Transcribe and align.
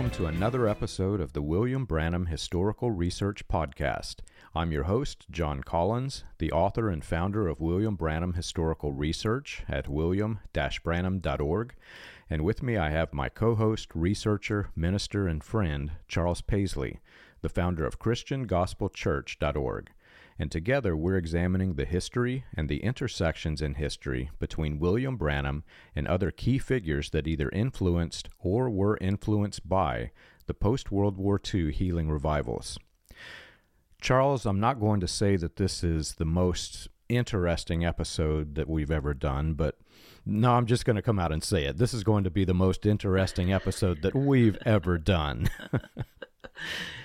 Welcome 0.00 0.16
to 0.16 0.34
another 0.34 0.66
episode 0.66 1.20
of 1.20 1.34
the 1.34 1.42
William 1.42 1.84
Branham 1.84 2.24
Historical 2.24 2.90
Research 2.90 3.46
Podcast. 3.48 4.20
I'm 4.54 4.72
your 4.72 4.84
host, 4.84 5.26
John 5.30 5.62
Collins, 5.62 6.24
the 6.38 6.50
author 6.52 6.88
and 6.88 7.04
founder 7.04 7.46
of 7.46 7.60
William 7.60 7.96
Branham 7.96 8.32
Historical 8.32 8.94
Research 8.94 9.62
at 9.68 9.90
william 9.90 10.40
branham.org. 10.54 11.74
And 12.30 12.44
with 12.46 12.62
me, 12.62 12.78
I 12.78 12.88
have 12.88 13.12
my 13.12 13.28
co 13.28 13.54
host, 13.56 13.90
researcher, 13.94 14.70
minister, 14.74 15.28
and 15.28 15.44
friend, 15.44 15.90
Charles 16.08 16.40
Paisley, 16.40 17.00
the 17.42 17.50
founder 17.50 17.84
of 17.84 17.98
ChristianGospelChurch.org 17.98 19.90
and 20.40 20.50
together 20.50 20.96
we're 20.96 21.18
examining 21.18 21.74
the 21.74 21.84
history 21.84 22.46
and 22.54 22.70
the 22.70 22.82
intersections 22.82 23.60
in 23.60 23.74
history 23.74 24.30
between 24.38 24.78
William 24.78 25.18
Branham 25.18 25.64
and 25.94 26.08
other 26.08 26.30
key 26.30 26.56
figures 26.56 27.10
that 27.10 27.26
either 27.26 27.50
influenced 27.50 28.30
or 28.38 28.70
were 28.70 28.96
influenced 29.02 29.68
by 29.68 30.12
the 30.46 30.54
post 30.54 30.90
World 30.90 31.18
War 31.18 31.38
II 31.52 31.70
healing 31.70 32.10
revivals. 32.10 32.78
Charles, 34.00 34.46
I'm 34.46 34.58
not 34.58 34.80
going 34.80 35.00
to 35.00 35.06
say 35.06 35.36
that 35.36 35.56
this 35.56 35.84
is 35.84 36.14
the 36.14 36.24
most 36.24 36.88
interesting 37.10 37.84
episode 37.84 38.54
that 38.54 38.66
we've 38.66 38.90
ever 38.90 39.12
done, 39.12 39.52
but 39.52 39.76
no, 40.24 40.52
I'm 40.52 40.64
just 40.64 40.86
going 40.86 40.96
to 40.96 41.02
come 41.02 41.18
out 41.18 41.32
and 41.32 41.44
say 41.44 41.66
it. 41.66 41.76
This 41.76 41.92
is 41.92 42.02
going 42.02 42.24
to 42.24 42.30
be 42.30 42.46
the 42.46 42.54
most 42.54 42.86
interesting 42.86 43.52
episode 43.52 44.00
that 44.00 44.14
we've 44.14 44.56
ever 44.64 44.96
done. 44.96 45.50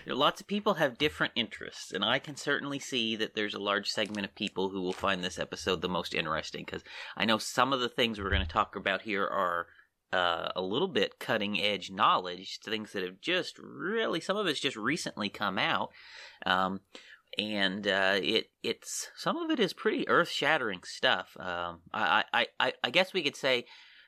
lots 0.08 0.42
of 0.42 0.48
people 0.48 0.76
have 0.76 0.98
different 0.98 1.34
interests, 1.36 1.92
and 1.92 2.06
I 2.06 2.20
can 2.20 2.36
certainly 2.36 2.80
see 2.80 3.16
that 3.16 3.34
there's 3.34 3.54
a 3.54 3.60
large 3.60 3.90
segment 3.90 4.26
of 4.26 4.36
people 4.36 4.70
who 4.70 4.82
will 4.82 4.94
find 4.94 5.24
this 5.24 5.40
episode 5.40 5.82
the 5.82 5.90
most 5.90 6.14
interesting 6.14 6.64
because 6.66 6.84
I 7.18 7.26
know 7.26 7.38
some 7.38 7.74
of 7.74 7.80
the 7.80 7.90
things 7.90 8.20
we're 8.20 8.30
going 8.30 8.42
to 8.42 8.48
talk 8.48 8.76
about 8.76 9.02
here 9.02 9.26
are 9.26 9.68
uh, 10.14 10.50
a 10.56 10.62
little 10.62 10.88
bit 10.88 11.20
cutting 11.20 11.60
edge 11.60 11.92
knowledge, 11.92 12.60
things 12.60 12.94
that 12.94 13.04
have 13.04 13.20
just 13.20 13.58
really, 13.60 14.20
some 14.20 14.38
of 14.38 14.48
it's 14.48 14.60
just 14.60 14.78
recently 14.78 15.30
come 15.30 15.58
out. 15.58 15.90
Um, 16.46 16.82
and 17.38 17.88
uh, 17.88 18.20
it 18.22 18.50
it's 18.64 19.10
some 19.16 19.36
of 19.38 19.50
it 19.50 19.60
is 19.60 19.74
pretty 19.74 20.08
earth 20.08 20.30
shattering 20.30 20.82
stuff. 20.84 21.36
Um, 21.40 21.82
I, 21.94 22.24
I, 22.34 22.48
I, 22.60 22.74
I 22.84 22.90
guess 22.92 23.14
we 23.14 23.24
could 23.24 23.36
say 23.36 23.66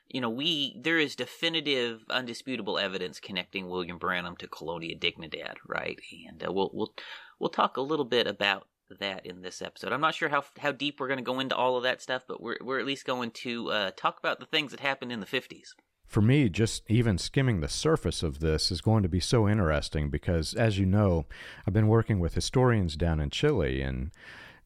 you 0.08 0.20
know, 0.20 0.30
we 0.30 0.74
there 0.80 0.98
is 0.98 1.14
definitive, 1.14 2.04
undisputable 2.10 2.78
evidence 2.78 3.20
connecting 3.20 3.68
William 3.68 3.98
Branham 3.98 4.36
to 4.36 4.48
Colonia 4.48 4.96
Dignidad, 4.96 5.56
right? 5.66 5.98
And 6.28 6.42
uh, 6.44 6.52
we'll 6.52 6.70
we'll 6.72 6.94
we'll 7.38 7.50
talk 7.50 7.76
a 7.76 7.82
little 7.82 8.04
bit 8.04 8.26
about 8.26 8.66
that 9.00 9.26
in 9.26 9.42
this 9.42 9.60
episode. 9.60 9.92
I'm 9.92 10.00
not 10.00 10.14
sure 10.14 10.30
how 10.30 10.44
how 10.58 10.72
deep 10.72 10.98
we're 10.98 11.08
going 11.08 11.18
to 11.18 11.24
go 11.24 11.40
into 11.40 11.56
all 11.56 11.76
of 11.76 11.82
that 11.82 12.00
stuff, 12.00 12.24
but 12.26 12.40
we're 12.40 12.56
we're 12.62 12.80
at 12.80 12.86
least 12.86 13.04
going 13.04 13.30
to 13.32 13.70
uh, 13.70 13.90
talk 13.96 14.18
about 14.18 14.40
the 14.40 14.46
things 14.46 14.70
that 14.70 14.80
happened 14.80 15.12
in 15.12 15.20
the 15.20 15.26
50s. 15.26 15.74
For 16.06 16.22
me, 16.22 16.48
just 16.48 16.90
even 16.90 17.18
skimming 17.18 17.60
the 17.60 17.68
surface 17.68 18.22
of 18.22 18.40
this 18.40 18.70
is 18.70 18.80
going 18.80 19.02
to 19.02 19.10
be 19.10 19.20
so 19.20 19.46
interesting 19.46 20.08
because, 20.08 20.54
as 20.54 20.78
you 20.78 20.86
know, 20.86 21.26
I've 21.66 21.74
been 21.74 21.86
working 21.86 22.18
with 22.18 22.32
historians 22.32 22.96
down 22.96 23.20
in 23.20 23.28
Chile, 23.28 23.82
and 23.82 24.10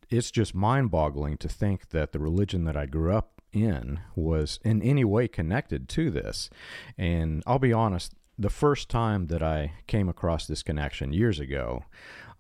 it's 0.08 0.30
just 0.30 0.54
mind 0.54 0.92
boggling 0.92 1.36
to 1.38 1.48
think 1.48 1.88
that 1.88 2.12
the 2.12 2.20
religion 2.20 2.62
that 2.66 2.76
I 2.76 2.86
grew 2.86 3.12
up 3.12 3.41
in 3.52 4.00
was 4.14 4.58
in 4.64 4.82
any 4.82 5.04
way 5.04 5.28
connected 5.28 5.88
to 5.90 6.10
this. 6.10 6.50
And 6.96 7.42
I'll 7.46 7.58
be 7.58 7.72
honest, 7.72 8.14
the 8.38 8.50
first 8.50 8.88
time 8.88 9.26
that 9.26 9.42
I 9.42 9.72
came 9.86 10.08
across 10.08 10.46
this 10.46 10.62
connection 10.62 11.12
years 11.12 11.38
ago, 11.38 11.84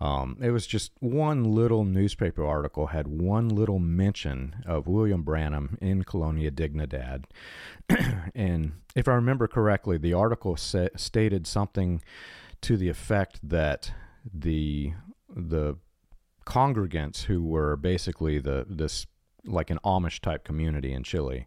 um, 0.00 0.36
it 0.40 0.50
was 0.50 0.66
just 0.66 0.90
one 0.98 1.44
little 1.44 1.84
newspaper 1.84 2.44
article 2.44 2.88
had 2.88 3.06
one 3.06 3.48
little 3.48 3.78
mention 3.78 4.56
of 4.66 4.88
William 4.88 5.22
Branham 5.22 5.78
in 5.80 6.02
Colonia 6.02 6.50
Dignidad. 6.50 7.24
and 8.34 8.72
if 8.96 9.06
I 9.06 9.14
remember 9.14 9.46
correctly, 9.46 9.98
the 9.98 10.12
article 10.12 10.56
sa- 10.56 10.88
stated 10.96 11.46
something 11.46 12.02
to 12.62 12.76
the 12.76 12.88
effect 12.88 13.38
that 13.48 13.92
the 14.32 14.92
the 15.34 15.76
congregants 16.44 17.24
who 17.24 17.42
were 17.44 17.76
basically 17.76 18.38
the 18.38 18.66
this 18.68 19.06
like 19.44 19.70
an 19.70 19.78
Amish 19.84 20.20
type 20.20 20.44
community 20.44 20.92
in 20.92 21.02
Chile, 21.02 21.46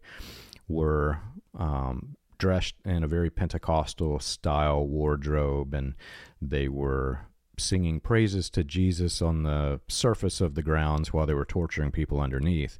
were 0.67 1.19
um, 1.57 2.15
dressed 2.37 2.75
in 2.83 3.03
a 3.03 3.07
very 3.07 3.29
Pentecostal 3.29 4.19
style 4.19 4.85
wardrobe, 4.85 5.73
and 5.73 5.95
they 6.41 6.67
were 6.67 7.21
singing 7.57 7.99
praises 7.99 8.49
to 8.49 8.63
Jesus 8.63 9.21
on 9.21 9.43
the 9.43 9.79
surface 9.87 10.41
of 10.41 10.55
the 10.55 10.63
grounds 10.63 11.13
while 11.13 11.25
they 11.25 11.33
were 11.33 11.45
torturing 11.45 11.91
people 11.91 12.19
underneath. 12.19 12.77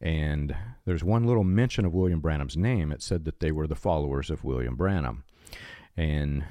And 0.00 0.56
there's 0.84 1.04
one 1.04 1.24
little 1.24 1.44
mention 1.44 1.84
of 1.84 1.94
William 1.94 2.20
Branham's 2.20 2.56
name. 2.56 2.92
It 2.92 3.02
said 3.02 3.24
that 3.24 3.40
they 3.40 3.52
were 3.52 3.66
the 3.66 3.74
followers 3.74 4.30
of 4.30 4.44
William 4.44 4.76
Branham. 4.76 5.24
And 5.96 6.44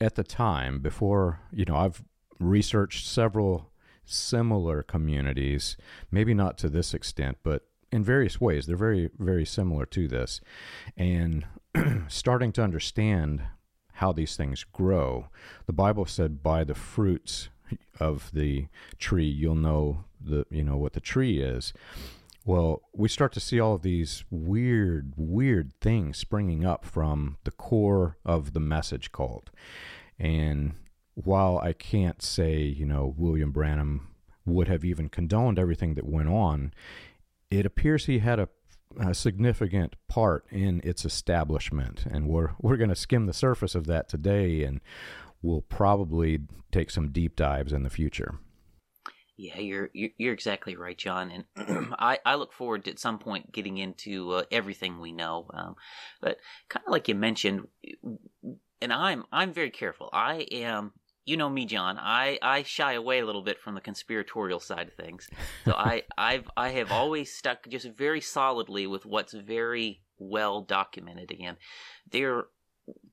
at 0.00 0.14
the 0.14 0.24
time, 0.24 0.80
before, 0.80 1.40
you 1.52 1.64
know, 1.64 1.76
I've 1.76 2.04
researched 2.38 3.06
several 3.06 3.70
similar 4.04 4.82
communities, 4.82 5.76
maybe 6.10 6.34
not 6.34 6.58
to 6.58 6.68
this 6.68 6.94
extent, 6.94 7.38
but 7.42 7.66
in 7.90 8.02
various 8.02 8.40
ways. 8.40 8.66
They're 8.66 8.76
very, 8.76 9.10
very 9.18 9.46
similar 9.46 9.86
to 9.86 10.08
this. 10.08 10.40
And 10.96 11.46
starting 12.08 12.52
to 12.52 12.62
understand 12.62 13.42
how 13.94 14.12
these 14.12 14.36
things 14.36 14.64
grow. 14.64 15.28
The 15.66 15.72
Bible 15.72 16.04
said, 16.04 16.42
by 16.42 16.64
the 16.64 16.74
fruits 16.74 17.50
of 18.00 18.30
the 18.32 18.66
tree, 18.98 19.28
you'll 19.28 19.54
know 19.54 20.04
the, 20.20 20.44
you 20.50 20.64
know, 20.64 20.76
what 20.76 20.94
the 20.94 21.00
tree 21.00 21.40
is. 21.40 21.72
Well, 22.44 22.82
we 22.92 23.08
start 23.08 23.32
to 23.34 23.40
see 23.40 23.60
all 23.60 23.74
of 23.74 23.82
these 23.82 24.24
weird, 24.30 25.12
weird 25.16 25.72
things 25.80 26.18
springing 26.18 26.64
up 26.64 26.84
from 26.84 27.38
the 27.44 27.52
core 27.52 28.18
of 28.24 28.52
the 28.52 28.60
message 28.60 29.12
cult. 29.12 29.50
And 30.18 30.74
while 31.14 31.58
I 31.58 31.72
can't 31.72 32.22
say, 32.22 32.60
you 32.60 32.86
know, 32.86 33.14
William 33.16 33.52
Branham 33.52 34.08
would 34.44 34.68
have 34.68 34.84
even 34.84 35.08
condoned 35.08 35.58
everything 35.58 35.94
that 35.94 36.06
went 36.06 36.28
on, 36.28 36.72
it 37.50 37.64
appears 37.64 38.06
he 38.06 38.18
had 38.18 38.38
a, 38.38 38.48
a 38.98 39.14
significant 39.14 39.96
part 40.08 40.44
in 40.50 40.80
its 40.84 41.04
establishment. 41.04 42.04
And 42.10 42.28
we're, 42.28 42.50
we're 42.60 42.76
going 42.76 42.90
to 42.90 42.96
skim 42.96 43.26
the 43.26 43.32
surface 43.32 43.74
of 43.74 43.86
that 43.86 44.08
today, 44.08 44.62
and 44.64 44.80
we'll 45.40 45.62
probably 45.62 46.40
take 46.72 46.90
some 46.90 47.10
deep 47.10 47.36
dives 47.36 47.72
in 47.72 47.84
the 47.84 47.90
future. 47.90 48.34
Yeah, 49.36 49.58
you're 49.58 49.90
you're 49.92 50.32
exactly 50.32 50.76
right, 50.76 50.96
John, 50.96 51.44
and 51.56 51.92
I, 51.98 52.20
I 52.24 52.36
look 52.36 52.52
forward 52.52 52.84
to 52.84 52.92
at 52.92 53.00
some 53.00 53.18
point 53.18 53.50
getting 53.50 53.78
into 53.78 54.30
uh, 54.30 54.44
everything 54.52 55.00
we 55.00 55.10
know. 55.10 55.50
Um, 55.52 55.74
but 56.20 56.38
kind 56.68 56.84
of 56.86 56.92
like 56.92 57.08
you 57.08 57.16
mentioned, 57.16 57.66
and 58.80 58.92
I'm 58.92 59.24
I'm 59.32 59.52
very 59.52 59.70
careful. 59.70 60.08
I 60.12 60.46
am 60.52 60.92
you 61.24 61.36
know 61.36 61.48
me, 61.48 61.64
John. 61.64 61.98
I, 61.98 62.38
I 62.42 62.62
shy 62.62 62.92
away 62.92 63.20
a 63.20 63.26
little 63.26 63.42
bit 63.42 63.60
from 63.60 63.74
the 63.74 63.80
conspiratorial 63.80 64.60
side 64.60 64.88
of 64.88 64.94
things. 64.94 65.28
So 65.64 65.72
I 65.76 66.02
I've 66.16 66.50
I 66.56 66.70
have 66.70 66.92
always 66.92 67.32
stuck 67.32 67.68
just 67.68 67.88
very 67.88 68.20
solidly 68.20 68.86
with 68.86 69.06
what's 69.06 69.32
very 69.32 70.02
well 70.18 70.60
documented. 70.60 71.30
Again, 71.30 71.56
there 72.10 72.46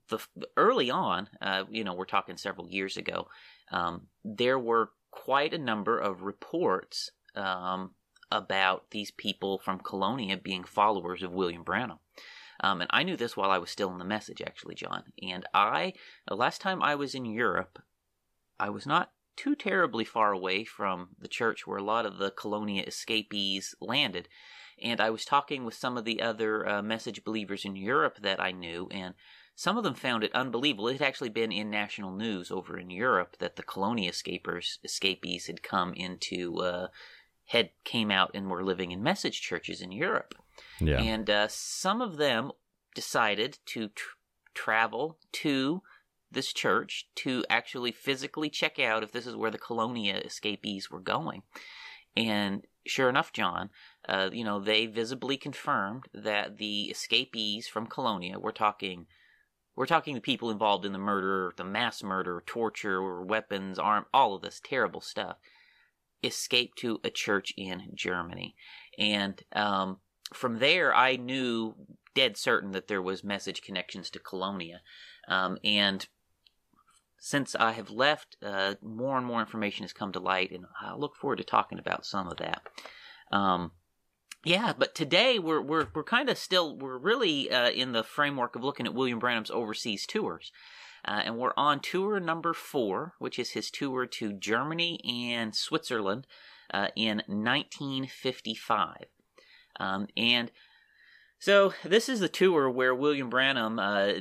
the 0.09 0.19
early 0.57 0.89
on, 0.89 1.29
uh, 1.41 1.63
you 1.69 1.83
know, 1.83 1.93
we're 1.93 2.05
talking 2.05 2.37
several 2.37 2.69
years 2.69 2.97
ago. 2.97 3.27
Um, 3.71 4.07
there 4.25 4.59
were 4.59 4.91
quite 5.11 5.53
a 5.53 5.57
number 5.57 5.97
of 5.97 6.23
reports 6.23 7.11
um, 7.35 7.91
about 8.31 8.91
these 8.91 9.11
people 9.11 9.59
from 9.59 9.79
Colonia 9.79 10.37
being 10.37 10.63
followers 10.63 11.23
of 11.23 11.31
William 11.31 11.63
Branham. 11.63 11.99
Um, 12.63 12.81
and 12.81 12.89
I 12.93 13.03
knew 13.03 13.17
this 13.17 13.35
while 13.35 13.49
I 13.49 13.57
was 13.57 13.71
still 13.71 13.91
in 13.91 13.97
the 13.97 14.05
message, 14.05 14.41
actually, 14.41 14.75
John. 14.75 15.03
And 15.21 15.45
I, 15.53 15.93
the 16.27 16.35
last 16.35 16.61
time 16.61 16.83
I 16.83 16.95
was 16.95 17.15
in 17.15 17.25
Europe, 17.25 17.79
I 18.61 18.69
was 18.69 18.85
not 18.85 19.11
too 19.35 19.55
terribly 19.55 20.05
far 20.05 20.31
away 20.31 20.63
from 20.63 21.09
the 21.19 21.27
church 21.27 21.65
where 21.65 21.79
a 21.79 21.83
lot 21.83 22.05
of 22.05 22.19
the 22.19 22.29
Colonia 22.29 22.83
escapees 22.85 23.73
landed. 23.81 24.29
And 24.81 25.01
I 25.01 25.09
was 25.09 25.25
talking 25.25 25.65
with 25.65 25.73
some 25.73 25.97
of 25.97 26.05
the 26.05 26.21
other 26.21 26.67
uh, 26.67 26.81
message 26.83 27.23
believers 27.23 27.65
in 27.65 27.75
Europe 27.75 28.19
that 28.21 28.39
I 28.39 28.51
knew, 28.51 28.87
and 28.91 29.15
some 29.55 29.77
of 29.77 29.83
them 29.83 29.95
found 29.95 30.23
it 30.23 30.33
unbelievable. 30.35 30.87
It 30.87 30.99
had 30.99 31.07
actually 31.07 31.29
been 31.29 31.51
in 31.51 31.69
national 31.69 32.11
news 32.11 32.51
over 32.51 32.77
in 32.77 32.89
Europe 32.89 33.35
that 33.39 33.55
the 33.55 33.63
Colonia 33.63 34.11
escapers, 34.11 34.77
escapees 34.83 35.47
had 35.47 35.63
come 35.63 35.93
into, 35.93 36.57
uh, 36.57 36.87
had 37.45 37.71
came 37.83 38.11
out 38.11 38.31
and 38.33 38.49
were 38.49 38.63
living 38.63 38.91
in 38.91 39.03
message 39.03 39.41
churches 39.41 39.81
in 39.81 39.91
Europe. 39.91 40.35
Yeah. 40.79 41.01
And 41.01 41.29
uh, 41.29 41.47
some 41.47 42.01
of 42.01 42.17
them 42.17 42.51
decided 42.93 43.57
to 43.67 43.89
tr- 43.89 44.15
travel 44.53 45.17
to 45.33 45.81
this 46.31 46.53
church 46.53 47.07
to 47.15 47.43
actually 47.49 47.91
physically 47.91 48.49
check 48.49 48.79
out 48.79 49.03
if 49.03 49.11
this 49.11 49.27
is 49.27 49.35
where 49.35 49.51
the 49.51 49.57
Colonia 49.57 50.15
escapees 50.17 50.89
were 50.89 50.99
going. 50.99 51.43
And 52.15 52.65
sure 52.85 53.09
enough, 53.09 53.31
John, 53.33 53.69
uh, 54.07 54.29
you 54.31 54.43
know, 54.43 54.59
they 54.59 54.85
visibly 54.85 55.37
confirmed 55.37 56.05
that 56.13 56.57
the 56.57 56.83
escapees 56.83 57.67
from 57.67 57.87
Colonia, 57.87 58.39
we're 58.39 58.51
talking, 58.51 59.07
we're 59.75 59.85
talking 59.85 60.15
the 60.15 60.21
people 60.21 60.49
involved 60.49 60.85
in 60.85 60.93
the 60.93 60.99
murder, 60.99 61.53
the 61.55 61.63
mass 61.63 62.03
murder, 62.03 62.43
torture, 62.45 63.21
weapons, 63.21 63.79
arm, 63.79 64.05
all 64.13 64.35
of 64.35 64.41
this 64.41 64.61
terrible 64.63 65.01
stuff, 65.01 65.37
escaped 66.23 66.77
to 66.79 66.99
a 67.03 67.09
church 67.09 67.53
in 67.57 67.91
Germany. 67.93 68.55
And 68.97 69.41
um, 69.53 69.97
from 70.33 70.59
there, 70.59 70.93
I 70.93 71.15
knew 71.15 71.75
dead 72.13 72.37
certain 72.37 72.71
that 72.71 72.87
there 72.87 73.01
was 73.01 73.23
message 73.23 73.61
connections 73.61 74.09
to 74.09 74.19
Colonia. 74.19 74.81
Um, 75.27 75.57
and 75.63 76.07
since 77.23 77.55
I 77.55 77.73
have 77.73 77.91
left, 77.91 78.35
uh, 78.41 78.73
more 78.81 79.15
and 79.15 79.27
more 79.27 79.41
information 79.41 79.83
has 79.83 79.93
come 79.93 80.11
to 80.13 80.19
light, 80.19 80.51
and 80.51 80.65
I 80.81 80.95
look 80.95 81.15
forward 81.15 81.35
to 81.37 81.43
talking 81.43 81.77
about 81.77 82.03
some 82.03 82.27
of 82.27 82.37
that. 82.37 82.63
Um, 83.31 83.73
yeah, 84.43 84.73
but 84.75 84.95
today 84.95 85.37
we're 85.37 85.61
we're 85.61 85.85
we're 85.93 86.03
kind 86.03 86.29
of 86.29 86.37
still 86.39 86.75
we're 86.75 86.97
really 86.97 87.51
uh, 87.51 87.69
in 87.69 87.91
the 87.91 88.03
framework 88.03 88.55
of 88.55 88.63
looking 88.63 88.87
at 88.87 88.95
William 88.95 89.19
Branham's 89.19 89.51
overseas 89.51 90.07
tours, 90.07 90.51
uh, 91.05 91.21
and 91.23 91.37
we're 91.37 91.53
on 91.55 91.79
tour 91.79 92.19
number 92.19 92.55
four, 92.55 93.13
which 93.19 93.37
is 93.37 93.51
his 93.51 93.69
tour 93.69 94.07
to 94.07 94.33
Germany 94.33 94.99
and 95.05 95.53
Switzerland 95.53 96.25
uh, 96.73 96.87
in 96.95 97.17
1955, 97.27 98.95
um, 99.79 100.07
and 100.17 100.51
so 101.41 101.73
this 101.83 102.07
is 102.07 102.19
the 102.19 102.29
tour 102.29 102.69
where 102.69 102.93
William 102.93 103.29
Branham 103.29 103.79
uh, 103.79 104.11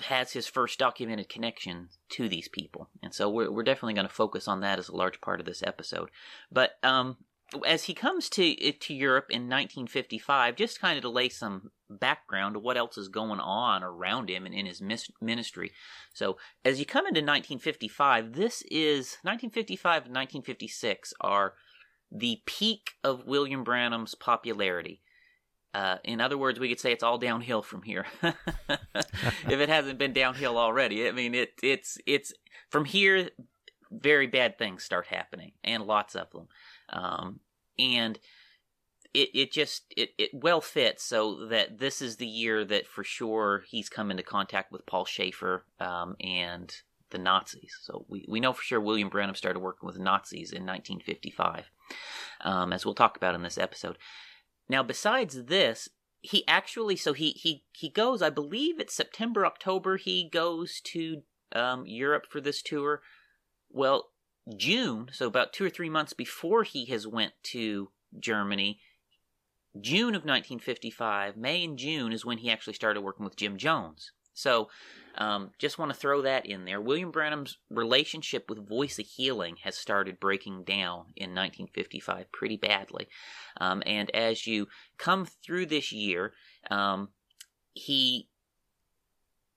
has 0.00 0.32
his 0.32 0.46
first 0.46 0.78
documented 0.78 1.28
connection 1.28 1.90
to 2.08 2.26
these 2.26 2.48
people, 2.48 2.88
and 3.02 3.14
so 3.14 3.28
we're 3.28 3.52
we're 3.52 3.62
definitely 3.62 3.92
going 3.92 4.08
to 4.08 4.12
focus 4.12 4.48
on 4.48 4.60
that 4.60 4.78
as 4.78 4.88
a 4.88 4.96
large 4.96 5.20
part 5.20 5.40
of 5.40 5.46
this 5.46 5.62
episode. 5.62 6.10
But 6.50 6.72
um, 6.82 7.18
as 7.66 7.84
he 7.84 7.92
comes 7.92 8.30
to 8.30 8.72
to 8.72 8.94
Europe 8.94 9.26
in 9.28 9.42
1955, 9.42 10.56
just 10.56 10.80
kind 10.80 10.96
of 10.96 11.02
to 11.02 11.10
lay 11.10 11.28
some 11.28 11.70
background 11.90 12.54
to 12.54 12.58
what 12.58 12.78
else 12.78 12.96
is 12.96 13.08
going 13.08 13.40
on 13.40 13.82
around 13.82 14.30
him 14.30 14.46
and 14.46 14.54
in 14.54 14.64
his 14.64 14.82
ministry. 15.20 15.70
So, 16.14 16.38
as 16.64 16.78
you 16.78 16.86
come 16.86 17.06
into 17.06 17.20
1955, 17.20 18.32
this 18.32 18.62
is 18.70 19.18
1955 19.22 20.06
and 20.06 20.14
1956 20.14 21.12
are 21.20 21.54
the 22.10 22.40
peak 22.46 22.92
of 23.02 23.26
William 23.26 23.64
Branham's 23.64 24.14
popularity. 24.14 25.02
Uh, 25.74 25.98
in 26.04 26.20
other 26.20 26.38
words, 26.38 26.60
we 26.60 26.68
could 26.68 26.78
say 26.78 26.92
it's 26.92 27.02
all 27.02 27.18
downhill 27.18 27.60
from 27.60 27.82
here. 27.82 28.06
if 28.22 28.38
it 29.48 29.68
hasn't 29.68 29.98
been 29.98 30.12
downhill 30.12 30.56
already, 30.56 31.08
I 31.08 31.12
mean, 31.12 31.34
it 31.34 31.54
it's 31.62 31.98
it's 32.06 32.32
from 32.70 32.84
here. 32.84 33.30
Very 33.90 34.26
bad 34.26 34.56
things 34.56 34.82
start 34.84 35.06
happening, 35.06 35.52
and 35.62 35.84
lots 35.84 36.14
of 36.14 36.30
them. 36.30 36.48
Um, 36.90 37.40
and 37.78 38.18
it, 39.12 39.30
it 39.34 39.52
just 39.52 39.92
it, 39.96 40.10
it 40.18 40.30
well 40.32 40.60
fits 40.60 41.02
so 41.04 41.46
that 41.46 41.78
this 41.78 42.00
is 42.00 42.16
the 42.16 42.26
year 42.26 42.64
that 42.64 42.86
for 42.86 43.04
sure 43.04 43.64
he's 43.68 43.88
come 43.88 44.10
into 44.10 44.22
contact 44.22 44.72
with 44.72 44.86
Paul 44.86 45.04
Schafer 45.04 45.62
um, 45.80 46.16
and 46.20 46.74
the 47.10 47.18
Nazis. 47.18 47.78
So 47.82 48.04
we, 48.08 48.24
we 48.28 48.40
know 48.40 48.52
for 48.52 48.62
sure 48.62 48.80
William 48.80 49.08
Branham 49.08 49.36
started 49.36 49.60
working 49.60 49.86
with 49.86 49.98
Nazis 49.98 50.50
in 50.52 50.66
1955, 50.66 51.70
um, 52.40 52.72
as 52.72 52.84
we'll 52.84 52.94
talk 52.94 53.16
about 53.16 53.34
in 53.34 53.42
this 53.42 53.58
episode. 53.58 53.98
Now, 54.68 54.82
besides 54.82 55.44
this, 55.44 55.88
he 56.20 56.46
actually 56.48 56.96
so 56.96 57.12
he 57.12 57.30
he 57.32 57.64
he 57.72 57.90
goes. 57.90 58.22
I 58.22 58.30
believe 58.30 58.80
it's 58.80 58.94
September 58.94 59.44
October. 59.44 59.98
He 59.98 60.28
goes 60.28 60.80
to 60.84 61.22
um, 61.54 61.86
Europe 61.86 62.26
for 62.30 62.40
this 62.40 62.62
tour. 62.62 63.02
Well, 63.70 64.10
June, 64.56 65.10
so 65.12 65.26
about 65.26 65.52
two 65.52 65.64
or 65.64 65.70
three 65.70 65.90
months 65.90 66.12
before 66.12 66.62
he 66.62 66.86
has 66.86 67.06
went 67.06 67.32
to 67.44 67.90
Germany, 68.18 68.80
June 69.80 70.14
of 70.14 70.22
1955, 70.22 71.36
May 71.36 71.64
and 71.64 71.78
June 71.78 72.12
is 72.12 72.24
when 72.24 72.38
he 72.38 72.50
actually 72.50 72.74
started 72.74 73.00
working 73.00 73.24
with 73.24 73.36
Jim 73.36 73.56
Jones. 73.56 74.12
So, 74.34 74.68
um, 75.16 75.50
just 75.58 75.78
want 75.78 75.92
to 75.92 75.96
throw 75.96 76.22
that 76.22 76.44
in 76.44 76.64
there. 76.64 76.80
William 76.80 77.12
Branham's 77.12 77.58
relationship 77.70 78.50
with 78.50 78.68
Voice 78.68 78.98
of 78.98 79.06
Healing 79.06 79.56
has 79.62 79.76
started 79.76 80.18
breaking 80.18 80.64
down 80.64 81.06
in 81.16 81.30
1955 81.30 82.32
pretty 82.32 82.56
badly. 82.56 83.06
Um, 83.60 83.82
and 83.86 84.10
as 84.14 84.46
you 84.46 84.66
come 84.98 85.24
through 85.24 85.66
this 85.66 85.92
year, 85.92 86.32
um, 86.70 87.10
he 87.74 88.28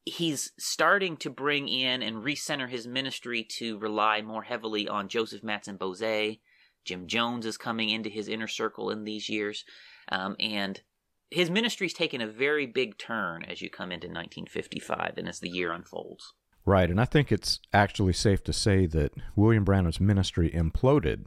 he's 0.05 0.53
starting 0.57 1.17
to 1.17 1.29
bring 1.29 1.67
in 1.67 2.01
and 2.01 2.23
recenter 2.23 2.69
his 2.69 2.87
ministry 2.87 3.43
to 3.43 3.77
rely 3.79 4.21
more 4.21 4.43
heavily 4.43 4.87
on 4.87 5.09
Joseph 5.09 5.41
Mattsson-Boze. 5.41 6.37
Jim 6.85 7.07
Jones 7.07 7.45
is 7.45 7.57
coming 7.57 7.89
into 7.89 8.09
his 8.09 8.29
inner 8.29 8.47
circle 8.47 8.89
in 8.89 9.03
these 9.03 9.27
years. 9.27 9.65
Um, 10.09 10.37
and 10.39 10.81
his 11.29 11.49
ministry's 11.49 11.93
taken 11.93 12.21
a 12.21 12.27
very 12.27 12.65
big 12.65 12.97
turn 12.97 13.43
as 13.43 13.61
you 13.61 13.69
come 13.69 13.91
into 13.91 14.07
1955 14.07 15.13
and 15.17 15.27
as 15.27 15.39
the 15.39 15.49
year 15.49 15.71
unfolds. 15.71 16.33
Right, 16.65 16.89
and 16.89 16.99
I 16.99 17.05
think 17.05 17.31
it's 17.31 17.59
actually 17.71 18.11
safe 18.11 18.43
to 18.43 18.51
say 18.51 18.87
that 18.87 19.13
William 19.37 19.63
Branham's 19.63 20.01
ministry 20.01 20.49
imploded. 20.51 21.25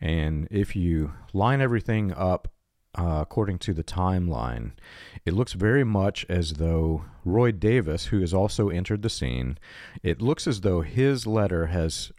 And 0.00 0.48
if 0.50 0.74
you 0.74 1.12
line 1.32 1.60
everything 1.60 2.12
up 2.12 2.48
uh, 2.98 3.18
according 3.22 3.58
to 3.60 3.74
the 3.74 3.84
timeline, 3.84 4.72
it 5.24 5.34
looks 5.34 5.52
very 5.52 5.84
much 5.84 6.26
as 6.28 6.54
though 6.54 7.04
Roy 7.24 7.52
Davis, 7.52 8.06
who 8.06 8.20
has 8.20 8.34
also 8.34 8.70
entered 8.70 9.02
the 9.02 9.08
scene, 9.08 9.56
it 10.02 10.20
looks 10.20 10.48
as 10.48 10.62
though 10.62 10.80
his 10.80 11.28
letter 11.28 11.66
has 11.66 12.10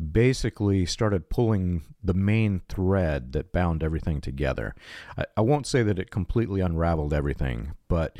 basically 0.00 0.86
started 0.86 1.30
pulling 1.30 1.82
the 2.02 2.14
main 2.14 2.62
thread 2.68 3.32
that 3.32 3.52
bound 3.52 3.82
everything 3.82 4.20
together. 4.20 4.74
I, 5.16 5.24
I 5.36 5.40
won't 5.42 5.66
say 5.66 5.82
that 5.82 5.98
it 5.98 6.10
completely 6.10 6.60
unraveled 6.60 7.12
everything, 7.12 7.72
but 7.88 8.18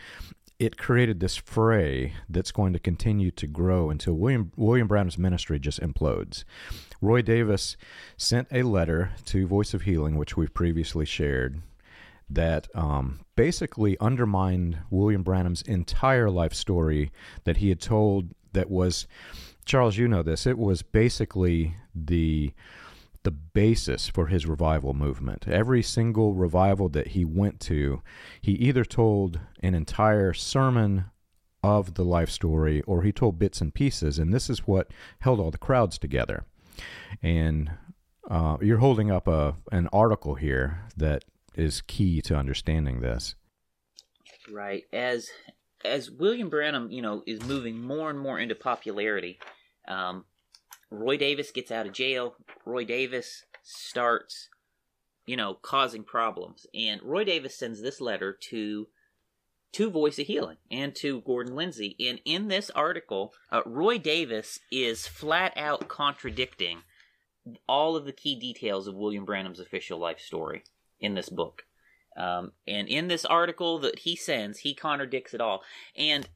it 0.58 0.76
created 0.76 1.20
this 1.20 1.36
fray 1.36 2.12
that's 2.28 2.52
going 2.52 2.74
to 2.74 2.78
continue 2.78 3.30
to 3.30 3.46
grow 3.46 3.88
until 3.88 4.12
William 4.12 4.52
William 4.56 4.86
Branham's 4.86 5.16
ministry 5.16 5.58
just 5.58 5.80
implodes. 5.80 6.44
Roy 7.00 7.22
Davis 7.22 7.78
sent 8.18 8.46
a 8.52 8.62
letter 8.62 9.12
to 9.24 9.46
Voice 9.46 9.72
of 9.72 9.82
Healing, 9.82 10.16
which 10.16 10.36
we've 10.36 10.52
previously 10.52 11.06
shared, 11.06 11.62
that 12.28 12.68
um, 12.74 13.20
basically 13.36 13.98
undermined 14.00 14.78
William 14.90 15.22
Branham's 15.22 15.62
entire 15.62 16.28
life 16.28 16.52
story 16.52 17.10
that 17.44 17.56
he 17.56 17.70
had 17.70 17.80
told. 17.80 18.34
That 18.52 18.68
was, 18.68 19.06
Charles, 19.64 19.96
you 19.96 20.08
know 20.08 20.22
this. 20.22 20.46
It 20.46 20.58
was 20.58 20.82
basically 20.82 21.76
the 21.94 22.52
the 23.22 23.30
basis 23.30 24.08
for 24.08 24.28
his 24.28 24.46
revival 24.46 24.94
movement. 24.94 25.46
Every 25.46 25.82
single 25.82 26.32
revival 26.32 26.88
that 26.88 27.08
he 27.08 27.22
went 27.24 27.60
to, 27.60 28.00
he 28.40 28.52
either 28.52 28.82
told 28.82 29.40
an 29.62 29.74
entire 29.74 30.32
sermon 30.32 31.04
of 31.62 31.94
the 31.94 32.04
life 32.04 32.30
story 32.30 32.80
or 32.82 33.02
he 33.02 33.12
told 33.12 33.38
bits 33.38 33.60
and 33.60 33.74
pieces, 33.74 34.18
and 34.18 34.32
this 34.32 34.48
is 34.48 34.66
what 34.66 34.90
held 35.20 35.38
all 35.38 35.50
the 35.50 35.58
crowds 35.58 35.98
together. 35.98 36.44
And 37.22 37.72
uh, 38.30 38.56
you're 38.62 38.78
holding 38.78 39.10
up 39.10 39.28
a 39.28 39.56
an 39.70 39.88
article 39.92 40.36
here 40.36 40.86
that 40.96 41.24
is 41.54 41.82
key 41.82 42.22
to 42.22 42.36
understanding 42.36 43.00
this. 43.00 43.34
Right. 44.50 44.84
As 44.92 45.28
as 45.84 46.10
William 46.10 46.48
Branham, 46.48 46.90
you 46.90 47.02
know, 47.02 47.22
is 47.26 47.42
moving 47.42 47.80
more 47.80 48.10
and 48.10 48.18
more 48.18 48.38
into 48.38 48.54
popularity, 48.54 49.38
um, 49.88 50.24
Roy 50.90 51.16
Davis 51.16 51.50
gets 51.50 51.70
out 51.70 51.86
of 51.86 51.92
jail. 51.92 52.34
Roy 52.64 52.84
Davis 52.84 53.44
starts, 53.62 54.48
you 55.26 55.36
know, 55.36 55.54
causing 55.54 56.04
problems, 56.04 56.66
and 56.74 57.02
Roy 57.02 57.24
Davis 57.24 57.56
sends 57.56 57.82
this 57.82 58.00
letter 58.00 58.36
to 58.50 58.88
to 59.72 59.88
Voice 59.88 60.18
of 60.18 60.26
Healing 60.26 60.56
and 60.70 60.94
to 60.96 61.20
Gordon 61.20 61.54
Lindsay. 61.54 61.94
And 62.00 62.20
in 62.24 62.48
this 62.48 62.70
article, 62.70 63.32
uh, 63.52 63.62
Roy 63.64 63.98
Davis 63.98 64.58
is 64.72 65.06
flat 65.06 65.52
out 65.56 65.86
contradicting 65.86 66.82
all 67.68 67.96
of 67.96 68.04
the 68.04 68.12
key 68.12 68.34
details 68.34 68.86
of 68.86 68.94
William 68.94 69.24
Branham's 69.24 69.60
official 69.60 69.98
life 69.98 70.20
story 70.20 70.64
in 70.98 71.14
this 71.14 71.28
book. 71.28 71.64
Um, 72.16 72.52
and 72.66 72.88
in 72.88 73.08
this 73.08 73.24
article 73.24 73.78
that 73.80 74.00
he 74.00 74.16
sends, 74.16 74.58
he 74.58 74.74
contradicts 74.74 75.34
it 75.34 75.40
all. 75.40 75.62
And 75.96 76.28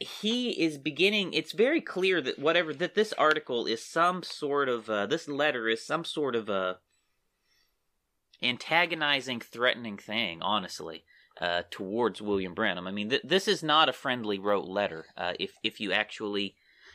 he 0.00 0.50
is 0.50 0.78
beginning 0.78 1.32
it's 1.32 1.52
very 1.52 1.80
clear 1.80 2.20
that 2.20 2.38
whatever 2.38 2.74
that 2.74 2.94
this 2.94 3.12
article 3.14 3.66
is 3.66 3.84
some 3.84 4.22
sort 4.22 4.68
of 4.68 4.88
uh, 4.90 5.06
this 5.06 5.28
letter 5.28 5.68
is 5.68 5.84
some 5.84 6.04
sort 6.04 6.34
of 6.34 6.48
a 6.48 6.78
antagonizing 8.42 9.40
threatening 9.40 9.96
thing 9.96 10.42
honestly 10.42 11.04
uh, 11.40 11.62
towards 11.70 12.20
william 12.20 12.54
branham 12.54 12.86
i 12.86 12.90
mean 12.90 13.10
th- 13.10 13.22
this 13.24 13.48
is 13.48 13.62
not 13.62 13.88
a 13.88 13.92
friendly 13.92 14.38
wrote 14.38 14.66
letter 14.66 15.06
uh, 15.16 15.32
if 15.38 15.52
if 15.62 15.80
you 15.80 15.92
actually 15.92 16.54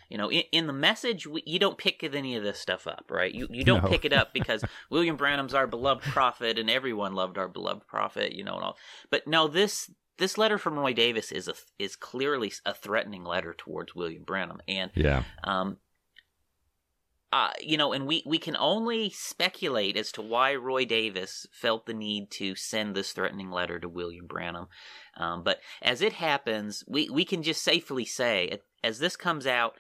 you 0.10 0.18
know, 0.18 0.32
in, 0.32 0.44
in 0.52 0.68
the 0.68 0.74
message, 0.74 1.28
we, 1.28 1.44
you 1.46 1.60
don't 1.60 1.78
pick 1.78 2.04
any 2.04 2.36
of 2.36 2.44
this 2.44 2.60
stuff 2.60 2.88
up, 2.88 3.06
right? 3.10 3.32
You 3.34 3.48
you 3.52 3.64
don't 3.64 3.84
no. 3.84 3.90
pick 3.90 4.06
it 4.06 4.14
up 4.14 4.30
because 4.34 4.64
William 4.90 5.16
Branham's 5.16 5.54
our 5.54 5.68
beloved 5.68 6.04
prophet, 6.04 6.58
and 6.58 6.70
everyone 6.70 7.14
loved 7.14 7.38
our 7.38 7.48
beloved 7.48 7.86
prophet, 7.88 8.34
you 8.34 8.44
know, 8.44 8.56
and 8.56 8.64
all. 8.64 8.78
But 9.12 9.28
no, 9.28 9.48
this 9.48 9.90
this 10.20 10.38
letter 10.38 10.58
from 10.58 10.78
Roy 10.78 10.94
Davis 10.94 11.32
is 11.32 11.48
a 11.48 11.54
is 11.80 11.96
clearly 11.96 12.52
a 12.66 12.74
threatening 12.74 13.24
letter 13.24 13.54
towards 13.58 13.96
William 13.96 14.24
Branham, 14.24 14.62
and 14.68 14.92
yeah, 14.94 15.24
um, 15.44 15.78
uh, 17.32 17.52
you 17.62 17.78
know, 17.78 17.94
and 17.94 18.08
we, 18.08 18.24
we 18.26 18.40
can 18.40 18.56
only 18.58 19.12
speculate 19.12 19.96
as 19.96 20.12
to 20.12 20.22
why 20.22 20.56
Roy 20.56 20.86
Davis 20.86 21.46
felt 21.52 21.86
the 21.86 21.94
need 21.94 22.32
to 22.32 22.56
send 22.56 22.96
this 22.96 23.12
threatening 23.12 23.52
letter 23.52 23.80
to 23.80 23.88
William 23.88 24.26
Branham. 24.26 24.68
Um, 25.16 25.44
but 25.44 25.60
as 25.82 26.02
it 26.02 26.14
happens, 26.14 26.84
we, 26.88 27.08
we 27.10 27.26
can 27.26 27.44
just 27.44 27.64
safely 27.64 28.06
say, 28.06 28.60
as 28.84 28.98
this 28.98 29.16
comes 29.16 29.46
out, 29.46 29.76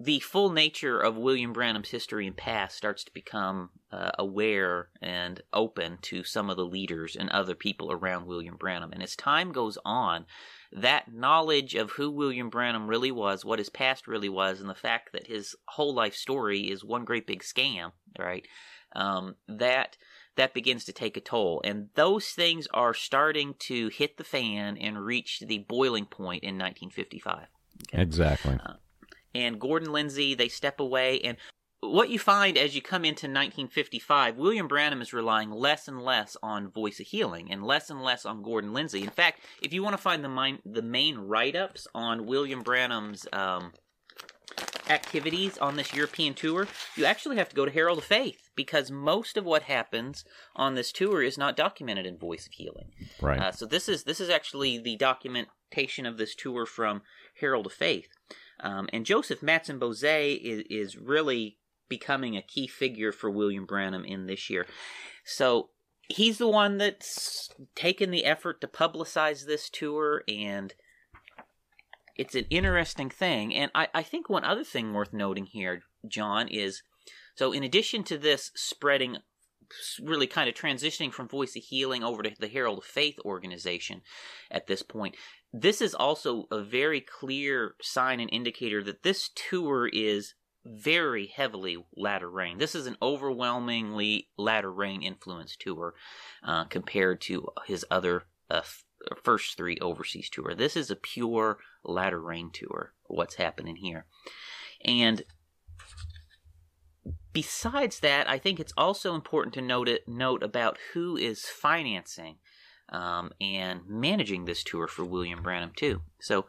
the 0.00 0.20
full 0.20 0.50
nature 0.50 1.00
of 1.00 1.16
William 1.16 1.52
Branham's 1.52 1.90
history 1.90 2.26
and 2.26 2.36
past 2.36 2.76
starts 2.76 3.02
to 3.04 3.12
become 3.12 3.70
uh, 3.90 4.12
aware 4.18 4.90
and 5.02 5.40
open 5.52 5.98
to 6.02 6.22
some 6.22 6.48
of 6.50 6.56
the 6.56 6.64
leaders 6.64 7.16
and 7.16 7.28
other 7.30 7.56
people 7.56 7.90
around 7.90 8.26
William 8.26 8.56
Branham. 8.56 8.92
And 8.92 9.02
as 9.02 9.16
time 9.16 9.50
goes 9.50 9.76
on, 9.84 10.26
that 10.70 11.12
knowledge 11.12 11.74
of 11.74 11.92
who 11.92 12.10
William 12.10 12.48
Branham 12.48 12.86
really 12.86 13.10
was, 13.10 13.44
what 13.44 13.58
his 13.58 13.70
past 13.70 14.06
really 14.06 14.28
was, 14.28 14.60
and 14.60 14.70
the 14.70 14.74
fact 14.74 15.12
that 15.12 15.26
his 15.26 15.56
whole 15.66 15.94
life 15.94 16.14
story 16.14 16.70
is 16.70 16.84
one 16.84 17.04
great 17.04 17.26
big 17.26 17.42
scam, 17.42 17.92
right? 18.18 18.46
Um, 18.94 19.34
that 19.48 19.96
that 20.36 20.54
begins 20.54 20.84
to 20.84 20.92
take 20.92 21.16
a 21.16 21.20
toll, 21.20 21.60
and 21.64 21.88
those 21.94 22.28
things 22.28 22.68
are 22.72 22.94
starting 22.94 23.54
to 23.58 23.88
hit 23.88 24.18
the 24.18 24.24
fan 24.24 24.76
and 24.78 25.04
reach 25.04 25.40
the 25.40 25.58
boiling 25.58 26.06
point 26.06 26.44
in 26.44 26.54
1955. 26.54 27.48
Okay? 27.92 28.00
Exactly. 28.00 28.56
Uh, 28.64 28.74
and 29.34 29.60
Gordon 29.60 29.92
Lindsay, 29.92 30.34
they 30.34 30.48
step 30.48 30.80
away, 30.80 31.20
and 31.20 31.36
what 31.80 32.10
you 32.10 32.18
find 32.18 32.58
as 32.58 32.74
you 32.74 32.82
come 32.82 33.04
into 33.04 33.26
1955, 33.26 34.36
William 34.36 34.66
Branham 34.66 35.00
is 35.00 35.12
relying 35.12 35.50
less 35.50 35.86
and 35.86 36.02
less 36.02 36.36
on 36.42 36.70
Voice 36.70 36.98
of 36.98 37.06
Healing 37.06 37.52
and 37.52 37.62
less 37.62 37.88
and 37.88 38.02
less 38.02 38.26
on 38.26 38.42
Gordon 38.42 38.72
Lindsay. 38.72 39.02
In 39.02 39.10
fact, 39.10 39.40
if 39.62 39.72
you 39.72 39.82
want 39.82 39.94
to 39.94 40.02
find 40.02 40.24
the 40.24 40.28
main, 40.28 40.58
the 40.64 40.82
main 40.82 41.18
write 41.18 41.54
ups 41.54 41.86
on 41.94 42.26
William 42.26 42.62
Branham's 42.62 43.26
um, 43.32 43.72
activities 44.88 45.56
on 45.58 45.76
this 45.76 45.94
European 45.94 46.34
tour, 46.34 46.66
you 46.96 47.04
actually 47.04 47.36
have 47.36 47.48
to 47.50 47.56
go 47.56 47.64
to 47.64 47.70
Herald 47.70 47.98
of 47.98 48.04
Faith 48.04 48.50
because 48.56 48.90
most 48.90 49.36
of 49.36 49.44
what 49.44 49.62
happens 49.62 50.24
on 50.56 50.74
this 50.74 50.90
tour 50.90 51.22
is 51.22 51.38
not 51.38 51.56
documented 51.56 52.06
in 52.06 52.18
Voice 52.18 52.46
of 52.46 52.52
Healing. 52.54 52.90
Right. 53.20 53.38
Uh, 53.38 53.52
so 53.52 53.66
this 53.66 53.88
is 53.88 54.02
this 54.02 54.20
is 54.20 54.30
actually 54.30 54.78
the 54.78 54.96
documentation 54.96 56.06
of 56.06 56.18
this 56.18 56.34
tour 56.34 56.66
from 56.66 57.02
Herald 57.40 57.66
of 57.66 57.72
Faith. 57.72 58.08
Um, 58.60 58.88
and 58.92 59.06
Joseph 59.06 59.40
Mattsson-Boze 59.40 60.02
is, 60.02 60.64
is 60.68 60.96
really 60.96 61.58
becoming 61.88 62.36
a 62.36 62.42
key 62.42 62.66
figure 62.66 63.12
for 63.12 63.30
William 63.30 63.66
Branham 63.66 64.04
in 64.04 64.26
this 64.26 64.50
year. 64.50 64.66
So 65.24 65.70
he's 66.08 66.38
the 66.38 66.48
one 66.48 66.78
that's 66.78 67.50
taken 67.74 68.10
the 68.10 68.24
effort 68.24 68.60
to 68.60 68.66
publicize 68.66 69.46
this 69.46 69.70
tour, 69.70 70.22
and 70.28 70.74
it's 72.16 72.34
an 72.34 72.46
interesting 72.50 73.10
thing. 73.10 73.54
And 73.54 73.70
I, 73.74 73.88
I 73.94 74.02
think 74.02 74.28
one 74.28 74.44
other 74.44 74.64
thing 74.64 74.92
worth 74.92 75.12
noting 75.12 75.46
here, 75.46 75.82
John, 76.06 76.48
is 76.48 76.82
so 77.34 77.52
in 77.52 77.62
addition 77.62 78.02
to 78.04 78.18
this 78.18 78.50
spreading 78.54 79.18
really 80.02 80.26
kind 80.26 80.48
of 80.48 80.54
transitioning 80.54 81.12
from 81.12 81.28
Voice 81.28 81.54
of 81.56 81.62
Healing 81.62 82.02
over 82.02 82.22
to 82.22 82.32
the 82.38 82.48
Herald 82.48 82.78
of 82.78 82.84
Faith 82.84 83.18
organization 83.24 84.00
at 84.50 84.66
this 84.66 84.82
point. 84.82 85.14
This 85.52 85.80
is 85.80 85.94
also 85.94 86.46
a 86.50 86.60
very 86.60 87.00
clear 87.00 87.74
sign 87.80 88.20
and 88.20 88.30
indicator 88.30 88.82
that 88.84 89.02
this 89.02 89.30
tour 89.34 89.88
is 89.88 90.34
very 90.64 91.26
heavily 91.26 91.78
latter 91.96 92.30
rain. 92.30 92.58
This 92.58 92.74
is 92.74 92.86
an 92.86 92.96
overwhelmingly 93.00 94.28
latter 94.36 94.70
rain 94.70 95.02
influence 95.02 95.56
tour 95.56 95.94
uh, 96.42 96.64
compared 96.64 97.20
to 97.22 97.48
his 97.66 97.84
other 97.90 98.24
uh, 98.50 98.58
f- 98.58 98.84
first 99.22 99.56
three 99.56 99.78
overseas 99.80 100.28
tour. 100.28 100.54
This 100.54 100.76
is 100.76 100.90
a 100.90 100.96
pure 100.96 101.58
latter 101.82 102.20
rain 102.20 102.50
tour. 102.52 102.92
What's 103.04 103.36
happening 103.36 103.76
here, 103.76 104.04
and 104.84 105.22
besides 107.32 108.00
that, 108.00 108.28
I 108.28 108.38
think 108.38 108.60
it's 108.60 108.74
also 108.76 109.14
important 109.14 109.54
to 109.54 109.62
note 109.62 109.88
it, 109.88 110.06
note 110.06 110.42
about 110.42 110.76
who 110.92 111.16
is 111.16 111.46
financing 111.46 112.36
um, 112.90 113.32
and 113.40 113.80
managing 113.86 114.44
this 114.44 114.62
tour 114.62 114.86
for 114.86 115.04
William 115.04 115.42
Branham 115.42 115.72
too. 115.76 116.02
So 116.20 116.46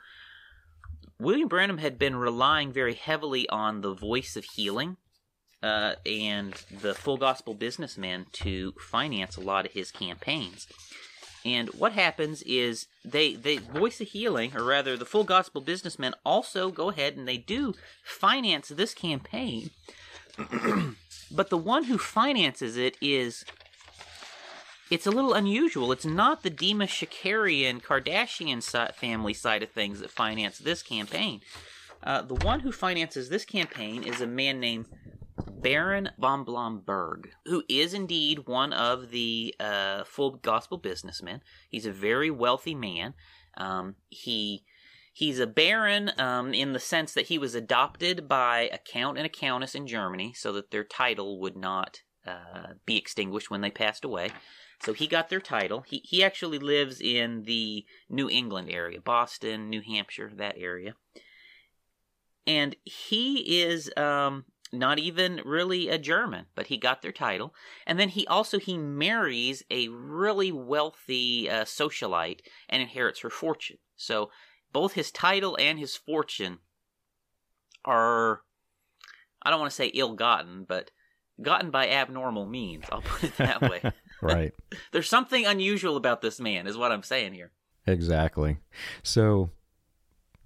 William 1.19 1.47
Branham 1.47 1.79
had 1.79 1.99
been 1.99 2.15
relying 2.15 2.71
very 2.71 2.93
heavily 2.93 3.47
on 3.49 3.81
the 3.81 3.93
voice 3.93 4.35
of 4.35 4.45
healing 4.45 4.97
uh, 5.61 5.95
and 6.05 6.53
the 6.81 6.93
full 6.93 7.17
gospel 7.17 7.53
businessman 7.53 8.25
to 8.31 8.73
finance 8.79 9.35
a 9.35 9.41
lot 9.41 9.65
of 9.65 9.73
his 9.73 9.91
campaigns. 9.91 10.67
And 11.45 11.69
what 11.69 11.93
happens 11.93 12.41
is 12.43 12.87
they 13.05 13.33
they 13.33 13.57
voice 13.57 14.01
of 14.01 14.09
healing, 14.09 14.55
or 14.55 14.63
rather, 14.63 14.97
the 14.97 15.05
full 15.05 15.23
gospel 15.23 15.61
businessmen 15.61 16.13
also 16.25 16.69
go 16.69 16.89
ahead 16.89 17.15
and 17.15 17.27
they 17.27 17.37
do 17.37 17.73
finance 18.03 18.69
this 18.69 18.93
campaign. 18.93 19.71
but 21.31 21.49
the 21.49 21.57
one 21.57 21.85
who 21.85 21.97
finances 21.97 22.75
it 22.75 22.97
is 23.01 23.45
it's 24.89 25.07
a 25.07 25.11
little 25.11 25.33
unusual. 25.33 25.91
It's 25.91 26.05
not 26.05 26.43
the 26.43 26.49
Demos 26.49 26.89
Shakarian 26.89 27.81
Kardashian 27.81 28.63
family 28.95 29.33
side 29.33 29.63
of 29.63 29.71
things 29.71 29.99
that 29.99 30.09
finance 30.09 30.57
this 30.57 30.81
campaign. 30.81 31.41
Uh, 32.01 32.21
the 32.21 32.35
one 32.35 32.61
who 32.61 32.71
finances 32.71 33.29
this 33.29 33.45
campaign 33.45 34.03
is 34.03 34.21
a 34.21 34.27
man 34.27 34.59
named 34.59 34.85
Baron 35.47 36.09
von 36.17 36.43
Blomberg, 36.43 37.29
who 37.45 37.63
is 37.69 37.93
indeed 37.93 38.47
one 38.47 38.73
of 38.73 39.11
the 39.11 39.53
uh, 39.59 40.03
full 40.05 40.31
gospel 40.31 40.77
businessmen. 40.77 41.41
He's 41.69 41.85
a 41.85 41.91
very 41.91 42.31
wealthy 42.31 42.75
man. 42.75 43.13
Um, 43.57 43.95
he 44.09 44.63
he's 45.11 45.39
a 45.39 45.47
baron 45.47 46.11
um, 46.17 46.53
in 46.53 46.73
the 46.73 46.79
sense 46.79 47.13
that 47.13 47.27
he 47.27 47.37
was 47.37 47.55
adopted 47.55 48.27
by 48.27 48.69
a 48.71 48.77
count 48.77 49.17
and 49.17 49.25
a 49.25 49.29
countess 49.29 49.75
in 49.75 49.87
Germany, 49.87 50.33
so 50.33 50.53
that 50.53 50.71
their 50.71 50.85
title 50.85 51.39
would 51.41 51.57
not 51.57 52.01
uh, 52.25 52.73
be 52.85 52.97
extinguished 52.97 53.51
when 53.51 53.61
they 53.61 53.71
passed 53.71 54.05
away. 54.05 54.31
So 54.81 54.93
he 54.93 55.07
got 55.07 55.29
their 55.29 55.41
title. 55.41 55.81
He 55.81 56.01
he 56.05 56.23
actually 56.23 56.59
lives 56.59 57.01
in 57.01 57.43
the 57.43 57.85
New 58.09 58.29
England 58.29 58.69
area, 58.71 59.01
Boston, 59.01 59.69
New 59.69 59.81
Hampshire, 59.81 60.31
that 60.35 60.55
area. 60.57 60.95
And 62.47 62.75
he 62.83 63.61
is 63.61 63.91
um, 63.97 64.45
not 64.71 64.97
even 64.97 65.41
really 65.43 65.89
a 65.89 65.97
German, 65.97 66.45
but 66.55 66.67
he 66.67 66.77
got 66.77 67.01
their 67.01 67.11
title. 67.11 67.53
And 67.85 67.99
then 67.99 68.09
he 68.09 68.25
also 68.27 68.57
he 68.57 68.77
marries 68.77 69.63
a 69.69 69.89
really 69.89 70.51
wealthy 70.51 71.49
uh, 71.49 71.65
socialite 71.65 72.39
and 72.69 72.81
inherits 72.81 73.19
her 73.21 73.29
fortune. 73.29 73.77
So 73.97 74.31
both 74.71 74.93
his 74.93 75.11
title 75.11 75.57
and 75.59 75.77
his 75.77 75.95
fortune 75.95 76.59
are 77.83 78.41
I 79.41 79.49
don't 79.49 79.59
want 79.59 79.71
to 79.71 79.75
say 79.75 79.87
ill-gotten, 79.87 80.65
but 80.67 80.91
gotten 81.41 81.71
by 81.71 81.89
abnormal 81.89 82.45
means. 82.45 82.85
I'll 82.91 83.01
put 83.01 83.23
it 83.25 83.37
that 83.37 83.61
way. 83.61 83.81
right. 84.21 84.53
There's 84.91 85.09
something 85.09 85.45
unusual 85.45 85.97
about 85.97 86.21
this 86.21 86.39
man, 86.39 86.67
is 86.67 86.77
what 86.77 86.91
I'm 86.91 87.03
saying 87.03 87.33
here. 87.33 87.51
Exactly. 87.87 88.57
So, 89.03 89.49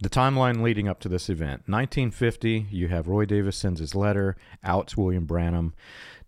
the 0.01 0.09
timeline 0.09 0.61
leading 0.61 0.87
up 0.87 0.99
to 1.01 1.09
this 1.09 1.29
event 1.29 1.63
1950, 1.67 2.67
you 2.71 2.87
have 2.89 3.07
Roy 3.07 3.25
Davis 3.25 3.57
sends 3.57 3.79
his 3.79 3.95
letter 3.95 4.35
out 4.63 4.87
to 4.89 5.01
William 5.01 5.25
Branham. 5.25 5.73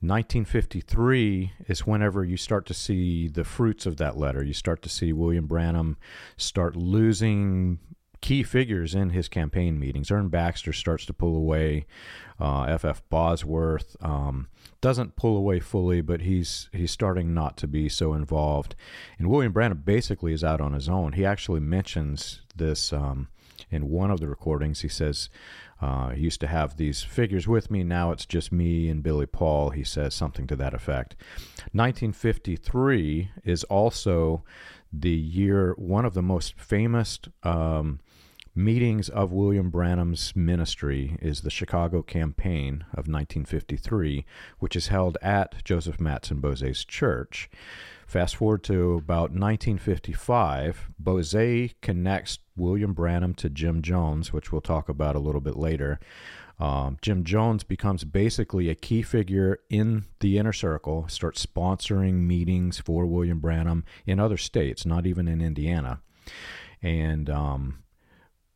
1953 0.02 1.54
is 1.68 1.88
whenever 1.88 2.24
you 2.24 2.38
start 2.38 2.66
to 2.68 2.74
see 2.74 3.28
the 3.28 3.44
fruits 3.44 3.86
of 3.86 3.98
that 3.98 4.18
letter. 4.18 4.44
You 4.44 4.54
start 4.54 4.82
to 4.84 4.90
see 4.90 5.14
William 5.14 5.48
Branham 5.48 5.98
start 6.38 6.76
losing 6.76 7.80
key 8.26 8.42
figures 8.42 8.96
in 8.96 9.12
his 9.12 9.28
campaign 9.28 9.80
meetings. 9.80 10.10
Ern 10.10 10.30
Baxter 10.30 10.74
starts 10.74 11.06
to 11.06 11.14
pull 11.14 11.36
away. 11.38 11.86
Uh, 12.40 12.64
F.F. 12.64 13.04
Bosworth 13.08 13.96
um, 14.02 14.48
doesn't 14.82 15.16
pull 15.16 15.38
away 15.38 15.60
fully, 15.60 16.02
but 16.02 16.22
he's 16.22 16.68
he's 16.74 16.90
starting 16.90 17.36
not 17.36 17.56
to 17.58 17.68
be 17.68 17.88
so 17.88 18.16
involved. 18.16 18.74
And 19.20 19.30
William 19.30 19.52
Branham 19.52 19.84
basically 19.86 20.34
is 20.34 20.44
out 20.44 20.60
on 20.60 20.74
his 20.74 20.90
own. 20.90 21.12
He 21.12 21.24
actually 21.24 21.60
mentions 21.60 22.42
this 22.56 22.92
um, 22.92 23.28
in 23.70 23.92
one 23.92 24.10
of 24.10 24.20
the 24.20 24.28
recordings. 24.28 24.82
He 24.82 24.88
says, 24.88 25.30
uh, 25.80 26.10
he 26.10 26.24
used 26.24 26.42
to 26.42 26.48
have 26.48 26.78
these 26.78 27.04
figures 27.04 27.48
with 27.48 27.70
me. 27.70 27.84
Now 27.84 28.10
it's 28.10 28.26
just 28.26 28.52
me 28.52 28.90
and 28.90 29.04
Billy 29.04 29.28
Paul. 29.28 29.70
He 29.70 29.84
says 29.84 30.16
something 30.16 30.48
to 30.48 30.56
that 30.56 30.74
effect. 30.74 31.16
1953 31.74 33.30
is 33.44 33.64
also 33.66 34.44
the 34.92 35.12
year, 35.12 35.76
one 35.78 36.06
of 36.06 36.16
the 36.16 36.24
most 36.24 36.60
famous 36.60 37.20
um, 37.44 38.00
meetings 38.56 39.10
of 39.10 39.34
William 39.34 39.70
Branham's 39.70 40.34
ministry 40.36 41.18
is 41.22 41.42
the 41.42 41.50
Chicago 41.50 42.02
Campaign 42.02 42.86
of 42.92 43.08
1953, 43.08 44.26
which 44.60 44.76
is 44.76 44.88
held 44.88 45.18
at 45.22 45.64
Joseph 45.66 45.98
Mattsson-Boze's 45.98 46.86
church. 46.86 47.50
Fast 48.08 48.38
forward 48.38 48.64
to 48.64 48.94
about 48.94 49.32
1955, 49.32 50.92
Boze 50.98 51.74
connects 51.82 52.40
William 52.56 52.94
Branham 52.94 53.34
to 53.36 53.50
Jim 53.50 53.82
Jones, 53.82 54.32
which 54.32 54.52
we'll 54.52 54.62
talk 54.62 54.88
about 54.88 55.16
a 55.16 55.20
little 55.20 55.42
bit 55.42 55.58
later. 55.58 56.00
Um, 56.58 56.98
Jim 57.02 57.26
Jones 57.26 57.64
becomes 57.64 58.06
basically 58.06 58.70
a 58.70 58.76
key 58.76 59.02
figure 59.02 59.60
in 59.70 60.06
the 60.22 60.38
inner 60.38 60.54
circle, 60.54 61.08
starts 61.10 61.46
sponsoring 61.46 62.22
meetings 62.22 62.80
for 62.80 63.06
William 63.06 63.40
Branham 63.40 63.84
in 64.06 64.20
other 64.20 64.38
states, 64.38 64.86
not 64.86 65.06
even 65.06 65.28
in 65.28 65.42
Indiana. 65.42 66.00
And 66.82 67.30
um, 67.30 67.84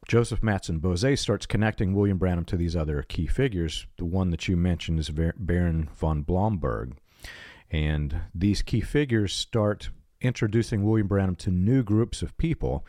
Joseph 0.10 0.42
Mattsson-Boze 0.42 1.20
starts 1.20 1.46
connecting 1.46 1.94
William 1.94 2.18
Branham 2.18 2.44
to 2.46 2.58
these 2.58 2.76
other 2.76 3.04
key 3.04 3.28
figures. 3.28 3.86
The 4.00 4.06
one 4.06 4.32
that 4.32 4.48
you 4.48 4.58
mentioned 4.58 4.98
is 4.98 5.12
Baron 5.12 5.88
von 5.96 6.24
Blomberg. 6.24 6.98
And 7.70 8.22
these 8.34 8.64
key 8.64 8.82
figures 8.82 9.36
start 9.36 9.92
introducing 10.20 10.84
William 10.84 11.08
Branham 11.08 11.36
to 11.36 11.52
new 11.52 11.84
groups 11.84 12.24
of 12.24 12.36
people. 12.40 12.84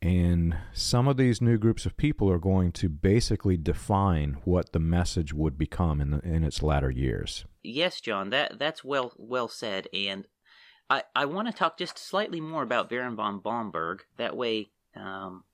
And 0.00 0.56
some 0.72 1.06
of 1.06 1.18
these 1.18 1.42
new 1.42 1.58
groups 1.58 1.84
of 1.84 1.98
people 1.98 2.30
are 2.30 2.38
going 2.38 2.72
to 2.72 2.88
basically 2.88 3.58
define 3.58 4.38
what 4.44 4.72
the 4.72 4.78
message 4.78 5.34
would 5.34 5.58
become 5.58 6.00
in, 6.00 6.12
the, 6.12 6.20
in 6.20 6.44
its 6.44 6.62
latter 6.62 6.90
years. 6.90 7.44
Yes, 7.62 8.00
John, 8.00 8.30
that 8.30 8.58
that's 8.58 8.82
well 8.82 9.12
well 9.18 9.48
said. 9.48 9.88
And 9.92 10.26
I, 10.88 11.02
I 11.14 11.26
want 11.26 11.46
to 11.48 11.52
talk 11.52 11.76
just 11.76 11.98
slightly 11.98 12.40
more 12.40 12.62
about 12.62 12.88
Baron 12.88 13.16
von 13.16 13.40
Blomberg. 13.40 14.04
That 14.16 14.34
way, 14.34 14.70
um, 14.96 15.44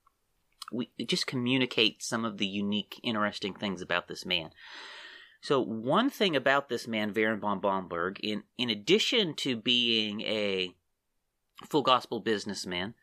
we 0.73 0.91
just 1.07 1.27
communicate 1.27 2.03
some 2.03 2.25
of 2.25 2.39
the 2.39 2.47
unique, 2.47 3.00
interesting 3.03 3.55
things 3.55 3.83
about 3.83 4.09
this 4.09 4.25
man. 4.25 4.50
So 5.43 5.61
one 5.61 6.11
thing 6.11 6.37
about 6.37 6.69
this 6.69 6.87
man, 6.87 7.12
Baron 7.12 7.41
von 7.41 7.61
Blomberg, 7.61 8.21
in 8.23 8.45
in 8.59 8.71
addition 8.71 9.35
to 9.37 9.57
being 9.57 10.21
a 10.23 10.75
full 11.69 11.83
gospel 11.83 12.21
businessman, 12.21 12.95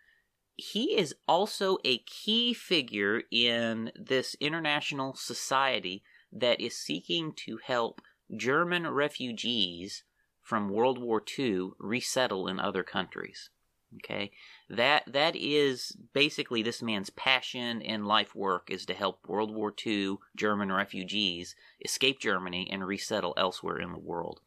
he 0.55 0.97
is 0.97 1.15
also 1.27 1.77
a 1.83 1.99
key 1.99 2.53
figure 2.53 3.23
in 3.31 3.91
this 3.95 4.35
international 4.39 5.15
society 5.15 6.03
that 6.31 6.59
is 6.59 6.75
seeking 6.75 7.33
to 7.45 7.59
help 7.63 8.01
German 8.35 8.87
refugees 8.87 10.03
from 10.41 10.69
World 10.69 10.97
War 10.97 11.21
II 11.37 11.71
resettle 11.79 12.47
in 12.47 12.59
other 12.59 12.83
countries. 12.83 13.49
Okay, 13.95 14.31
that 14.69 15.03
that 15.07 15.35
is 15.35 15.95
basically 16.13 16.61
this 16.61 16.81
man's 16.81 17.09
passion 17.09 17.81
and 17.81 18.05
life 18.05 18.35
work 18.35 18.69
is 18.69 18.85
to 18.85 18.93
help 18.93 19.25
World 19.27 19.53
War 19.55 19.73
II 19.85 20.17
German 20.35 20.71
refugees 20.71 21.55
escape 21.83 22.19
Germany 22.19 22.67
and 22.69 22.85
resettle 22.85 23.33
elsewhere 23.37 23.79
in 23.79 23.93
the 23.93 23.99
world. 23.99 24.41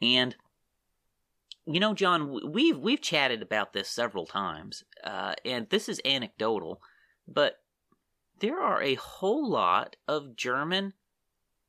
And 0.00 0.36
you 1.66 1.80
know, 1.80 1.92
John, 1.92 2.52
we've 2.52 2.78
we've 2.78 3.00
chatted 3.00 3.42
about 3.42 3.72
this 3.72 3.88
several 3.88 4.26
times, 4.26 4.84
uh, 5.02 5.34
and 5.44 5.68
this 5.70 5.88
is 5.88 6.00
anecdotal, 6.04 6.80
but 7.26 7.58
there 8.38 8.60
are 8.60 8.82
a 8.82 8.94
whole 8.94 9.48
lot 9.48 9.96
of 10.06 10.36
German 10.36 10.94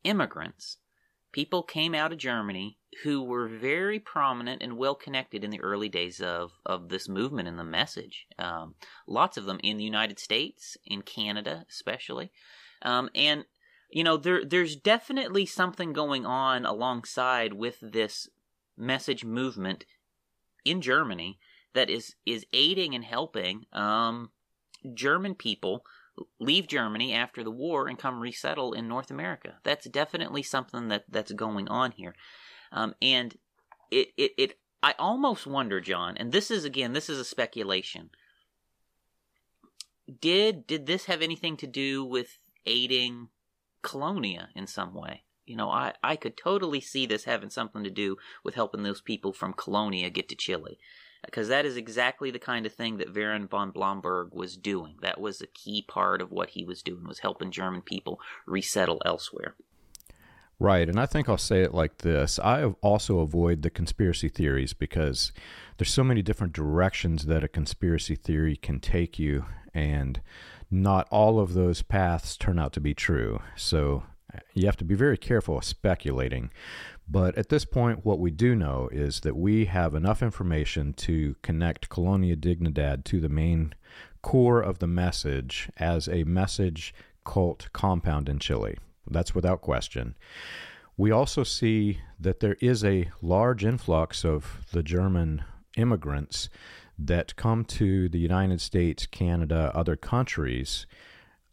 immigrants 0.04 0.78
people 1.34 1.64
came 1.64 1.94
out 1.94 2.14
of 2.14 2.20
Germany 2.20 2.78
who 3.04 3.24
were 3.24 3.48
very 3.48 4.00
prominent 4.00 4.62
and 4.62 4.78
well 4.78 4.96
connected 4.96 5.44
in 5.44 5.50
the 5.50 5.60
early 5.60 5.90
days 5.90 6.22
of, 6.22 6.52
of 6.66 6.90
this 6.90 7.10
movement 7.10 7.48
and 7.48 7.60
the 7.60 7.64
message. 7.64 8.28
Um, 8.40 8.76
lots 9.08 9.36
of 9.36 9.46
them 9.46 9.60
in 9.64 9.78
the 9.78 9.84
United 9.84 10.20
States, 10.20 10.78
in 10.86 11.02
Canada 11.02 11.66
especially. 11.70 12.32
Um, 12.84 13.10
and, 13.16 13.46
you 13.90 14.04
know, 14.04 14.16
there 14.16 14.46
there's 14.46 14.76
definitely 14.76 15.46
something 15.46 15.92
going 15.92 16.26
on 16.26 16.66
alongside 16.66 17.54
with 17.54 17.78
this 17.82 18.30
message 18.78 19.26
movement 19.26 19.86
in 20.64 20.82
Germany 20.82 21.40
that 21.74 21.90
is, 21.90 22.16
is 22.26 22.46
aiding 22.54 22.94
and 22.94 23.04
helping 23.04 23.66
um, 23.74 24.30
German 24.94 25.34
people 25.34 25.84
leave 26.40 26.68
Germany 26.68 27.14
after 27.14 27.44
the 27.44 27.52
war 27.52 27.88
and 27.88 27.98
come 27.98 28.20
resettle 28.20 28.74
in 28.74 28.88
North 28.88 29.10
America. 29.12 29.56
That's 29.64 29.88
definitely 29.88 30.44
something 30.44 30.88
that 30.90 31.06
that's 31.10 31.32
going 31.32 31.68
on 31.68 31.92
here, 31.92 32.16
um, 32.72 32.96
and 33.02 33.36
it, 33.92 34.10
it 34.18 34.32
it 34.38 34.60
I 34.82 34.96
almost 35.00 35.48
wonder, 35.48 35.80
John, 35.80 36.18
and 36.18 36.32
this 36.32 36.52
is 36.52 36.66
again 36.66 36.94
this 36.94 37.10
is 37.10 37.20
a 37.20 37.26
speculation. 37.26 38.10
Did 40.20 40.68
did 40.68 40.86
this 40.86 41.06
have 41.06 41.22
anything 41.22 41.58
to 41.58 41.68
do 41.68 42.04
with 42.04 42.40
aiding 42.66 43.30
Colonia 43.82 44.50
in 44.56 44.68
some 44.68 44.94
way? 44.94 45.24
You 45.46 45.58
know, 45.58 45.70
I, 45.70 45.94
I 46.02 46.16
could 46.16 46.38
totally 46.38 46.80
see 46.80 47.06
this 47.06 47.26
having 47.26 47.50
something 47.50 47.84
to 47.84 47.90
do 47.90 48.18
with 48.46 48.56
helping 48.56 48.84
those 48.84 49.02
people 49.02 49.34
from 49.34 49.54
Colonia 49.54 50.10
get 50.10 50.30
to 50.30 50.36
Chile 50.36 50.80
because 51.26 51.48
that 51.48 51.66
is 51.66 51.78
exactly 51.78 52.32
the 52.32 52.40
kind 52.40 52.66
of 52.66 52.74
thing 52.74 52.98
that 52.98 53.14
Baron 53.14 53.48
von 53.48 53.72
Blomberg 53.72 54.34
was 54.34 54.58
doing. 54.58 54.96
That 55.02 55.20
was 55.20 55.42
a 55.42 55.48
key 55.48 55.84
part 55.88 56.22
of 56.22 56.32
what 56.32 56.52
he 56.52 56.64
was 56.64 56.82
doing 56.82 57.08
was 57.08 57.20
helping 57.20 57.52
German 57.52 57.82
people 57.82 58.20
resettle 58.46 59.02
elsewhere. 59.06 59.56
Right, 60.60 60.88
and 60.88 61.00
I 61.00 61.06
think 61.06 61.28
I'll 61.28 61.38
say 61.38 61.62
it 61.62 61.74
like 61.74 62.00
this. 62.00 62.40
I 62.40 62.66
also 62.82 63.20
avoid 63.20 63.64
the 63.64 63.70
conspiracy 63.70 64.30
theories 64.30 64.74
because 64.74 65.34
there's 65.78 65.92
so 65.92 66.04
many 66.04 66.22
different 66.22 66.54
directions 66.54 67.26
that 67.26 67.44
a 67.44 67.48
conspiracy 67.48 68.16
theory 68.16 68.56
can 68.56 68.80
take 68.80 69.18
you 69.18 69.46
and 69.74 70.22
not 70.70 71.08
all 71.10 71.40
of 71.40 71.54
those 71.54 71.82
paths 71.82 72.38
turn 72.38 72.60
out 72.60 72.74
to 72.74 72.80
be 72.80 72.94
true. 72.94 73.42
So 73.56 74.04
uh, 74.34 74.40
you 74.54 74.66
have 74.68 74.78
to 74.78 74.86
be 74.86 74.96
very 74.96 75.18
careful 75.18 75.60
speculating. 75.62 76.52
But 77.08 77.38
at 77.38 77.50
this 77.50 77.66
point, 77.66 78.06
what 78.06 78.20
we 78.20 78.32
do 78.32 78.56
know 78.56 78.90
is 78.92 79.20
that 79.22 79.36
we 79.36 79.66
have 79.66 79.94
enough 79.94 80.24
information 80.24 80.94
to 80.94 81.36
connect 81.42 81.90
Colonia 81.90 82.36
Dignidad 82.36 83.04
to 83.06 83.20
the 83.20 83.30
main 83.30 83.76
core 84.22 84.62
of 84.62 84.80
the 84.80 84.88
message 84.88 85.70
as 85.78 86.08
a 86.08 86.24
message 86.24 86.94
cult 87.26 87.68
compound 87.74 88.30
in 88.30 88.40
Chile. 88.40 88.78
That's 89.10 89.36
without 89.36 89.62
question. 89.62 90.16
We 90.96 91.12
also 91.12 91.44
see 91.44 92.00
that 92.20 92.40
there 92.40 92.58
is 92.62 92.84
a 92.84 93.12
large 93.22 93.66
influx 93.66 94.24
of 94.24 94.66
the 94.72 94.84
German 94.84 95.44
immigrants 95.76 96.50
that 96.98 97.36
come 97.36 97.66
to 97.66 98.08
the 98.08 98.20
United 98.20 98.62
States, 98.62 99.06
Canada, 99.08 99.72
other 99.74 99.96
countries 99.96 100.86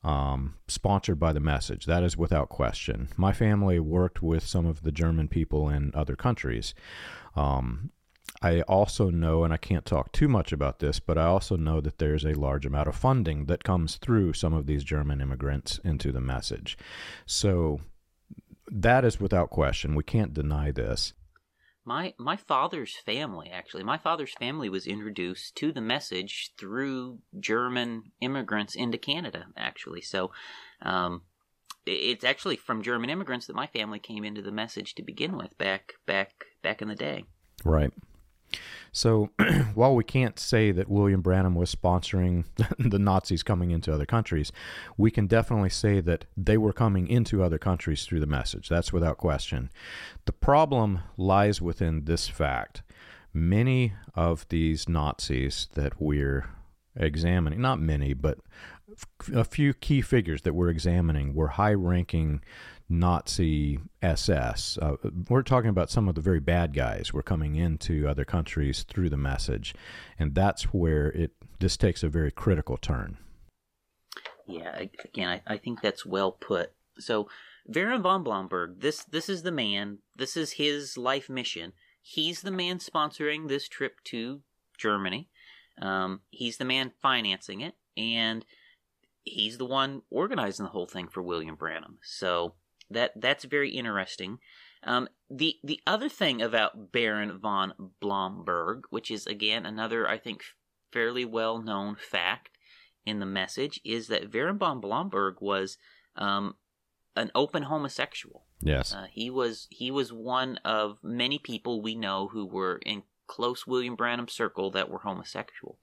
um, 0.03 0.55
sponsored 0.67 1.19
by 1.19 1.33
the 1.33 1.41
message. 1.41 1.87
That 1.87 2.03
is 2.03 2.17
without 2.17 2.49
question. 2.49 3.09
My 3.17 3.33
family 3.33 3.79
worked 3.79 4.23
with 4.23 4.47
some 4.47 4.67
of 4.67 4.83
the 4.83 4.93
German 4.93 5.29
people 5.29 5.69
in 5.69 5.93
other 5.95 6.17
countries. 6.17 6.75
Um, 7.37 7.91
I 8.43 8.63
also 8.63 9.11
know, 9.11 9.45
and 9.45 9.53
I 9.53 9.59
can't 9.59 9.85
talk 9.85 10.13
too 10.13 10.29
much 10.29 10.53
about 10.53 10.79
this, 10.79 11.01
but 11.01 11.19
I 11.19 11.25
also 11.25 11.57
know 11.57 11.81
that 11.81 11.99
there's 11.99 12.25
a 12.25 12.33
large 12.33 12.65
amount 12.65 12.89
of 12.89 12.97
funding 12.97 13.47
that 13.47 13.65
comes 13.65 13.97
through 13.97 14.33
some 14.33 14.55
of 14.55 14.67
these 14.67 14.85
German 14.85 15.21
immigrants 15.21 15.79
into 15.85 16.11
the 16.11 16.21
message. 16.21 16.79
So 17.27 17.81
that 18.71 19.05
is 19.05 19.21
without 19.21 19.51
question. 19.51 19.95
We 19.95 20.05
can't 20.05 20.33
deny 20.33 20.71
this 20.71 21.13
my 21.85 22.15
my 22.19 22.37
father's 22.37 22.95
family 23.07 23.51
actually 23.51 23.83
my 23.83 23.97
father's 23.97 24.35
family 24.35 24.69
was 24.69 24.87
introduced 24.87 25.57
to 25.57 25.73
the 25.73 25.81
message 25.81 26.53
through 26.59 27.19
german 27.39 28.03
immigrants 28.21 28.75
into 28.75 28.99
canada 28.99 29.47
actually. 29.57 30.01
So 30.01 30.31
um, 30.83 31.23
it's 31.87 32.25
actually 32.25 32.57
from 32.57 32.83
german 32.83 33.11
immigrants 33.11 33.47
that 33.47 33.57
my 33.57 33.67
family 33.67 33.99
came 33.99 34.25
into 34.25 34.43
the 34.43 34.53
message 34.53 34.95
to 34.95 35.03
begin 35.03 35.37
with 35.37 35.57
back 35.59 35.95
back 36.07 36.45
back 36.63 36.83
in 36.83 36.89
the 36.89 36.95
day. 36.95 37.25
Right 37.65 37.93
so 38.93 39.31
while 39.75 39.95
we 39.95 40.05
can't 40.05 40.39
say 40.39 40.73
that 40.73 40.89
William 40.89 41.21
Branham 41.21 41.55
was 41.55 41.75
sponsoring 41.75 42.45
the 42.79 42.99
Nazis 42.99 43.43
coming 43.43 43.71
into 43.71 43.93
other 43.93 44.07
countries, 44.07 44.53
we 44.97 45.11
can 45.11 45.27
definitely 45.27 45.71
say 45.71 46.01
that 46.01 46.25
they 46.37 46.57
were 46.57 46.73
coming 46.73 47.09
into 47.09 47.43
other 47.43 47.59
countries 47.59 48.05
through 48.05 48.21
the 48.21 48.27
message. 48.27 48.69
That's 48.69 48.93
without 48.93 49.19
question. 49.19 49.71
The 50.27 50.33
problem 50.33 51.01
lies 51.17 51.61
within 51.61 52.05
this 52.05 52.29
fact. 52.29 52.83
Many 53.33 53.93
of 54.15 54.47
these 54.49 54.89
Nazis 54.89 55.69
that 55.75 56.01
we're 56.01 56.51
examining, 56.97 57.61
not 57.61 57.79
many, 57.79 58.13
but 58.13 58.39
a 59.33 59.45
few 59.45 59.73
key 59.73 60.01
figures 60.01 60.43
that 60.43 60.55
we're 60.55 60.69
examining 60.69 61.35
were 61.35 61.49
high 61.49 61.75
ranking 61.75 62.43
Nazi 62.91 63.79
SS. 64.03 64.79
Uh, 64.83 64.97
we're 65.29 65.43
talking 65.43 65.71
about 65.71 65.91
some 65.91 66.09
of 66.09 66.17
the 66.17 66.21
very 66.21 66.41
bad 66.41 66.75
guys 66.75 67.13
were 67.13 67.23
coming 67.23 67.55
into 67.55 68.09
other 68.09 68.25
countries 68.25 68.83
through 68.83 69.09
the 69.09 69.17
message, 69.17 69.75
and 70.19 70.35
that's 70.35 70.65
where 70.65 71.07
it 71.13 71.31
this 71.61 71.77
takes 71.77 72.03
a 72.03 72.09
very 72.09 72.31
critical 72.33 72.77
turn. 72.77 73.19
Yeah, 74.47 74.85
again, 75.05 75.29
I, 75.29 75.43
I 75.47 75.57
think 75.57 75.81
that's 75.81 76.05
well 76.05 76.33
put. 76.33 76.73
So, 76.99 77.29
Baron 77.69 78.03
von 78.03 78.25
Blomberg, 78.25 78.81
this 78.81 79.05
this 79.05 79.29
is 79.29 79.43
the 79.43 79.53
man. 79.53 79.99
This 80.17 80.37
is 80.37 80.53
his 80.53 80.99
life 80.99 81.31
mission. 81.31 81.73
He's 82.03 82.41
the 82.41 82.51
man 82.51 82.79
sponsoring 82.79 83.49
this 83.49 83.69
trip 83.69 84.03
to 84.05 84.41
Germany. 84.77 85.29
Um, 85.81 86.23
he's 86.31 86.57
the 86.57 86.65
man 86.65 86.93
financing 87.01 87.61
it, 87.61 87.75
and 87.97 88.45
he's 89.23 89.59
the 89.59 89.65
one 89.65 90.03
organizing 90.11 90.65
the 90.65 90.73
whole 90.73 90.87
thing 90.87 91.09
for 91.09 91.23
William 91.23 91.55
Branham. 91.55 91.99
So 92.03 92.55
that 92.91 93.13
that's 93.17 93.45
very 93.45 93.71
interesting. 93.71 94.39
Um, 94.83 95.09
the 95.29 95.57
the 95.63 95.81
other 95.87 96.09
thing 96.09 96.41
about 96.41 96.93
Baron 96.93 97.39
von 97.39 97.75
Blomberg, 98.01 98.85
which 98.91 99.11
is 99.11 99.27
again 99.27 99.67
another 99.67 100.09
I 100.09 100.19
think 100.19 100.43
fairly 100.93 101.25
well 101.25 101.61
known 101.61 101.97
fact 101.97 102.51
in 103.05 103.21
the 103.21 103.27
message, 103.27 103.81
is 103.85 104.09
that 104.09 104.31
Baron 104.31 104.59
von 104.59 104.81
Blomberg 104.81 105.37
was 105.41 105.77
um, 106.17 106.57
an 107.15 107.31
open 107.35 107.65
homosexual. 107.65 108.47
Yes, 108.61 108.95
uh, 108.95 109.07
he 109.11 109.31
was 109.31 109.69
he 109.71 109.91
was 109.91 110.13
one 110.13 110.59
of 110.65 110.99
many 111.03 111.39
people 111.39 111.83
we 111.83 111.95
know 111.95 112.29
who 112.29 112.47
were 112.47 112.81
in 112.85 113.03
close 113.27 113.67
William 113.67 113.97
Branham 113.97 114.29
circle 114.29 114.71
that 114.73 114.91
were 114.91 115.01
homosexual, 115.01 115.79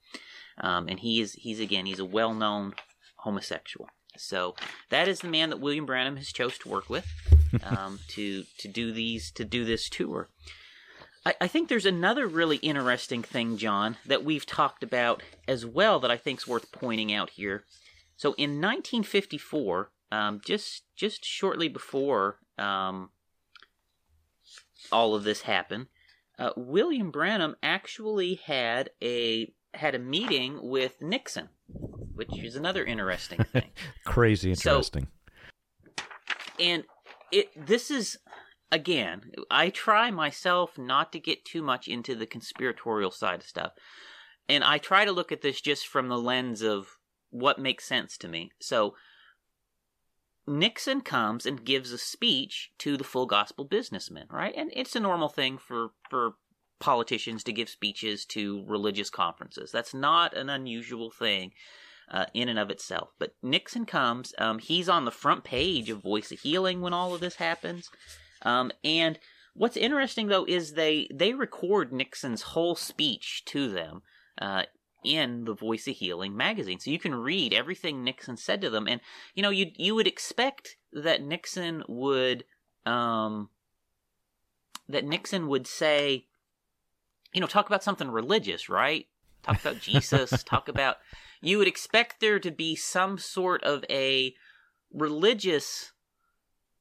um, 0.60 0.88
and 0.88 1.00
he 1.00 1.20
is 1.20 1.34
he's 1.34 1.60
again 1.60 1.86
he's 1.86 2.00
a 2.00 2.04
well 2.04 2.34
known 2.34 2.74
homosexual. 3.16 3.88
So 4.18 4.54
that 4.90 5.08
is 5.08 5.20
the 5.20 5.28
man 5.28 5.50
that 5.50 5.60
William 5.60 5.86
Branham 5.86 6.16
has 6.16 6.32
chose 6.32 6.58
to 6.58 6.68
work 6.68 6.88
with 6.90 7.06
um, 7.64 8.00
to 8.08 8.44
to 8.58 8.68
do 8.68 8.92
these 8.92 9.30
to 9.32 9.44
do 9.44 9.64
this 9.64 9.88
tour. 9.88 10.28
I, 11.24 11.34
I 11.42 11.48
think 11.48 11.68
there's 11.68 11.86
another 11.86 12.26
really 12.26 12.56
interesting 12.56 13.22
thing, 13.22 13.56
John, 13.56 13.96
that 14.06 14.24
we've 14.24 14.46
talked 14.46 14.82
about 14.82 15.22
as 15.46 15.66
well 15.66 16.00
that 16.00 16.10
I 16.10 16.16
think 16.16 16.40
is 16.40 16.48
worth 16.48 16.72
pointing 16.72 17.12
out 17.12 17.30
here. 17.30 17.64
So 18.16 18.30
in 18.34 18.60
1954, 18.60 19.90
um, 20.10 20.40
just 20.44 20.84
just 20.96 21.24
shortly 21.24 21.68
before 21.68 22.38
um, 22.56 23.10
all 24.90 25.14
of 25.14 25.24
this 25.24 25.42
happened, 25.42 25.86
uh, 26.38 26.50
William 26.56 27.10
Branham 27.10 27.56
actually 27.62 28.34
had 28.36 28.90
a 29.02 29.52
had 29.74 29.94
a 29.94 29.98
meeting 29.98 30.58
with 30.62 31.00
Nixon, 31.00 31.50
which 31.68 32.36
is 32.42 32.56
another 32.56 32.84
interesting 32.84 33.44
thing. 33.52 33.70
Crazy 34.04 34.50
interesting. 34.50 35.08
So, 35.96 36.04
and 36.60 36.84
it 37.30 37.48
this 37.56 37.90
is 37.90 38.18
again, 38.70 39.32
I 39.50 39.70
try 39.70 40.10
myself 40.10 40.76
not 40.76 41.12
to 41.12 41.20
get 41.20 41.44
too 41.44 41.62
much 41.62 41.88
into 41.88 42.14
the 42.14 42.26
conspiratorial 42.26 43.10
side 43.10 43.40
of 43.40 43.46
stuff. 43.46 43.72
And 44.48 44.64
I 44.64 44.78
try 44.78 45.04
to 45.04 45.12
look 45.12 45.30
at 45.30 45.42
this 45.42 45.60
just 45.60 45.86
from 45.86 46.08
the 46.08 46.18
lens 46.18 46.62
of 46.62 46.98
what 47.30 47.58
makes 47.58 47.84
sense 47.84 48.16
to 48.18 48.28
me. 48.28 48.50
So 48.60 48.94
Nixon 50.46 51.02
comes 51.02 51.44
and 51.44 51.64
gives 51.64 51.92
a 51.92 51.98
speech 51.98 52.70
to 52.78 52.96
the 52.96 53.04
full 53.04 53.26
gospel 53.26 53.64
businessmen, 53.64 54.26
right? 54.30 54.54
And 54.56 54.72
it's 54.74 54.96
a 54.96 55.00
normal 55.00 55.28
thing 55.28 55.58
for 55.58 55.90
for 56.08 56.32
politicians 56.78 57.42
to 57.44 57.52
give 57.52 57.68
speeches 57.68 58.24
to 58.26 58.64
religious 58.66 59.10
conferences. 59.10 59.70
That's 59.72 59.94
not 59.94 60.36
an 60.36 60.48
unusual 60.48 61.10
thing 61.10 61.52
uh, 62.10 62.26
in 62.34 62.48
and 62.48 62.58
of 62.58 62.70
itself. 62.70 63.10
But 63.18 63.34
Nixon 63.42 63.86
comes. 63.86 64.34
Um, 64.38 64.58
he's 64.58 64.88
on 64.88 65.04
the 65.04 65.10
front 65.10 65.44
page 65.44 65.90
of 65.90 66.02
Voice 66.02 66.32
of 66.32 66.40
Healing 66.40 66.80
when 66.80 66.92
all 66.92 67.14
of 67.14 67.20
this 67.20 67.36
happens. 67.36 67.90
Um, 68.42 68.70
and 68.84 69.18
what's 69.54 69.76
interesting 69.76 70.28
though 70.28 70.46
is 70.46 70.72
they 70.72 71.08
they 71.12 71.34
record 71.34 71.92
Nixon's 71.92 72.42
whole 72.42 72.76
speech 72.76 73.42
to 73.46 73.68
them 73.70 74.02
uh, 74.40 74.62
in 75.04 75.44
the 75.44 75.54
Voice 75.54 75.88
of 75.88 75.96
Healing 75.96 76.36
magazine, 76.36 76.78
so 76.78 76.90
you 76.90 76.98
can 76.98 77.14
read 77.14 77.52
everything 77.52 78.04
Nixon 78.04 78.36
said 78.36 78.60
to 78.62 78.70
them. 78.70 78.86
And 78.86 79.00
you 79.34 79.42
know, 79.42 79.50
you 79.50 79.72
you 79.76 79.94
would 79.94 80.06
expect 80.06 80.76
that 80.92 81.22
Nixon 81.22 81.82
would 81.88 82.44
um, 82.86 83.50
that 84.88 85.04
Nixon 85.04 85.48
would 85.48 85.66
say, 85.66 86.26
you 87.32 87.40
know, 87.40 87.46
talk 87.46 87.66
about 87.66 87.84
something 87.84 88.10
religious, 88.10 88.68
right? 88.68 89.06
Talk 89.42 89.60
about 89.60 89.80
Jesus. 89.80 90.42
talk 90.44 90.68
about. 90.68 90.96
You 91.40 91.58
would 91.58 91.68
expect 91.68 92.20
there 92.20 92.40
to 92.40 92.50
be 92.50 92.74
some 92.74 93.18
sort 93.18 93.62
of 93.62 93.84
a 93.88 94.34
religious 94.92 95.92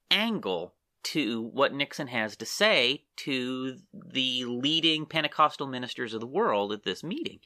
angle 0.09 0.73
to 1.03 1.41
what 1.41 1.73
Nixon 1.73 2.07
has 2.07 2.35
to 2.37 2.45
say 2.45 3.03
to 3.17 3.77
the 3.93 4.45
leading 4.45 5.05
Pentecostal 5.05 5.67
ministers 5.67 6.13
of 6.13 6.21
the 6.21 6.27
world 6.27 6.73
at 6.73 6.83
this 6.83 7.03
meeting. 7.03 7.39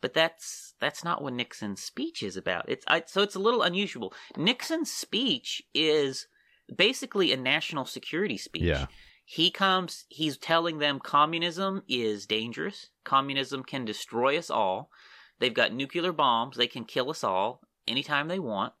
But 0.00 0.12
that's 0.12 0.74
that's 0.80 1.02
not 1.02 1.22
what 1.22 1.32
Nixon's 1.32 1.82
speech 1.82 2.22
is 2.22 2.36
about. 2.36 2.68
It's 2.68 2.84
I, 2.86 3.02
so 3.06 3.22
it's 3.22 3.34
a 3.34 3.40
little 3.40 3.62
unusual. 3.62 4.12
Nixon's 4.36 4.92
speech 4.92 5.62
is 5.74 6.26
basically 6.74 7.32
a 7.32 7.36
national 7.36 7.86
security 7.86 8.36
speech. 8.36 8.62
Yeah. 8.62 8.86
He 9.24 9.50
comes 9.50 10.04
he's 10.08 10.36
telling 10.36 10.78
them 10.78 11.00
communism 11.00 11.82
is 11.88 12.26
dangerous. 12.26 12.90
Communism 13.04 13.62
can 13.62 13.84
destroy 13.84 14.36
us 14.38 14.50
all. 14.50 14.90
They've 15.38 15.54
got 15.54 15.72
nuclear 15.72 16.12
bombs. 16.12 16.56
They 16.56 16.66
can 16.66 16.84
kill 16.84 17.10
us 17.10 17.24
all 17.24 17.62
anytime 17.88 18.28
they 18.28 18.38
want. 18.38 18.74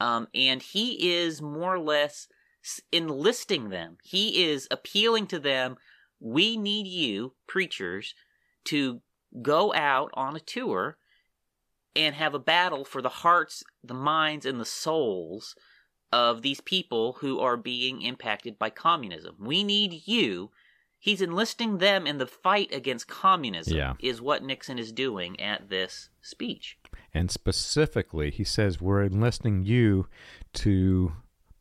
Um, 0.00 0.28
and 0.34 0.62
he 0.62 1.12
is 1.12 1.40
more 1.40 1.74
or 1.74 1.78
less 1.78 2.26
enlisting 2.90 3.68
them. 3.68 3.98
He 4.02 4.44
is 4.44 4.66
appealing 4.70 5.26
to 5.28 5.38
them. 5.38 5.76
We 6.18 6.56
need 6.56 6.86
you, 6.86 7.34
preachers, 7.46 8.14
to 8.64 9.02
go 9.40 9.72
out 9.74 10.10
on 10.14 10.36
a 10.36 10.40
tour 10.40 10.96
and 11.94 12.14
have 12.14 12.34
a 12.34 12.38
battle 12.38 12.84
for 12.84 13.02
the 13.02 13.08
hearts, 13.08 13.62
the 13.84 13.94
minds, 13.94 14.46
and 14.46 14.58
the 14.58 14.64
souls 14.64 15.54
of 16.12 16.42
these 16.42 16.60
people 16.60 17.14
who 17.20 17.40
are 17.40 17.56
being 17.56 18.02
impacted 18.02 18.58
by 18.58 18.70
communism. 18.70 19.36
We 19.38 19.64
need 19.64 20.02
you. 20.06 20.50
He's 20.98 21.22
enlisting 21.22 21.78
them 21.78 22.06
in 22.06 22.18
the 22.18 22.26
fight 22.26 22.72
against 22.72 23.08
communism, 23.08 23.76
yeah. 23.76 23.94
is 23.98 24.22
what 24.22 24.44
Nixon 24.44 24.78
is 24.78 24.92
doing 24.92 25.40
at 25.40 25.68
this 25.68 26.10
speech. 26.20 26.78
And 27.12 27.30
specifically, 27.30 28.30
he 28.30 28.44
says, 28.44 28.80
We're 28.80 29.02
enlisting 29.02 29.64
you 29.64 30.06
to 30.54 31.12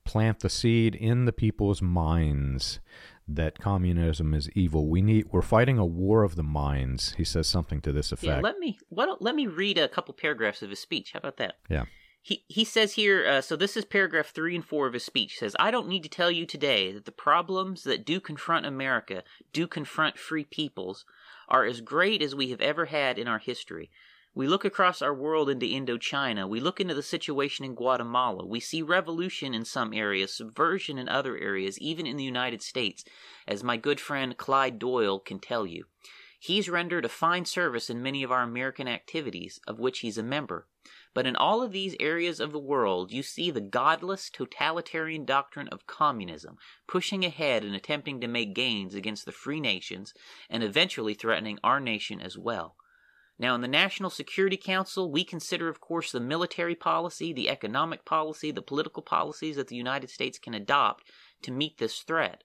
plant 0.04 0.42
the 0.42 0.50
seed 0.50 0.94
in 0.94 1.26
the 1.26 1.32
people's 1.32 1.82
minds 1.82 2.80
that 3.28 3.60
communism 3.60 4.34
is 4.34 4.50
evil. 4.52 4.88
We 4.88 5.02
need 5.02 5.28
we're 5.32 5.42
fighting 5.42 5.78
a 5.78 5.86
war 5.86 6.24
of 6.24 6.36
the 6.36 6.44
minds. 6.44 7.14
He 7.18 7.24
says 7.24 7.48
something 7.48 7.82
to 7.82 7.92
this 7.92 8.12
effect. 8.12 8.28
Yeah, 8.28 8.40
let 8.42 8.60
me 8.60 8.78
what, 8.90 9.22
let 9.22 9.36
me 9.36 9.48
read 9.48 9.78
a 9.78 9.88
couple 9.88 10.14
paragraphs 10.14 10.62
of 10.62 10.70
his 10.70 10.80
speech. 10.80 11.14
How 11.14 11.20
about 11.20 11.38
that? 11.38 11.56
Yeah. 11.70 11.86
He 12.24 12.46
he 12.48 12.64
says 12.64 12.94
here 12.94 13.28
uh, 13.28 13.42
so 13.42 13.56
this 13.56 13.76
is 13.76 13.84
paragraph 13.84 14.28
3 14.28 14.56
and 14.56 14.66
4 14.66 14.88
of 14.88 14.94
his 14.94 15.04
speech. 15.04 15.34
He 15.34 15.38
says, 15.40 15.56
"I 15.60 15.72
don't 15.72 15.88
need 15.88 16.04
to 16.04 16.10
tell 16.10 16.30
you 16.30 16.46
today 16.46 16.92
that 16.92 17.06
the 17.06 17.12
problems 17.12 17.84
that 17.84 18.06
do 18.06 18.20
confront 18.20 18.68
America, 18.68 19.24
do 19.54 19.68
confront 19.68 20.20
free 20.20 20.44
peoples, 20.44 21.04
are 21.50 21.66
as 21.66 21.82
great 21.82 22.22
as 22.22 22.36
we 22.36 22.52
have 22.52 22.62
ever 22.62 22.86
had 22.86 23.18
in 23.18 23.28
our 23.28 23.40
history." 23.40 23.90
We 24.34 24.48
look 24.48 24.64
across 24.64 25.02
our 25.02 25.14
world 25.14 25.50
into 25.50 25.66
Indochina. 25.66 26.48
We 26.48 26.62
look 26.62 26.80
into 26.80 26.94
the 26.94 27.04
situation 27.04 27.66
in 27.66 27.76
Guatemala. 27.76 28.46
We 28.46 28.62
see 28.62 28.82
revolution 28.82 29.54
in 29.54 29.66
some 29.66 29.92
areas, 29.92 30.34
subversion 30.34 30.98
in 30.98 31.10
other 31.10 31.38
areas, 31.38 31.78
even 31.80 32.08
in 32.08 32.16
the 32.16 32.24
United 32.24 32.62
States, 32.62 33.04
as 33.46 33.62
my 33.62 33.76
good 33.76 34.00
friend 34.00 34.38
Clyde 34.38 34.80
Doyle 34.80 35.20
can 35.20 35.40
tell 35.40 35.66
you. 35.66 35.86
He's 36.40 36.70
rendered 36.70 37.04
a 37.04 37.10
fine 37.10 37.44
service 37.44 37.90
in 37.90 38.02
many 38.02 38.24
of 38.24 38.32
our 38.32 38.44
American 38.44 38.88
activities, 38.88 39.60
of 39.68 39.80
which 39.80 40.00
he's 40.00 40.18
a 40.18 40.24
member. 40.24 40.68
But 41.14 41.28
in 41.28 41.36
all 41.36 41.62
of 41.62 41.74
these 41.74 41.96
areas 42.00 42.40
of 42.40 42.54
the 42.54 42.60
world, 42.60 43.12
you 43.12 43.22
see 43.22 43.52
the 43.52 43.60
godless, 43.60 44.30
totalitarian 44.30 45.26
doctrine 45.26 45.68
of 45.68 45.86
communism 45.86 46.58
pushing 46.88 47.26
ahead 47.26 47.66
and 47.66 47.76
attempting 47.76 48.22
to 48.22 48.28
make 48.28 48.56
gains 48.56 48.96
against 48.96 49.26
the 49.26 49.34
free 49.34 49.60
nations 49.60 50.14
and 50.50 50.64
eventually 50.64 51.14
threatening 51.14 51.60
our 51.64 51.82
nation 51.82 52.22
as 52.22 52.38
well. 52.38 52.76
Now, 53.38 53.56
in 53.56 53.62
the 53.62 53.68
National 53.68 54.10
Security 54.10 54.56
Council, 54.56 55.12
we 55.12 55.24
consider, 55.24 55.68
of 55.68 55.82
course, 55.82 56.12
the 56.12 56.20
military 56.20 56.76
policy, 56.76 57.34
the 57.34 57.50
economic 57.50 58.06
policy, 58.06 58.52
the 58.52 58.62
political 58.62 59.02
policies 59.02 59.56
that 59.56 59.68
the 59.68 59.76
United 59.76 60.12
States 60.12 60.38
can 60.38 60.54
adopt 60.54 61.06
to 61.42 61.52
meet 61.52 61.78
this 61.78 62.02
threat. 62.02 62.44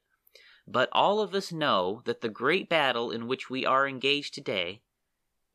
But 0.67 0.89
all 0.93 1.21
of 1.21 1.35
us 1.35 1.53
know 1.53 2.03
that 2.07 2.23
the 2.23 2.29
great 2.29 2.69
battle 2.69 3.11
in 3.13 3.29
which 3.29 3.49
we 3.51 3.65
are 3.65 3.87
engaged 3.87 4.35
today 4.35 4.81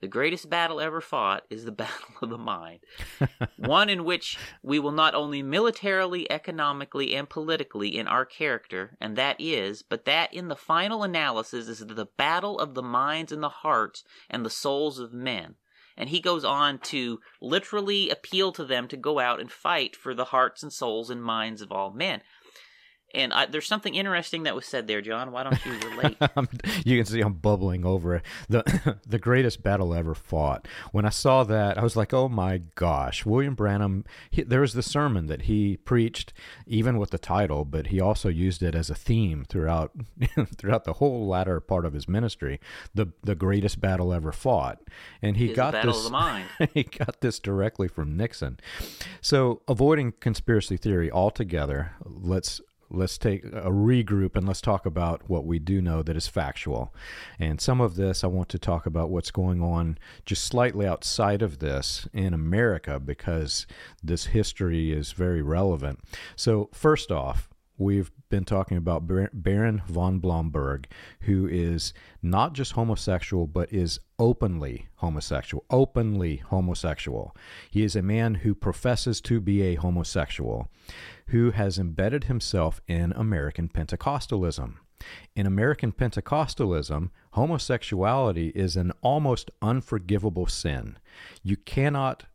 the 0.01 0.07
greatest 0.07 0.49
battle 0.49 0.81
ever 0.81 0.99
fought 0.99 1.43
is 1.49 1.63
the 1.63 1.71
battle 1.83 2.15
of 2.21 2.29
the 2.29 2.37
mind. 2.37 2.79
One 3.57 3.89
in 3.89 4.03
which 4.03 4.37
we 4.61 4.79
will 4.79 4.91
not 4.91 5.13
only 5.15 5.41
militarily, 5.43 6.29
economically, 6.29 7.15
and 7.15 7.29
politically 7.29 7.97
in 7.97 8.07
our 8.07 8.25
character, 8.25 8.97
and 8.99 9.15
that 9.15 9.37
is, 9.39 9.83
but 9.83 10.05
that 10.05 10.33
in 10.33 10.47
the 10.47 10.55
final 10.55 11.03
analysis 11.03 11.67
is 11.67 11.79
the 11.79 12.07
battle 12.17 12.59
of 12.59 12.73
the 12.73 12.83
minds 12.83 13.31
and 13.31 13.43
the 13.43 13.49
hearts 13.49 14.03
and 14.29 14.43
the 14.45 14.49
souls 14.49 14.99
of 14.99 15.13
men. 15.13 15.55
And 15.97 16.09
he 16.09 16.19
goes 16.19 16.43
on 16.43 16.79
to 16.79 17.19
literally 17.41 18.09
appeal 18.09 18.51
to 18.53 18.65
them 18.65 18.87
to 18.87 18.97
go 18.97 19.19
out 19.19 19.39
and 19.39 19.51
fight 19.51 19.95
for 19.95 20.15
the 20.15 20.25
hearts 20.25 20.63
and 20.63 20.73
souls 20.73 21.09
and 21.09 21.21
minds 21.23 21.61
of 21.61 21.71
all 21.71 21.91
men. 21.91 22.21
And 23.13 23.33
I, 23.33 23.45
there's 23.45 23.67
something 23.67 23.95
interesting 23.95 24.43
that 24.43 24.55
was 24.55 24.65
said 24.65 24.87
there, 24.87 25.01
John. 25.01 25.31
Why 25.31 25.43
don't 25.43 25.65
you 25.65 25.73
relate? 25.89 26.17
you 26.85 26.97
can 26.97 27.05
see 27.05 27.21
I'm 27.21 27.33
bubbling 27.33 27.85
over 27.85 28.21
the 28.49 28.97
the 29.07 29.19
greatest 29.19 29.63
battle 29.63 29.93
ever 29.93 30.15
fought. 30.15 30.67
When 30.91 31.05
I 31.05 31.09
saw 31.09 31.43
that, 31.43 31.77
I 31.77 31.83
was 31.83 31.95
like, 31.95 32.13
"Oh 32.13 32.29
my 32.29 32.61
gosh!" 32.75 33.25
William 33.25 33.55
Branham. 33.55 34.05
He, 34.29 34.43
there 34.43 34.61
was 34.61 34.73
the 34.73 34.83
sermon 34.83 35.27
that 35.27 35.43
he 35.43 35.77
preached, 35.77 36.33
even 36.65 36.97
with 36.97 37.11
the 37.11 37.17
title, 37.17 37.65
but 37.65 37.87
he 37.87 37.99
also 37.99 38.29
used 38.29 38.63
it 38.63 38.75
as 38.75 38.89
a 38.89 38.95
theme 38.95 39.45
throughout 39.47 39.91
throughout 40.57 40.85
the 40.85 40.93
whole 40.93 41.27
latter 41.27 41.59
part 41.59 41.85
of 41.85 41.93
his 41.93 42.07
ministry. 42.07 42.59
The 42.93 43.07
the 43.23 43.35
greatest 43.35 43.81
battle 43.81 44.13
ever 44.13 44.31
fought, 44.31 44.79
and 45.21 45.37
he 45.37 45.53
got 45.53 45.73
this. 45.83 46.09
he 46.73 46.83
got 46.83 47.21
this 47.21 47.39
directly 47.39 47.87
from 47.87 48.15
Nixon. 48.15 48.59
So, 49.21 49.61
avoiding 49.67 50.13
conspiracy 50.19 50.77
theory 50.77 51.11
altogether, 51.11 51.93
let's 52.03 52.61
let's 52.93 53.17
take 53.17 53.45
a 53.45 53.71
regroup 53.71 54.35
and 54.35 54.47
let's 54.47 54.61
talk 54.61 54.85
about 54.85 55.29
what 55.29 55.45
we 55.45 55.59
do 55.59 55.81
know 55.81 56.03
that 56.03 56.15
is 56.15 56.27
factual. 56.27 56.93
And 57.39 57.59
some 57.61 57.81
of 57.81 57.95
this, 57.95 58.23
I 58.23 58.27
want 58.27 58.49
to 58.49 58.59
talk 58.59 58.85
about 58.85 59.09
what's 59.09 59.31
going 59.31 59.61
on 59.61 59.97
just 60.25 60.43
slightly 60.43 60.85
outside 60.85 61.41
of 61.41 61.59
this 61.59 62.07
in 62.13 62.33
America 62.33 62.99
because 62.99 63.65
this 64.03 64.27
history 64.27 64.91
is 64.91 65.11
very 65.13 65.41
relevant. 65.41 65.99
So, 66.35 66.69
first 66.73 67.11
off, 67.11 67.49
we've 67.81 68.11
been 68.29 68.45
talking 68.45 68.77
about 68.77 69.07
Baron 69.07 69.81
von 69.87 70.19
Blomberg, 70.19 70.87
who 71.21 71.47
is 71.47 71.93
not 72.21 72.53
just 72.53 72.73
homosexual, 72.73 73.47
but 73.47 73.73
is 73.73 73.99
openly 74.19 74.87
homosexual. 74.95 75.65
Openly 75.69 76.37
homosexual. 76.37 77.35
He 77.69 77.83
is 77.83 77.95
a 77.95 78.01
man 78.01 78.35
who 78.35 78.53
professes 78.53 79.19
to 79.21 79.41
be 79.41 79.63
a 79.63 79.75
homosexual 79.75 80.69
who 81.27 81.51
has 81.51 81.79
embedded 81.79 82.25
himself 82.25 82.81
in 82.87 83.11
American 83.13 83.67
Pentecostalism. 83.67 84.75
In 85.35 85.47
American 85.47 85.91
Pentecostalism, 85.91 87.09
homosexuality 87.31 88.49
is 88.49 88.75
an 88.75 88.91
almost 89.01 89.49
unforgivable 89.61 90.45
sin. 90.45 90.97
You 91.41 91.57
cannot 91.57 92.25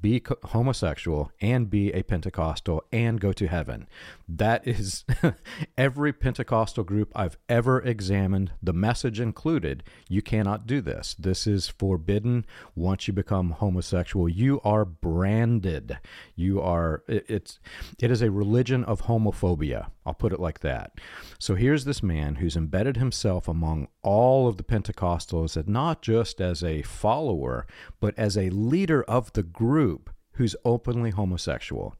be 0.00 0.22
homosexual 0.44 1.30
and 1.40 1.70
be 1.70 1.92
a 1.92 2.02
Pentecostal 2.02 2.84
and 2.92 3.20
go 3.20 3.32
to 3.32 3.46
heaven. 3.46 3.88
That 4.28 4.66
is 4.66 5.04
every 5.78 6.12
Pentecostal 6.12 6.84
group 6.84 7.10
I've 7.14 7.36
ever 7.48 7.80
examined, 7.80 8.52
the 8.62 8.72
message 8.72 9.20
included. 9.20 9.82
You 10.08 10.22
cannot 10.22 10.66
do 10.66 10.80
this. 10.80 11.14
This 11.18 11.46
is 11.46 11.68
forbidden 11.68 12.46
once 12.74 13.08
you 13.08 13.14
become 13.14 13.50
homosexual. 13.50 14.28
You 14.28 14.60
are 14.64 14.84
branded. 14.84 15.98
You 16.34 16.60
are 16.60 17.02
it, 17.08 17.24
it's 17.28 17.58
it 17.98 18.10
is 18.10 18.22
a 18.22 18.30
religion 18.30 18.84
of 18.84 19.02
homophobia. 19.02 19.90
I'll 20.08 20.14
put 20.14 20.32
it 20.32 20.40
like 20.40 20.60
that. 20.60 20.92
So 21.38 21.54
here's 21.54 21.84
this 21.84 22.02
man 22.02 22.36
who's 22.36 22.56
embedded 22.56 22.96
himself 22.96 23.46
among 23.46 23.88
all 24.02 24.48
of 24.48 24.56
the 24.56 24.64
Pentecostals 24.64 25.54
and 25.54 25.68
not 25.68 26.00
just 26.00 26.40
as 26.40 26.64
a 26.64 26.80
follower, 26.80 27.66
but 28.00 28.18
as 28.18 28.38
a 28.38 28.48
leader 28.48 29.02
of 29.02 29.30
the 29.34 29.42
group 29.42 30.08
who's 30.32 30.56
openly 30.64 31.10
homosexual. 31.10 31.94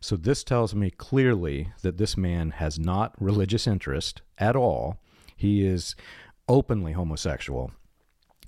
So 0.00 0.14
this 0.14 0.44
tells 0.44 0.72
me 0.72 0.90
clearly 0.90 1.72
that 1.82 1.98
this 1.98 2.16
man 2.16 2.52
has 2.52 2.78
not 2.78 3.20
religious 3.20 3.66
interest 3.66 4.22
at 4.38 4.54
all. 4.54 4.98
He 5.36 5.66
is 5.66 5.96
openly 6.48 6.92
homosexual. 6.92 7.72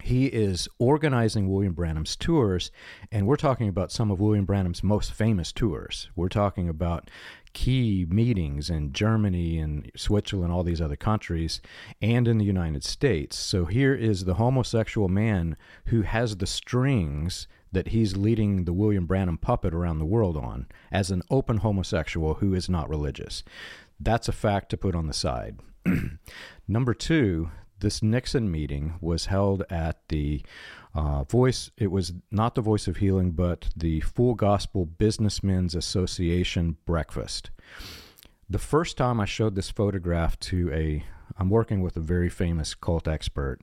He 0.03 0.27
is 0.27 0.69
organizing 0.79 1.49
William 1.49 1.73
Branham's 1.73 2.17
tours, 2.17 2.71
and 3.13 3.27
we're 3.27 3.37
talking 3.37 3.69
about 3.69 3.93
some 3.93 4.11
of 4.11 4.21
William 4.21 4.45
Branham's 4.45 4.83
most 4.83 5.13
famous 5.13 5.53
tours. 5.53 6.09
We're 6.17 6.29
talking 6.29 6.69
about 6.69 7.11
key 7.53 8.07
meetings 8.09 8.71
in 8.71 8.93
Germany 8.93 9.59
and 9.59 9.91
Switzerland, 9.97 10.53
all 10.53 10.63
these 10.63 10.81
other 10.81 10.97
countries, 10.97 11.61
and 12.01 12.29
in 12.29 12.39
the 12.39 12.45
United 12.45 12.85
States. 12.85 13.37
So 13.37 13.65
here 13.65 13.95
is 13.95 14.25
the 14.25 14.35
homosexual 14.35 15.09
man 15.09 15.57
who 15.87 16.03
has 16.03 16.37
the 16.37 16.47
strings 16.47 17.47
that 17.73 17.89
he's 17.89 18.17
leading 18.17 18.65
the 18.65 18.73
William 18.73 19.07
Branham 19.07 19.39
puppet 19.39 19.75
around 19.75 19.99
the 19.99 20.05
world 20.05 20.37
on 20.37 20.67
as 20.91 21.11
an 21.11 21.23
open 21.31 21.59
homosexual 21.59 22.35
who 22.35 22.55
is 22.55 22.69
not 22.69 22.89
religious. 22.89 23.45
That's 23.99 24.29
a 24.29 24.33
fact 24.33 24.71
to 24.71 24.77
put 24.77 24.95
on 24.95 25.07
the 25.07 25.13
side. 25.13 25.59
Number 26.69 26.95
two, 26.95 27.51
this 27.81 28.03
Nixon 28.03 28.51
meeting 28.51 28.95
was 29.01 29.27
held 29.27 29.65
at 29.71 30.09
the 30.09 30.43
uh, 30.95 31.25
voice. 31.25 31.71
It 31.77 31.91
was 31.91 32.13
not 32.31 32.55
the 32.55 32.61
Voice 32.61 32.89
of 32.89 32.99
Healing, 32.99 33.33
but 33.33 33.69
the 33.77 34.01
Full 34.01 34.35
Gospel 34.35 34.87
Businessmen's 34.87 35.75
Association 35.75 36.77
breakfast. 36.87 37.51
The 38.49 38.59
first 38.59 38.97
time 38.97 39.21
I 39.21 39.27
showed 39.27 39.55
this 39.55 39.71
photograph 39.71 40.39
to 40.41 40.73
a, 40.73 41.05
I'm 41.39 41.51
working 41.51 41.81
with 41.83 41.97
a 41.97 42.01
very 42.01 42.29
famous 42.29 42.75
cult 42.75 43.07
expert. 43.07 43.61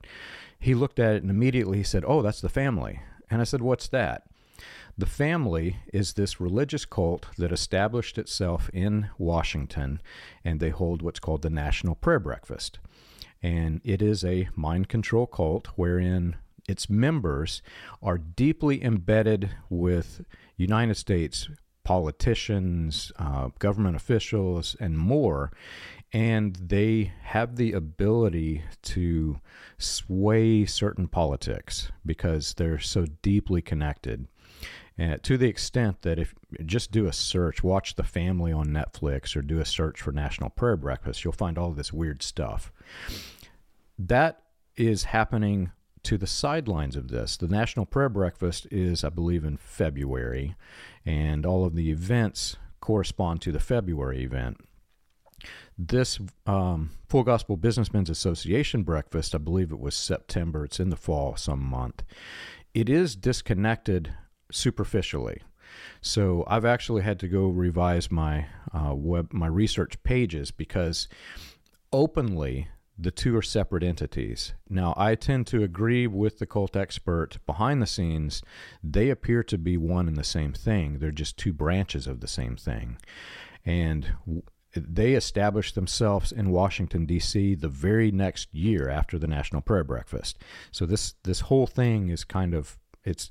He 0.58 0.74
looked 0.74 0.98
at 0.98 1.14
it 1.14 1.22
and 1.22 1.30
immediately 1.30 1.78
he 1.78 1.84
said, 1.84 2.04
"Oh, 2.06 2.22
that's 2.22 2.40
the 2.40 2.48
family." 2.48 3.00
And 3.30 3.40
I 3.40 3.44
said, 3.44 3.62
What's 3.62 3.88
that? 3.88 4.24
The 4.96 5.06
family 5.06 5.76
is 5.92 6.14
this 6.14 6.40
religious 6.40 6.84
cult 6.84 7.26
that 7.36 7.52
established 7.52 8.18
itself 8.18 8.68
in 8.72 9.10
Washington, 9.16 10.00
and 10.44 10.58
they 10.58 10.70
hold 10.70 11.02
what's 11.02 11.20
called 11.20 11.42
the 11.42 11.50
National 11.50 11.94
Prayer 11.94 12.18
Breakfast. 12.18 12.80
And 13.42 13.80
it 13.84 14.02
is 14.02 14.24
a 14.24 14.48
mind 14.56 14.88
control 14.88 15.26
cult 15.26 15.68
wherein 15.76 16.36
its 16.68 16.90
members 16.90 17.62
are 18.02 18.18
deeply 18.18 18.84
embedded 18.84 19.50
with 19.70 20.24
United 20.56 20.96
States 20.96 21.48
politicians, 21.88 23.10
uh, 23.18 23.48
government 23.58 23.96
officials, 23.96 24.76
and 24.78 24.98
more. 24.98 25.50
And 26.12 26.54
they 26.56 27.14
have 27.22 27.56
the 27.56 27.72
ability 27.72 28.62
to 28.82 29.40
sway 29.78 30.66
certain 30.66 31.08
politics 31.08 31.90
because 32.04 32.52
they're 32.52 32.78
so 32.78 33.06
deeply 33.22 33.62
connected. 33.62 34.28
To 34.98 35.38
the 35.38 35.48
extent 35.48 36.02
that 36.02 36.18
if 36.18 36.34
just 36.66 36.90
do 36.90 37.06
a 37.06 37.12
search, 37.12 37.62
watch 37.62 37.94
The 37.94 38.02
Family 38.02 38.52
on 38.52 38.66
Netflix 38.66 39.36
or 39.36 39.42
do 39.42 39.60
a 39.60 39.64
search 39.64 40.00
for 40.00 40.10
National 40.10 40.50
Prayer 40.50 40.76
Breakfast, 40.76 41.22
you'll 41.22 41.32
find 41.32 41.56
all 41.56 41.70
this 41.70 41.92
weird 41.92 42.22
stuff. 42.22 42.72
That 43.96 44.42
is 44.76 45.04
happening 45.04 45.70
to 46.04 46.18
the 46.18 46.26
sidelines 46.26 46.96
of 46.96 47.08
this. 47.08 47.36
The 47.36 47.48
National 47.48 47.86
Prayer 47.86 48.08
Breakfast 48.08 48.66
is, 48.70 49.04
I 49.04 49.08
believe, 49.10 49.44
in 49.44 49.56
February, 49.56 50.56
and 51.04 51.46
all 51.46 51.64
of 51.64 51.74
the 51.74 51.90
events 51.90 52.56
correspond 52.80 53.40
to 53.42 53.52
the 53.52 53.60
February 53.60 54.24
event. 54.24 54.58
This 55.76 56.18
um, 56.46 56.90
Full 57.08 57.22
Gospel 57.22 57.56
Businessmen's 57.56 58.10
Association 58.10 58.82
breakfast, 58.82 59.34
I 59.34 59.38
believe 59.38 59.70
it 59.70 59.78
was 59.78 59.94
September, 59.94 60.64
it's 60.64 60.80
in 60.80 60.90
the 60.90 60.96
fall 60.96 61.36
some 61.36 61.62
month. 61.62 62.02
It 62.74 62.88
is 62.88 63.14
disconnected 63.14 64.12
superficially. 64.50 65.42
So 66.00 66.44
I've 66.46 66.64
actually 66.64 67.02
had 67.02 67.18
to 67.20 67.28
go 67.28 67.48
revise 67.48 68.10
my 68.10 68.46
uh, 68.72 68.94
web 68.94 69.32
my 69.32 69.46
research 69.46 70.02
pages 70.02 70.50
because 70.50 71.08
openly 71.92 72.68
the 72.98 73.10
two 73.12 73.36
are 73.36 73.42
separate 73.42 73.84
entities. 73.84 74.54
Now, 74.68 74.92
I 74.96 75.14
tend 75.14 75.46
to 75.48 75.62
agree 75.62 76.08
with 76.08 76.38
the 76.38 76.46
cult 76.46 76.76
expert 76.76 77.38
behind 77.46 77.80
the 77.80 77.86
scenes. 77.86 78.42
They 78.82 79.08
appear 79.08 79.44
to 79.44 79.56
be 79.56 79.76
one 79.76 80.08
and 80.08 80.16
the 80.16 80.24
same 80.24 80.52
thing. 80.52 80.98
They're 80.98 81.12
just 81.12 81.36
two 81.36 81.52
branches 81.52 82.08
of 82.08 82.18
the 82.20 82.26
same 82.26 82.56
thing. 82.56 82.96
And 83.64 84.14
they 84.74 85.14
established 85.14 85.76
themselves 85.76 86.32
in 86.32 86.50
Washington 86.50 87.06
D.C. 87.06 87.54
the 87.54 87.68
very 87.68 88.10
next 88.10 88.52
year 88.52 88.88
after 88.88 89.16
the 89.16 89.28
National 89.28 89.62
Prayer 89.62 89.84
Breakfast. 89.84 90.38
So 90.72 90.84
this 90.84 91.14
this 91.22 91.40
whole 91.40 91.66
thing 91.66 92.08
is 92.08 92.24
kind 92.24 92.52
of 92.52 92.78
it's 93.08 93.30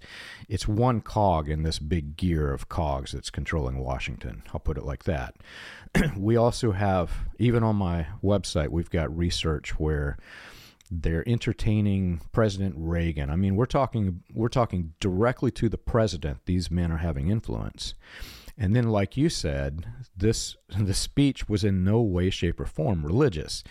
it's 0.49 0.67
one 0.67 1.01
cog 1.01 1.49
in 1.49 1.63
this 1.63 1.79
big 1.79 2.17
gear 2.17 2.51
of 2.51 2.69
cogs 2.69 3.11
that's 3.11 3.29
controlling 3.29 3.77
Washington. 3.77 4.43
I'll 4.53 4.59
put 4.59 4.77
it 4.77 4.83
like 4.83 5.03
that. 5.03 5.35
we 6.17 6.35
also 6.35 6.71
have 6.71 7.11
even 7.39 7.63
on 7.63 7.75
my 7.75 8.07
website 8.23 8.69
we've 8.69 8.89
got 8.89 9.15
research 9.15 9.79
where 9.79 10.17
they're 10.89 11.27
entertaining 11.27 12.21
President 12.31 12.75
Reagan. 12.77 13.29
I 13.29 13.35
mean, 13.35 13.55
we're 13.55 13.65
talking 13.65 14.23
we're 14.33 14.47
talking 14.47 14.93
directly 14.99 15.51
to 15.51 15.69
the 15.69 15.77
president. 15.77 16.45
These 16.45 16.71
men 16.71 16.91
are 16.91 16.97
having 16.97 17.29
influence. 17.29 17.93
And 18.57 18.75
then, 18.75 18.89
like 18.89 19.15
you 19.15 19.29
said, 19.29 19.85
this 20.15 20.57
the 20.75 20.93
speech 20.93 21.47
was 21.47 21.63
in 21.63 21.83
no 21.83 22.01
way, 22.01 22.29
shape, 22.31 22.59
or 22.59 22.65
form 22.65 23.05
religious. 23.05 23.63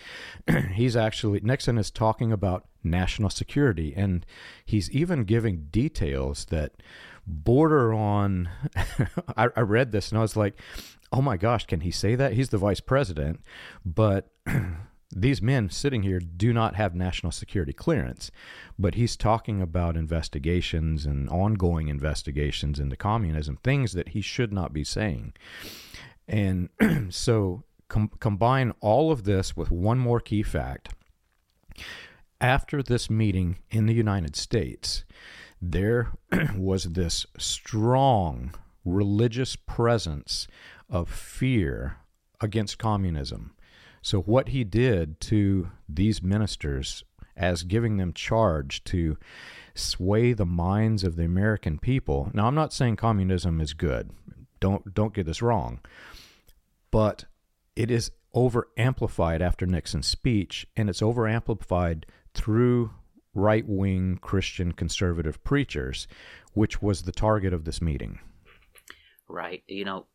he's 0.73 0.95
actually 0.95 1.41
Nixon 1.41 1.77
is 1.77 1.91
talking 1.91 2.31
about 2.31 2.67
national 2.83 3.29
security, 3.29 3.93
and 3.95 4.25
he's 4.65 4.89
even 4.91 5.25
giving 5.25 5.67
details 5.71 6.45
that 6.45 6.71
border 7.25 7.93
on. 7.93 8.49
I, 9.35 9.49
I 9.55 9.61
read 9.61 9.91
this 9.91 10.09
and 10.09 10.17
I 10.17 10.21
was 10.21 10.37
like, 10.37 10.57
"Oh 11.11 11.21
my 11.21 11.35
gosh, 11.35 11.65
can 11.65 11.81
he 11.81 11.91
say 11.91 12.15
that? 12.15 12.33
He's 12.33 12.49
the 12.49 12.57
vice 12.57 12.81
president, 12.81 13.41
but." 13.85 14.31
these 15.15 15.41
men 15.41 15.69
sitting 15.69 16.03
here 16.03 16.19
do 16.19 16.51
not 16.51 16.75
have 16.75 16.93
national 16.93 17.31
security 17.31 17.73
clearance, 17.73 18.29
but 18.77 18.95
he's 18.95 19.15
talking 19.15 19.61
about 19.61 19.95
investigations 19.95 21.05
and 21.05 21.29
ongoing 21.29 21.87
investigations 21.87 22.79
into 22.79 22.97
communism, 22.97 23.57
things 23.63 23.93
that 23.93 24.09
he 24.09 24.21
should 24.21 24.51
not 24.51 24.73
be 24.73 24.83
saying. 24.83 25.33
And 26.27 26.69
so 27.09 27.63
com- 27.87 28.11
combine 28.19 28.73
all 28.81 29.11
of 29.11 29.23
this 29.23 29.55
with 29.55 29.71
one 29.71 29.97
more 29.97 30.19
key 30.19 30.43
fact. 30.43 30.89
After 32.41 32.83
this 32.83 33.09
meeting 33.09 33.59
in 33.71 33.85
the 33.85 33.93
United 33.93 34.35
States, 34.35 35.05
there 35.61 36.11
was 36.55 36.83
this 36.83 37.25
strong 37.37 38.53
religious 38.83 39.55
presence 39.55 40.47
of 40.89 41.09
fear 41.09 41.97
against 42.39 42.77
communism 42.77 43.53
so, 44.07 44.21
what 44.21 44.47
he 44.47 44.63
did 44.63 45.19
to 45.19 45.69
these 45.89 46.23
ministers 46.23 47.03
as 47.35 47.63
giving 47.63 47.97
them 47.97 48.13
charge 48.13 48.81
to 48.85 49.17
sway 49.75 50.31
the 50.31 50.45
minds 50.45 51.03
of 51.03 51.17
the 51.17 51.25
American 51.25 51.77
people. 51.77 52.31
Now, 52.33 52.47
I'm 52.47 52.55
not 52.55 52.71
saying 52.71 52.95
communism 52.95 53.59
is 53.59 53.73
good. 53.73 54.11
Don't 54.61 54.93
don't 54.93 55.13
get 55.13 55.25
this 55.25 55.41
wrong. 55.41 55.81
But 56.89 57.25
it 57.75 57.91
is 57.91 58.11
over 58.33 58.69
amplified 58.77 59.41
after 59.41 59.65
Nixon's 59.65 60.07
speech, 60.07 60.65
and 60.77 60.89
it's 60.89 61.01
over 61.01 61.27
amplified 61.27 62.05
through 62.33 62.91
right 63.33 63.67
wing 63.67 64.19
Christian 64.21 64.71
conservative 64.71 65.43
preachers, 65.43 66.07
which 66.53 66.81
was 66.81 67.01
the 67.01 67.11
target 67.11 67.51
of 67.51 67.65
this 67.65 67.81
meeting. 67.81 68.19
Right. 69.27 69.63
You 69.67 69.83
know, 69.83 70.05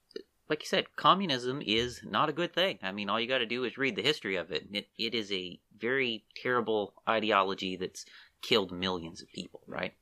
like 0.53 0.61
you 0.61 0.69
said, 0.69 0.95
communism 0.97 1.63
is 1.65 2.03
not 2.05 2.29
a 2.29 2.33
good 2.33 2.53
thing. 2.53 2.79
I 2.83 2.93
mean, 2.93 3.09
all 3.09 3.19
you 3.19 3.27
got 3.27 3.39
to 3.39 3.47
do 3.47 3.65
is 3.65 3.79
read 3.79 3.97
the 3.97 4.03
history 4.03 4.37
of 4.37 4.51
it. 4.51 4.69
it. 4.71 4.87
It 4.99 5.15
is 5.15 5.33
a 5.33 5.59
very 5.79 6.27
terrible 6.43 6.93
ideology 7.09 7.75
that's 7.77 8.05
killed 8.43 8.71
millions 8.71 9.23
of 9.23 9.33
people, 9.33 9.63
right? 9.67 9.95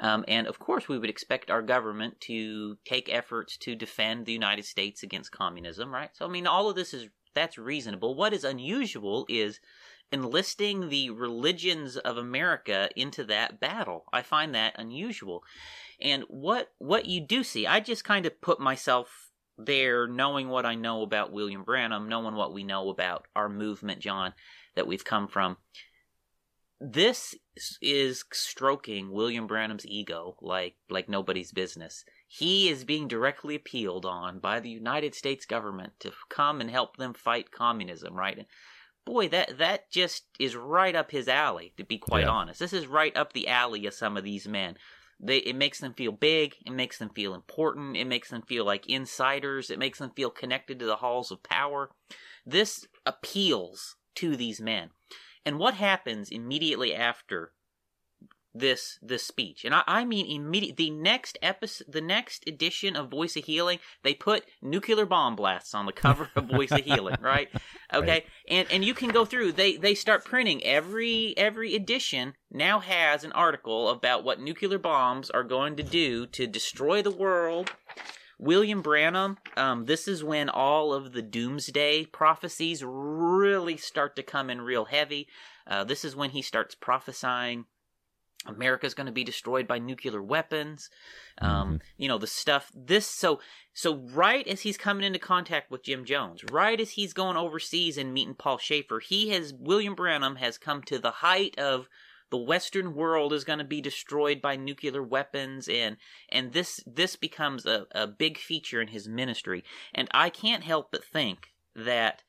Um, 0.00 0.24
and 0.26 0.48
of 0.48 0.58
course, 0.58 0.88
we 0.88 0.98
would 0.98 1.10
expect 1.10 1.48
our 1.48 1.62
government 1.62 2.20
to 2.22 2.76
take 2.84 3.08
efforts 3.08 3.56
to 3.58 3.76
defend 3.76 4.26
the 4.26 4.32
United 4.32 4.64
States 4.64 5.04
against 5.04 5.30
communism, 5.30 5.94
right? 5.94 6.10
So, 6.12 6.26
I 6.26 6.28
mean, 6.28 6.48
all 6.48 6.68
of 6.68 6.74
this 6.74 6.92
is 6.92 7.08
that's 7.32 7.56
reasonable. 7.56 8.16
What 8.16 8.32
is 8.32 8.42
unusual 8.42 9.26
is 9.28 9.60
enlisting 10.10 10.88
the 10.88 11.10
religions 11.10 11.96
of 11.98 12.16
America 12.16 12.88
into 12.96 13.22
that 13.26 13.60
battle. 13.60 14.06
I 14.12 14.22
find 14.22 14.56
that 14.56 14.74
unusual. 14.76 15.44
And 16.00 16.24
what 16.26 16.72
what 16.78 17.06
you 17.06 17.20
do 17.20 17.44
see, 17.44 17.64
I 17.64 17.78
just 17.78 18.02
kind 18.02 18.26
of 18.26 18.40
put 18.40 18.58
myself 18.58 19.23
there 19.56 20.06
knowing 20.06 20.48
what 20.48 20.66
I 20.66 20.74
know 20.74 21.02
about 21.02 21.32
William 21.32 21.62
Branham, 21.62 22.08
knowing 22.08 22.34
what 22.34 22.52
we 22.52 22.64
know 22.64 22.90
about 22.90 23.26
our 23.36 23.48
movement, 23.48 24.00
John, 24.00 24.34
that 24.74 24.86
we've 24.86 25.04
come 25.04 25.28
from. 25.28 25.56
This 26.80 27.34
is 27.80 28.24
stroking 28.32 29.12
William 29.12 29.46
Branham's 29.46 29.86
ego 29.86 30.36
like 30.42 30.74
like 30.90 31.08
nobody's 31.08 31.52
business. 31.52 32.04
He 32.26 32.68
is 32.68 32.84
being 32.84 33.06
directly 33.06 33.54
appealed 33.54 34.04
on 34.04 34.40
by 34.40 34.60
the 34.60 34.70
United 34.70 35.14
States 35.14 35.46
government 35.46 35.92
to 36.00 36.12
come 36.28 36.60
and 36.60 36.68
help 36.68 36.96
them 36.96 37.14
fight 37.14 37.52
communism, 37.52 38.14
right? 38.14 38.46
boy, 39.04 39.28
that 39.28 39.58
that 39.58 39.90
just 39.90 40.24
is 40.38 40.56
right 40.56 40.94
up 40.94 41.10
his 41.10 41.28
alley. 41.28 41.72
To 41.76 41.84
be 41.84 41.98
quite 41.98 42.24
yeah. 42.24 42.30
honest, 42.30 42.60
this 42.60 42.72
is 42.72 42.86
right 42.86 43.16
up 43.16 43.32
the 43.32 43.48
alley 43.48 43.86
of 43.86 43.94
some 43.94 44.16
of 44.16 44.24
these 44.24 44.48
men. 44.48 44.76
They, 45.24 45.38
it 45.38 45.56
makes 45.56 45.80
them 45.80 45.94
feel 45.94 46.12
big. 46.12 46.56
It 46.66 46.72
makes 46.72 46.98
them 46.98 47.08
feel 47.08 47.34
important. 47.34 47.96
It 47.96 48.06
makes 48.06 48.28
them 48.28 48.42
feel 48.42 48.64
like 48.64 48.88
insiders. 48.88 49.70
It 49.70 49.78
makes 49.78 49.98
them 49.98 50.10
feel 50.10 50.30
connected 50.30 50.78
to 50.78 50.86
the 50.86 50.96
halls 50.96 51.30
of 51.30 51.42
power. 51.42 51.90
This 52.44 52.86
appeals 53.06 53.96
to 54.16 54.36
these 54.36 54.60
men. 54.60 54.90
And 55.46 55.58
what 55.58 55.74
happens 55.74 56.28
immediately 56.30 56.94
after 56.94 57.52
this 58.54 58.98
this 59.02 59.24
speech 59.24 59.64
and 59.64 59.74
i, 59.74 59.82
I 59.86 60.04
mean 60.04 60.26
immediate 60.26 60.76
the 60.76 60.90
next 60.90 61.36
episode 61.42 61.86
the 61.90 62.00
next 62.00 62.46
edition 62.46 62.94
of 62.94 63.10
voice 63.10 63.36
of 63.36 63.44
healing 63.44 63.80
they 64.02 64.14
put 64.14 64.44
nuclear 64.62 65.06
bomb 65.06 65.34
blasts 65.34 65.74
on 65.74 65.86
the 65.86 65.92
cover 65.92 66.30
of 66.36 66.44
voice 66.44 66.70
of 66.70 66.84
healing 66.84 67.16
right 67.20 67.48
okay 67.92 68.06
right. 68.06 68.26
and 68.48 68.68
and 68.70 68.84
you 68.84 68.94
can 68.94 69.10
go 69.10 69.24
through 69.24 69.52
they 69.52 69.76
they 69.76 69.94
start 69.94 70.24
printing 70.24 70.62
every 70.64 71.34
every 71.36 71.74
edition 71.74 72.34
now 72.50 72.78
has 72.78 73.24
an 73.24 73.32
article 73.32 73.88
about 73.88 74.22
what 74.22 74.40
nuclear 74.40 74.78
bombs 74.78 75.30
are 75.30 75.44
going 75.44 75.74
to 75.76 75.82
do 75.82 76.26
to 76.26 76.46
destroy 76.46 77.02
the 77.02 77.10
world 77.10 77.72
William 78.36 78.82
Branham, 78.82 79.38
um, 79.56 79.84
this 79.84 80.08
is 80.08 80.24
when 80.24 80.48
all 80.48 80.92
of 80.92 81.12
the 81.12 81.22
doomsday 81.22 82.04
prophecies 82.06 82.82
really 82.84 83.76
start 83.76 84.16
to 84.16 84.24
come 84.24 84.50
in 84.50 84.60
real 84.60 84.86
heavy. 84.86 85.28
Uh, 85.66 85.84
this 85.84 86.04
is 86.04 86.16
when 86.16 86.30
he 86.30 86.42
starts 86.42 86.74
prophesying 86.74 87.64
America's 88.46 88.94
going 88.94 89.06
to 89.06 89.12
be 89.12 89.24
destroyed 89.24 89.66
by 89.66 89.78
nuclear 89.78 90.22
weapons. 90.22 90.90
Um, 91.38 91.50
mm-hmm. 91.50 91.76
You 91.96 92.08
know, 92.08 92.18
the 92.18 92.26
stuff, 92.26 92.70
this, 92.74 93.06
so, 93.06 93.40
so 93.72 93.96
right 94.12 94.46
as 94.46 94.60
he's 94.60 94.76
coming 94.76 95.04
into 95.04 95.18
contact 95.18 95.70
with 95.70 95.84
Jim 95.84 96.04
Jones, 96.04 96.44
right 96.50 96.80
as 96.80 96.92
he's 96.92 97.12
going 97.12 97.36
overseas 97.36 97.98
and 97.98 98.12
meeting 98.12 98.34
Paul 98.34 98.58
Schafer, 98.58 99.02
he 99.02 99.30
has, 99.30 99.52
William 99.52 99.94
Branham 99.94 100.36
has 100.36 100.58
come 100.58 100.82
to 100.82 100.98
the 100.98 101.10
height 101.10 101.58
of 101.58 101.88
the 102.30 102.38
Western 102.38 102.94
world 102.94 103.32
is 103.32 103.44
going 103.44 103.60
to 103.60 103.64
be 103.64 103.80
destroyed 103.80 104.42
by 104.42 104.56
nuclear 104.56 105.02
weapons 105.02 105.68
and, 105.68 105.96
and 106.30 106.52
this, 106.52 106.80
this 106.86 107.16
becomes 107.16 107.64
a, 107.64 107.86
a 107.92 108.06
big 108.06 108.38
feature 108.38 108.80
in 108.80 108.88
his 108.88 109.08
ministry. 109.08 109.62
And 109.94 110.08
I 110.12 110.30
can't 110.30 110.64
help 110.64 110.90
but 110.90 111.04
think 111.04 111.48
that 111.76 112.22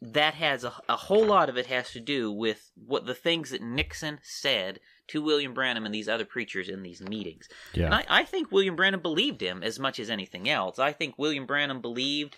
that 0.00 0.34
has 0.34 0.64
a, 0.64 0.72
a 0.88 0.96
whole 0.96 1.26
lot 1.26 1.48
of 1.48 1.56
it 1.56 1.66
has 1.66 1.90
to 1.92 2.00
do 2.00 2.30
with 2.30 2.70
what 2.74 3.06
the 3.06 3.14
things 3.14 3.50
that 3.50 3.62
Nixon 3.62 4.20
said 4.22 4.80
to 5.08 5.22
William 5.22 5.54
Branham 5.54 5.84
and 5.84 5.94
these 5.94 6.08
other 6.08 6.24
preachers 6.24 6.68
in 6.68 6.82
these 6.82 7.00
meetings. 7.00 7.48
Yeah. 7.74 7.86
And 7.86 7.94
I, 7.94 8.04
I 8.08 8.24
think 8.24 8.52
William 8.52 8.76
Branham 8.76 9.00
believed 9.00 9.40
him 9.40 9.62
as 9.62 9.78
much 9.78 9.98
as 9.98 10.10
anything 10.10 10.48
else. 10.48 10.78
I 10.78 10.92
think 10.92 11.18
William 11.18 11.46
Branham 11.46 11.80
believed 11.80 12.36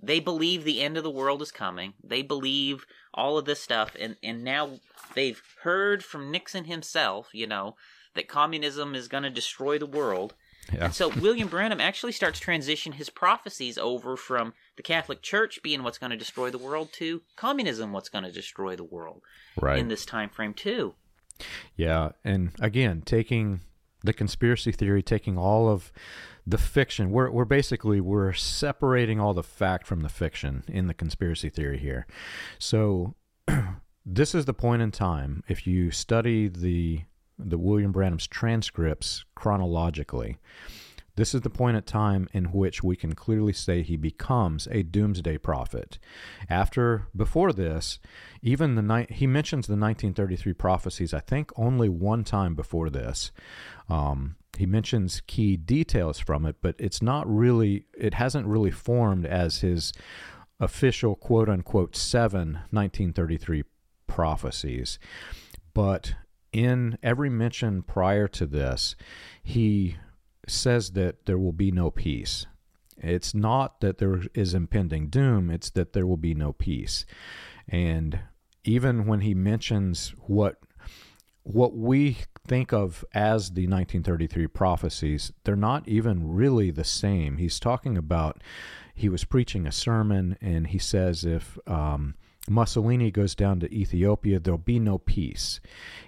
they 0.00 0.20
believe 0.20 0.64
the 0.64 0.80
end 0.82 0.96
of 0.96 1.02
the 1.02 1.10
world 1.10 1.42
is 1.42 1.50
coming. 1.50 1.94
They 2.02 2.22
believe 2.22 2.86
all 3.14 3.38
of 3.38 3.46
this 3.46 3.60
stuff 3.60 3.96
and, 3.98 4.16
and 4.22 4.44
now 4.44 4.78
they've 5.14 5.42
heard 5.62 6.04
from 6.04 6.30
Nixon 6.30 6.64
himself, 6.64 7.30
you 7.32 7.46
know, 7.46 7.76
that 8.14 8.28
communism 8.28 8.94
is 8.94 9.08
going 9.08 9.24
to 9.24 9.30
destroy 9.30 9.78
the 9.78 9.86
world. 9.86 10.34
Yeah. 10.72 10.86
And 10.86 10.94
so 10.94 11.08
William 11.08 11.48
Branham 11.48 11.80
actually 11.80 12.12
starts 12.12 12.38
transition 12.38 12.92
his 12.92 13.10
prophecies 13.10 13.78
over 13.78 14.16
from 14.16 14.52
the 14.76 14.82
Catholic 14.82 15.22
Church 15.22 15.60
being 15.62 15.82
what's 15.82 15.98
going 15.98 16.10
to 16.10 16.16
destroy 16.16 16.50
the 16.50 16.58
world 16.58 16.92
to 16.94 17.22
communism 17.36 17.92
what's 17.92 18.08
going 18.08 18.24
to 18.24 18.32
destroy 18.32 18.76
the 18.76 18.84
world 18.84 19.22
right. 19.60 19.78
in 19.78 19.88
this 19.88 20.04
time 20.04 20.28
frame 20.28 20.52
too. 20.52 20.94
Yeah, 21.76 22.10
and 22.24 22.52
again, 22.60 23.02
taking 23.04 23.60
the 24.02 24.12
conspiracy 24.12 24.72
theory, 24.72 25.02
taking 25.02 25.36
all 25.36 25.68
of 25.68 25.92
the 26.46 26.58
fiction, 26.58 27.10
we're 27.10 27.30
we're 27.30 27.44
basically 27.44 28.00
we're 28.00 28.32
separating 28.32 29.20
all 29.20 29.34
the 29.34 29.42
fact 29.42 29.86
from 29.86 30.00
the 30.00 30.08
fiction 30.08 30.64
in 30.68 30.86
the 30.86 30.94
conspiracy 30.94 31.50
theory 31.50 31.78
here. 31.78 32.06
So 32.58 33.14
this 34.06 34.34
is 34.34 34.44
the 34.46 34.54
point 34.54 34.82
in 34.82 34.90
time 34.90 35.42
if 35.48 35.66
you 35.66 35.90
study 35.90 36.48
the 36.48 37.02
the 37.38 37.58
William 37.58 37.92
Branham's 37.92 38.26
transcripts 38.26 39.24
chronologically 39.34 40.38
this 41.18 41.34
is 41.34 41.40
the 41.40 41.50
point 41.50 41.76
at 41.76 41.84
time 41.84 42.28
in 42.32 42.44
which 42.52 42.84
we 42.84 42.94
can 42.94 43.12
clearly 43.12 43.52
say 43.52 43.82
he 43.82 43.96
becomes 43.96 44.68
a 44.70 44.84
doomsday 44.84 45.36
prophet. 45.36 45.98
After, 46.48 47.08
before 47.14 47.52
this, 47.52 47.98
even 48.40 48.76
the 48.76 48.82
night 48.82 49.10
he 49.10 49.26
mentions 49.26 49.66
the 49.66 49.72
1933 49.72 50.52
prophecies. 50.52 51.12
I 51.12 51.18
think 51.18 51.50
only 51.56 51.88
one 51.88 52.22
time 52.22 52.54
before 52.54 52.88
this. 52.88 53.32
Um, 53.88 54.36
he 54.56 54.64
mentions 54.64 55.20
key 55.26 55.56
details 55.56 56.20
from 56.20 56.46
it, 56.46 56.56
but 56.62 56.76
it's 56.78 57.02
not 57.02 57.28
really. 57.28 57.86
It 57.98 58.14
hasn't 58.14 58.46
really 58.46 58.70
formed 58.70 59.26
as 59.26 59.58
his 59.58 59.92
official 60.60 61.16
quote 61.16 61.48
unquote 61.48 61.96
seven 61.96 62.60
1933 62.70 63.64
prophecies. 64.06 65.00
But 65.74 66.14
in 66.52 66.96
every 67.02 67.28
mention 67.28 67.82
prior 67.82 68.28
to 68.28 68.46
this, 68.46 68.94
he 69.42 69.96
says 70.50 70.92
that 70.92 71.26
there 71.26 71.38
will 71.38 71.52
be 71.52 71.70
no 71.70 71.90
peace. 71.90 72.46
It's 72.96 73.34
not 73.34 73.80
that 73.80 73.98
there 73.98 74.22
is 74.34 74.54
impending 74.54 75.08
doom, 75.08 75.50
it's 75.50 75.70
that 75.70 75.92
there 75.92 76.06
will 76.06 76.16
be 76.16 76.34
no 76.34 76.52
peace. 76.52 77.06
And 77.68 78.20
even 78.64 79.06
when 79.06 79.20
he 79.20 79.34
mentions 79.34 80.14
what 80.26 80.56
what 81.42 81.74
we 81.74 82.18
think 82.46 82.74
of 82.74 83.04
as 83.14 83.52
the 83.52 83.66
1933 83.66 84.48
prophecies, 84.48 85.32
they're 85.44 85.56
not 85.56 85.88
even 85.88 86.28
really 86.28 86.70
the 86.70 86.84
same. 86.84 87.38
He's 87.38 87.58
talking 87.58 87.96
about 87.96 88.42
he 88.94 89.08
was 89.08 89.24
preaching 89.24 89.66
a 89.66 89.72
sermon, 89.72 90.36
and 90.40 90.66
he 90.66 90.78
says 90.78 91.24
if 91.24 91.56
um, 91.66 92.16
Mussolini 92.50 93.10
goes 93.10 93.34
down 93.34 93.60
to 93.60 93.74
Ethiopia, 93.74 94.38
there'll 94.38 94.58
be 94.58 94.78
no 94.78 94.98
peace. 94.98 95.60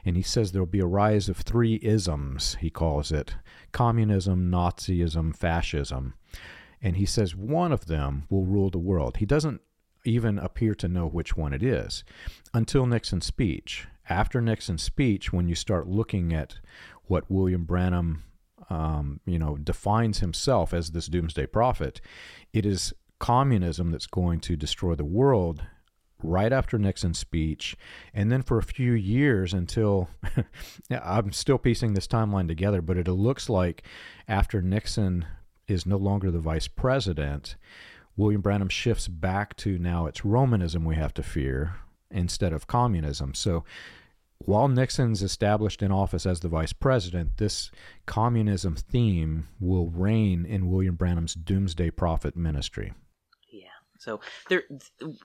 And 0.05 0.17
he 0.17 0.23
says 0.23 0.53
there'll 0.53 0.67
be 0.67 0.81
a 0.81 0.87
rise 0.87 1.29
of 1.29 1.39
three 1.39 1.81
isms, 1.83 2.57
he 2.61 2.71
calls 2.71 3.13
it 3.13 3.37
communism, 3.73 4.51
Nazism, 4.51 5.37
fascism. 5.37 6.15
And 6.83 6.97
he 6.97 7.07
says 7.07 7.37
one 7.37 7.73
of 7.73 7.87
them 7.87 8.25
will 8.31 8.45
rule 8.45 8.71
the 8.71 8.79
world. 8.79 9.19
He 9.19 9.27
doesn't 9.27 9.61
even 10.05 10.39
appear 10.39 10.75
to 10.75 10.89
know 10.89 11.07
which 11.07 11.37
one 11.37 11.53
it 11.53 11.63
is 11.63 12.05
until 12.55 12.87
Nixon's 12.87 13.27
speech. 13.27 13.87
After 14.09 14.41
Nixon's 14.41 14.83
speech, 14.83 15.33
when 15.33 15.49
you 15.49 15.55
start 15.55 15.87
looking 15.87 16.33
at 16.33 16.57
what 17.05 17.31
William 17.31 17.65
Branham, 17.65 18.25
um, 18.71 19.21
you 19.27 19.39
know, 19.39 19.57
defines 19.57 20.21
himself 20.21 20.73
as 20.73 20.91
this 20.91 21.07
doomsday 21.07 21.47
prophet, 21.47 22.01
it 22.53 22.65
is 22.65 22.93
communism 23.19 23.91
that's 23.91 24.07
going 24.07 24.41
to 24.41 24.57
destroy 24.57 24.95
the 24.95 25.05
world 25.05 25.63
right 26.23 26.53
after 26.53 26.79
Nixon's 26.79 27.19
speech, 27.19 27.77
and 28.15 28.31
then 28.31 28.43
for 28.43 28.59
a 28.59 28.63
few 28.63 28.93
years 28.93 29.53
until 29.53 30.09
I'm 30.91 31.33
still 31.33 31.59
piecing 31.59 31.95
this 31.95 32.07
timeline 32.07 32.49
together, 32.49 32.83
but 32.83 32.97
it 32.97 33.09
looks 33.09 33.49
like 33.49 33.83
after 34.29 34.63
Nixon 34.63 35.27
is 35.69 35.87
no 35.87 35.97
longer 35.97 36.31
the 36.31 36.39
vice 36.39 36.69
president, 36.69 37.57
William 38.17 38.41
Branham 38.41 38.69
shifts 38.69 39.09
back 39.09 39.57
to 39.59 39.79
now 39.79 40.07
it's 40.07 40.25
Romanism 40.25 40.85
we 40.85 40.97
have 40.97 41.15
to 41.15 41.23
fear 41.23 41.77
instead 42.11 42.53
of 42.53 42.67
communism. 42.67 43.35
So 43.35 43.65
while 44.39 44.69
Nixon's 44.69 45.23
established 45.23 45.83
in 45.83 45.93
office 45.93 46.27
as 46.27 46.41
the 46.41 46.49
vice 46.49 46.73
president, 46.73 47.37
this 47.37 47.71
communism 48.07 48.75
theme 48.75 49.49
will 49.61 49.89
reign 49.89 50.47
in 50.47 50.71
William 50.71 50.95
Branham's 50.95 51.35
doomsday 51.35 51.91
prophet 51.91 52.37
ministry. 52.37 52.93
So 54.01 54.21
there, 54.49 54.65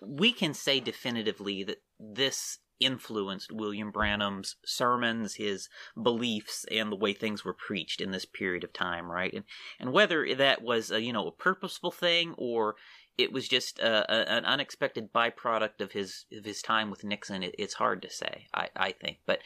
we 0.02 0.32
can 0.32 0.54
say 0.54 0.80
definitively 0.80 1.64
that 1.64 1.82
this 2.00 2.60
influenced 2.80 3.54
William 3.54 3.90
Branham's 3.90 4.58
sermons, 4.66 5.36
his 5.36 5.70
beliefs, 6.02 6.66
and 6.70 6.92
the 6.92 6.98
way 6.98 7.14
things 7.14 7.46
were 7.46 7.54
preached 7.54 8.02
in 8.02 8.12
this 8.12 8.26
period 8.26 8.64
of 8.64 8.74
time, 8.74 9.10
right? 9.10 9.34
And 9.34 9.46
and 9.80 9.94
whether 9.94 10.36
that 10.36 10.62
was 10.62 10.92
a, 10.92 11.02
you 11.02 11.14
know 11.14 11.28
a 11.28 11.32
purposeful 11.32 11.92
thing 11.92 12.36
or 12.38 12.76
it 13.18 13.32
was 13.32 13.48
just 13.48 13.80
a, 13.80 14.12
a, 14.14 14.30
an 14.30 14.44
unexpected 14.44 15.14
byproduct 15.14 15.80
of 15.80 15.94
his 15.94 16.26
of 16.34 16.44
his 16.44 16.62
time 16.62 16.90
with 16.90 17.04
Nixon, 17.04 17.44
it, 17.44 17.56
it's 17.58 17.76
hard 17.76 18.02
to 18.02 18.10
say. 18.10 18.48
I 18.54 18.70
I 18.76 18.92
think, 18.92 19.20
but 19.26 19.40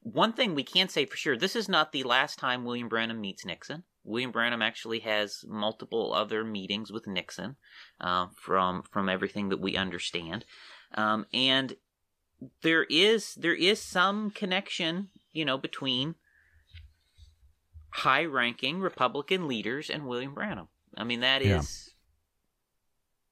one 0.00 0.32
thing 0.32 0.54
we 0.54 0.62
can 0.62 0.88
say 0.88 1.06
for 1.06 1.16
sure: 1.16 1.36
this 1.36 1.56
is 1.56 1.68
not 1.68 1.92
the 1.92 2.04
last 2.04 2.38
time 2.38 2.64
William 2.64 2.88
Branham 2.88 3.20
meets 3.20 3.44
Nixon. 3.44 3.82
William 4.06 4.30
Branham 4.30 4.62
actually 4.62 5.00
has 5.00 5.44
multiple 5.46 6.14
other 6.14 6.44
meetings 6.44 6.92
with 6.92 7.06
Nixon, 7.06 7.56
uh, 8.00 8.28
from 8.36 8.82
from 8.90 9.08
everything 9.08 9.48
that 9.50 9.60
we 9.60 9.76
understand, 9.76 10.44
um, 10.94 11.26
and 11.34 11.76
there 12.62 12.84
is 12.84 13.34
there 13.34 13.54
is 13.54 13.82
some 13.82 14.30
connection, 14.30 15.08
you 15.32 15.44
know, 15.44 15.58
between 15.58 16.14
high-ranking 17.90 18.78
Republican 18.80 19.48
leaders 19.48 19.90
and 19.90 20.06
William 20.06 20.34
Branham. 20.34 20.68
I 20.96 21.04
mean, 21.04 21.20
that 21.20 21.42
is 21.42 21.92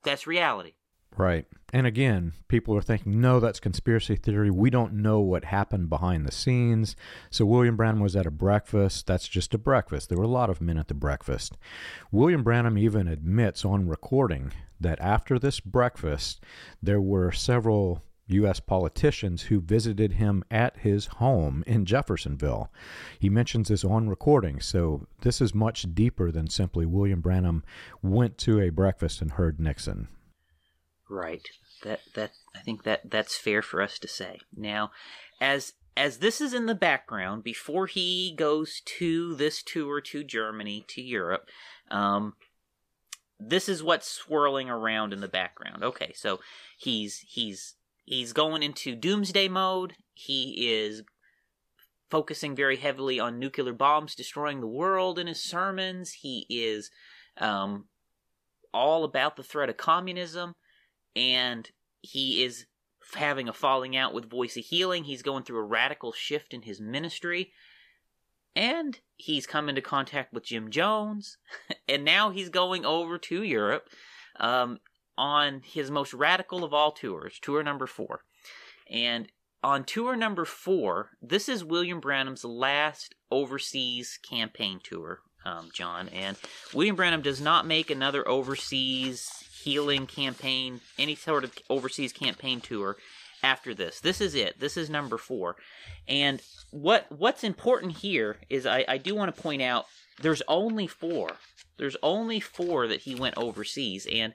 yeah. 0.04 0.10
that's 0.10 0.26
reality. 0.26 0.72
Right. 1.16 1.46
And 1.72 1.86
again, 1.86 2.32
people 2.48 2.76
are 2.76 2.82
thinking, 2.82 3.20
no, 3.20 3.40
that's 3.40 3.60
conspiracy 3.60 4.16
theory. 4.16 4.50
We 4.50 4.70
don't 4.70 4.94
know 4.94 5.20
what 5.20 5.46
happened 5.46 5.88
behind 5.88 6.26
the 6.26 6.32
scenes. 6.32 6.96
So 7.30 7.44
William 7.44 7.76
Branham 7.76 8.00
was 8.00 8.16
at 8.16 8.26
a 8.26 8.30
breakfast. 8.30 9.06
That's 9.06 9.28
just 9.28 9.54
a 9.54 9.58
breakfast. 9.58 10.08
There 10.08 10.18
were 10.18 10.24
a 10.24 10.28
lot 10.28 10.50
of 10.50 10.60
men 10.60 10.78
at 10.78 10.88
the 10.88 10.94
breakfast. 10.94 11.56
William 12.12 12.42
Branham 12.42 12.78
even 12.78 13.08
admits 13.08 13.64
on 13.64 13.88
recording 13.88 14.52
that 14.80 15.00
after 15.00 15.38
this 15.38 15.60
breakfast, 15.60 16.40
there 16.82 17.00
were 17.00 17.32
several 17.32 18.02
U.S. 18.26 18.58
politicians 18.60 19.42
who 19.42 19.60
visited 19.60 20.12
him 20.12 20.44
at 20.50 20.78
his 20.78 21.06
home 21.06 21.62
in 21.66 21.84
Jeffersonville. 21.84 22.72
He 23.18 23.28
mentions 23.28 23.68
this 23.68 23.84
on 23.84 24.08
recording, 24.08 24.60
so 24.60 25.06
this 25.20 25.40
is 25.40 25.54
much 25.54 25.94
deeper 25.94 26.30
than 26.30 26.48
simply 26.48 26.86
William 26.86 27.20
Branham 27.20 27.62
went 28.02 28.38
to 28.38 28.60
a 28.60 28.70
breakfast 28.70 29.20
and 29.20 29.32
heard 29.32 29.60
Nixon. 29.60 30.08
Right. 31.08 31.46
That 31.82 32.00
that 32.14 32.32
I 32.54 32.60
think 32.60 32.84
that 32.84 33.10
that's 33.10 33.36
fair 33.36 33.62
for 33.62 33.82
us 33.82 33.98
to 33.98 34.08
say. 34.08 34.38
Now, 34.56 34.90
as 35.40 35.74
as 35.96 36.18
this 36.18 36.40
is 36.40 36.54
in 36.54 36.66
the 36.66 36.74
background 36.74 37.44
before 37.44 37.86
he 37.86 38.34
goes 38.36 38.80
to 38.98 39.34
this 39.34 39.62
tour 39.62 40.00
to 40.00 40.24
Germany 40.24 40.84
to 40.88 41.02
Europe, 41.02 41.48
um, 41.90 42.34
this 43.38 43.68
is 43.68 43.82
what's 43.82 44.10
swirling 44.10 44.70
around 44.70 45.12
in 45.12 45.20
the 45.20 45.28
background. 45.28 45.82
Okay, 45.82 46.12
so 46.14 46.40
he's 46.78 47.18
he's 47.28 47.74
he's 48.04 48.32
going 48.32 48.62
into 48.62 48.96
doomsday 48.96 49.48
mode. 49.48 49.94
He 50.14 50.68
is 50.70 51.02
focusing 52.10 52.54
very 52.54 52.76
heavily 52.76 53.18
on 53.18 53.38
nuclear 53.38 53.72
bombs 53.72 54.14
destroying 54.14 54.60
the 54.60 54.66
world 54.66 55.18
in 55.18 55.26
his 55.26 55.42
sermons. 55.42 56.12
He 56.12 56.46
is 56.48 56.90
um, 57.38 57.86
all 58.72 59.04
about 59.04 59.36
the 59.36 59.42
threat 59.42 59.68
of 59.68 59.76
communism 59.76 60.54
and 61.16 61.70
he 62.00 62.42
is 62.42 62.66
having 63.14 63.48
a 63.48 63.52
falling 63.52 63.96
out 63.96 64.14
with 64.14 64.30
Voice 64.30 64.56
of 64.56 64.64
Healing. 64.64 65.04
He's 65.04 65.22
going 65.22 65.44
through 65.44 65.58
a 65.58 65.64
radical 65.64 66.12
shift 66.12 66.52
in 66.54 66.62
his 66.62 66.80
ministry. 66.80 67.52
And 68.56 69.00
he's 69.16 69.46
come 69.46 69.68
into 69.68 69.82
contact 69.82 70.32
with 70.32 70.44
Jim 70.44 70.70
Jones. 70.70 71.38
and 71.88 72.04
now 72.04 72.30
he's 72.30 72.48
going 72.48 72.84
over 72.84 73.18
to 73.18 73.42
Europe 73.42 73.88
um, 74.38 74.78
on 75.18 75.62
his 75.64 75.90
most 75.90 76.14
radical 76.14 76.64
of 76.64 76.72
all 76.72 76.92
tours, 76.92 77.38
tour 77.40 77.62
number 77.62 77.86
four. 77.86 78.20
And 78.90 79.28
on 79.62 79.84
tour 79.84 80.14
number 80.14 80.44
four, 80.44 81.10
this 81.22 81.48
is 81.48 81.64
William 81.64 82.00
Branham's 82.00 82.44
last 82.44 83.14
overseas 83.30 84.18
campaign 84.28 84.78
tour, 84.82 85.20
um, 85.44 85.70
John. 85.72 86.08
And 86.08 86.36
William 86.72 86.96
Branham 86.96 87.22
does 87.22 87.40
not 87.40 87.66
make 87.66 87.90
another 87.90 88.28
overseas 88.28 89.43
healing 89.64 90.06
campaign, 90.06 90.80
any 90.98 91.14
sort 91.14 91.44
of 91.44 91.56
overseas 91.68 92.12
campaign 92.12 92.60
tour 92.60 92.96
after 93.42 93.74
this. 93.74 94.00
This 94.00 94.20
is 94.20 94.34
it. 94.34 94.58
This 94.60 94.76
is 94.76 94.88
number 94.88 95.18
four. 95.18 95.56
And 96.08 96.40
what 96.70 97.06
what's 97.10 97.44
important 97.44 97.98
here 97.98 98.38
is 98.48 98.66
I, 98.66 98.84
I 98.88 98.98
do 98.98 99.14
want 99.14 99.34
to 99.34 99.42
point 99.42 99.62
out 99.62 99.86
there's 100.20 100.42
only 100.48 100.86
four. 100.86 101.30
There's 101.76 101.96
only 102.02 102.40
four 102.40 102.86
that 102.88 103.00
he 103.00 103.14
went 103.14 103.36
overseas. 103.36 104.06
And 104.10 104.34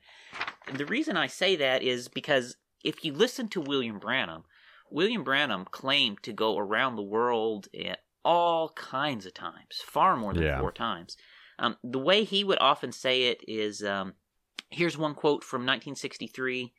the 0.73 0.85
reason 0.85 1.17
I 1.17 1.27
say 1.27 1.55
that 1.55 1.81
is 1.81 2.07
because 2.07 2.57
if 2.83 3.03
you 3.03 3.13
listen 3.13 3.47
to 3.49 3.61
William 3.61 3.99
Branham, 3.99 4.43
William 4.91 5.23
Branham 5.23 5.65
claimed 5.65 6.23
to 6.23 6.33
go 6.33 6.57
around 6.57 6.95
the 6.95 7.01
world 7.03 7.67
at 7.87 7.99
all 8.25 8.69
kinds 8.69 9.25
of 9.25 9.33
times, 9.33 9.81
far 9.85 10.17
more 10.17 10.33
than 10.33 10.43
yeah. 10.43 10.59
four 10.59 10.71
times. 10.71 11.15
Um, 11.57 11.77
the 11.83 11.99
way 11.99 12.23
he 12.23 12.43
would 12.43 12.59
often 12.59 12.91
say 12.91 13.23
it 13.23 13.43
is 13.47 13.83
um, 13.83 14.13
Here's 14.69 14.97
one 14.97 15.15
quote 15.15 15.43
from 15.43 15.61
1963. 15.61 16.73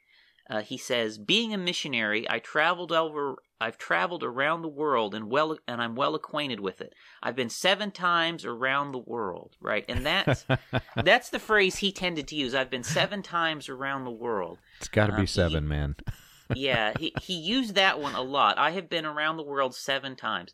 Uh, 0.49 0.62
he 0.62 0.76
says, 0.76 1.16
"Being 1.18 1.55
a 1.55 1.59
missionary, 1.59 2.28
I 2.28 2.41
traveled 2.41 2.91
over. 2.91 3.36
I've 3.61 3.78
traveled 3.78 4.24
around 4.24 4.62
the 4.62 4.68
world 4.68 5.14
and 5.14 5.30
well, 5.30 5.57
and 5.68 5.80
I'm 5.82 5.95
well 5.95 6.14
acquainted 6.14 6.61
with 6.61 6.80
it. 6.80 6.95
I've 7.22 7.36
been 7.36 7.51
seven 7.51 7.91
times 7.91 8.45
around 8.45 8.93
the 8.93 8.99
world, 8.99 9.57
right? 9.61 9.84
And 9.88 10.05
that's 10.05 10.47
that's 10.97 11.28
the 11.30 11.38
phrase 11.38 11.76
he 11.76 11.93
tended 11.93 12.26
to 12.28 12.36
use. 12.36 12.55
I've 12.55 12.70
been 12.70 12.82
seven 12.82 13.22
times 13.22 13.68
around 13.68 14.05
the 14.05 14.11
world. 14.11 14.59
It's 14.78 14.88
got 14.88 15.07
to 15.07 15.12
be 15.12 15.20
um, 15.20 15.26
seven, 15.26 15.64
he, 15.64 15.68
man. 15.68 15.97
yeah, 16.57 16.95
he 16.99 17.12
he 17.20 17.34
used 17.34 17.74
that 17.76 18.01
one 18.01 18.14
a 18.14 18.22
lot. 18.22 18.59
I 18.59 18.72
have 18.72 18.88
been 18.88 19.07
around 19.07 19.36
the 19.36 19.45
world 19.45 19.74
seven 19.74 20.16
times. 20.16 20.53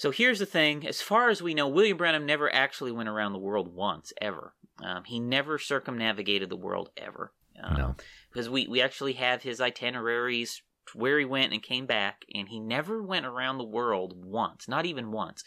So 0.00 0.10
here's 0.10 0.38
the 0.38 0.46
thing: 0.46 0.86
as 0.86 1.02
far 1.02 1.28
as 1.28 1.42
we 1.42 1.52
know, 1.52 1.68
William 1.68 1.98
Branham 1.98 2.24
never 2.24 2.50
actually 2.54 2.90
went 2.90 3.10
around 3.10 3.34
the 3.34 3.38
world 3.38 3.74
once, 3.74 4.14
ever. 4.18 4.54
Um, 4.82 5.04
he 5.04 5.20
never 5.20 5.58
circumnavigated 5.58 6.48
the 6.48 6.56
world 6.56 6.88
ever. 6.96 7.34
Um, 7.62 7.76
no. 7.76 7.96
Because 8.32 8.48
we, 8.48 8.66
we 8.66 8.80
actually 8.80 9.12
have 9.12 9.42
his 9.42 9.60
itineraries 9.60 10.62
where 10.94 11.18
he 11.18 11.26
went 11.26 11.52
and 11.52 11.62
came 11.62 11.84
back, 11.84 12.24
and 12.34 12.48
he 12.48 12.60
never 12.60 13.02
went 13.02 13.26
around 13.26 13.58
the 13.58 13.64
world 13.64 14.14
once, 14.16 14.66
not 14.66 14.86
even 14.86 15.12
once. 15.12 15.44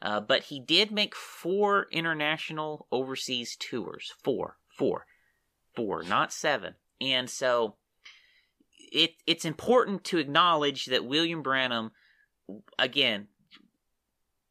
Uh, 0.00 0.20
but 0.20 0.44
he 0.44 0.60
did 0.60 0.92
make 0.92 1.16
four 1.16 1.88
international 1.90 2.86
overseas 2.92 3.56
tours. 3.56 4.12
Four, 4.22 4.56
four, 4.78 5.06
four, 5.74 6.04
not 6.04 6.32
seven. 6.32 6.76
And 7.00 7.28
so 7.28 7.74
it 8.78 9.14
it's 9.26 9.44
important 9.44 10.04
to 10.04 10.18
acknowledge 10.18 10.86
that 10.86 11.04
William 11.04 11.42
Branham, 11.42 11.90
again, 12.78 13.26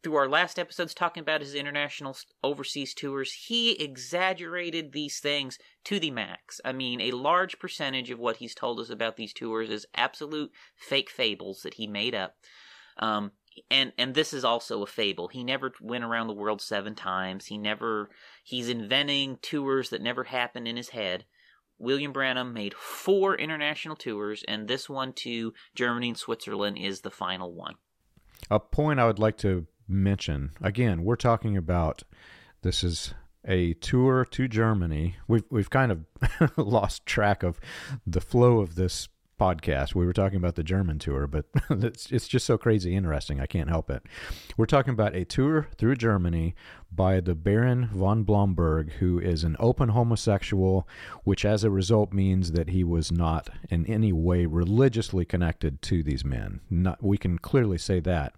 through 0.06 0.18
our 0.18 0.30
last 0.30 0.60
episodes 0.60 0.94
talking 0.94 1.22
about 1.22 1.42
his 1.42 1.56
international 1.56 2.16
overseas 2.44 2.94
tours, 2.94 3.34
he 3.48 3.72
exaggerated 3.84 4.92
these 4.92 5.20
things 5.20 5.58
to 5.84 6.00
the 6.00 6.12
max. 6.12 6.62
I 6.64 6.74
mean, 6.74 7.02
a 7.02 7.10
large 7.10 7.58
percentage 7.58 8.12
of 8.12 8.20
what 8.20 8.36
he's 8.36 8.54
told 8.54 8.80
us 8.80 8.92
about 8.92 9.18
these 9.18 9.34
tours 9.34 9.72
is 9.72 9.88
absolute 9.96 10.52
fake 10.78 11.10
fables 11.10 11.62
that 11.64 11.74
he 11.74 11.88
made 11.88 12.14
up. 12.14 12.36
Um, 13.00 13.32
and 13.72 13.94
and 13.98 14.14
this 14.14 14.32
is 14.32 14.46
also 14.46 14.84
a 14.84 14.86
fable. 14.86 15.28
He 15.28 15.44
never 15.44 15.74
went 15.82 16.04
around 16.04 16.28
the 16.28 16.34
world 16.34 16.62
seven 16.62 16.94
times. 16.94 17.48
He 17.48 17.58
never 17.58 18.12
he's 18.44 18.70
inventing 18.70 19.40
tours 19.42 19.90
that 19.90 20.04
never 20.04 20.26
happened 20.26 20.68
in 20.68 20.78
his 20.78 20.90
head. 20.90 21.26
William 21.80 22.14
Branham 22.14 22.54
made 22.54 22.76
four 22.76 23.36
international 23.36 23.96
tours, 23.96 24.44
and 24.48 24.68
this 24.68 24.88
one 24.88 25.14
to 25.14 25.56
Germany 25.74 26.10
and 26.10 26.18
Switzerland 26.18 26.78
is 26.78 27.02
the 27.02 27.10
final 27.10 27.52
one. 27.52 27.74
A 28.52 28.60
point 28.60 29.00
I 29.00 29.08
would 29.08 29.18
like 29.18 29.38
to 29.38 29.66
mention 29.88 30.52
again, 30.62 31.04
we're 31.04 31.16
talking 31.16 31.58
about 31.58 32.04
this 32.62 32.84
is 32.84 33.14
a 33.48 33.74
tour 33.76 34.26
to 34.26 34.48
Germany. 34.48 35.16
We've 35.28 35.44
we've 35.50 35.70
kind 35.70 35.92
of 35.92 36.06
lost 36.58 37.06
track 37.06 37.44
of 37.44 37.60
the 38.06 38.22
flow 38.22 38.60
of 38.60 38.76
this 38.76 39.08
podcast. 39.40 39.94
We 39.94 40.06
were 40.06 40.14
talking 40.14 40.38
about 40.38 40.56
the 40.56 40.64
German 40.64 41.00
tour, 41.00 41.28
but 41.28 41.46
it's 41.70 42.12
it's 42.12 42.28
just 42.28 42.46
so 42.46 42.58
crazy 42.58 42.96
interesting. 42.96 43.40
I 43.40 43.46
can't 43.46 43.70
help 43.70 43.90
it. 43.90 44.04
We're 44.58 44.66
talking 44.66 44.94
about 44.94 45.16
a 45.16 45.26
tour 45.26 45.68
through 45.78 45.96
Germany 45.96 46.56
by 46.92 47.20
the 47.20 47.36
Baron 47.36 47.90
von 47.94 48.24
Blomberg, 48.24 48.94
who 48.94 49.20
is 49.20 49.44
an 49.44 49.58
open 49.60 49.90
homosexual, 49.90 50.88
which 51.24 51.44
as 51.44 51.64
a 51.64 51.70
result 51.70 52.14
means 52.14 52.54
that 52.54 52.70
he 52.70 52.84
was 52.84 53.12
not 53.12 53.50
in 53.70 53.86
any 53.86 54.14
way 54.14 54.46
religiously 54.46 55.26
connected 55.26 55.82
to 55.84 56.04
these 56.04 56.24
men. 56.24 56.62
Not 56.70 57.04
we 57.04 57.18
can 57.18 57.38
clearly 57.38 57.78
say 57.78 58.00
that 58.02 58.34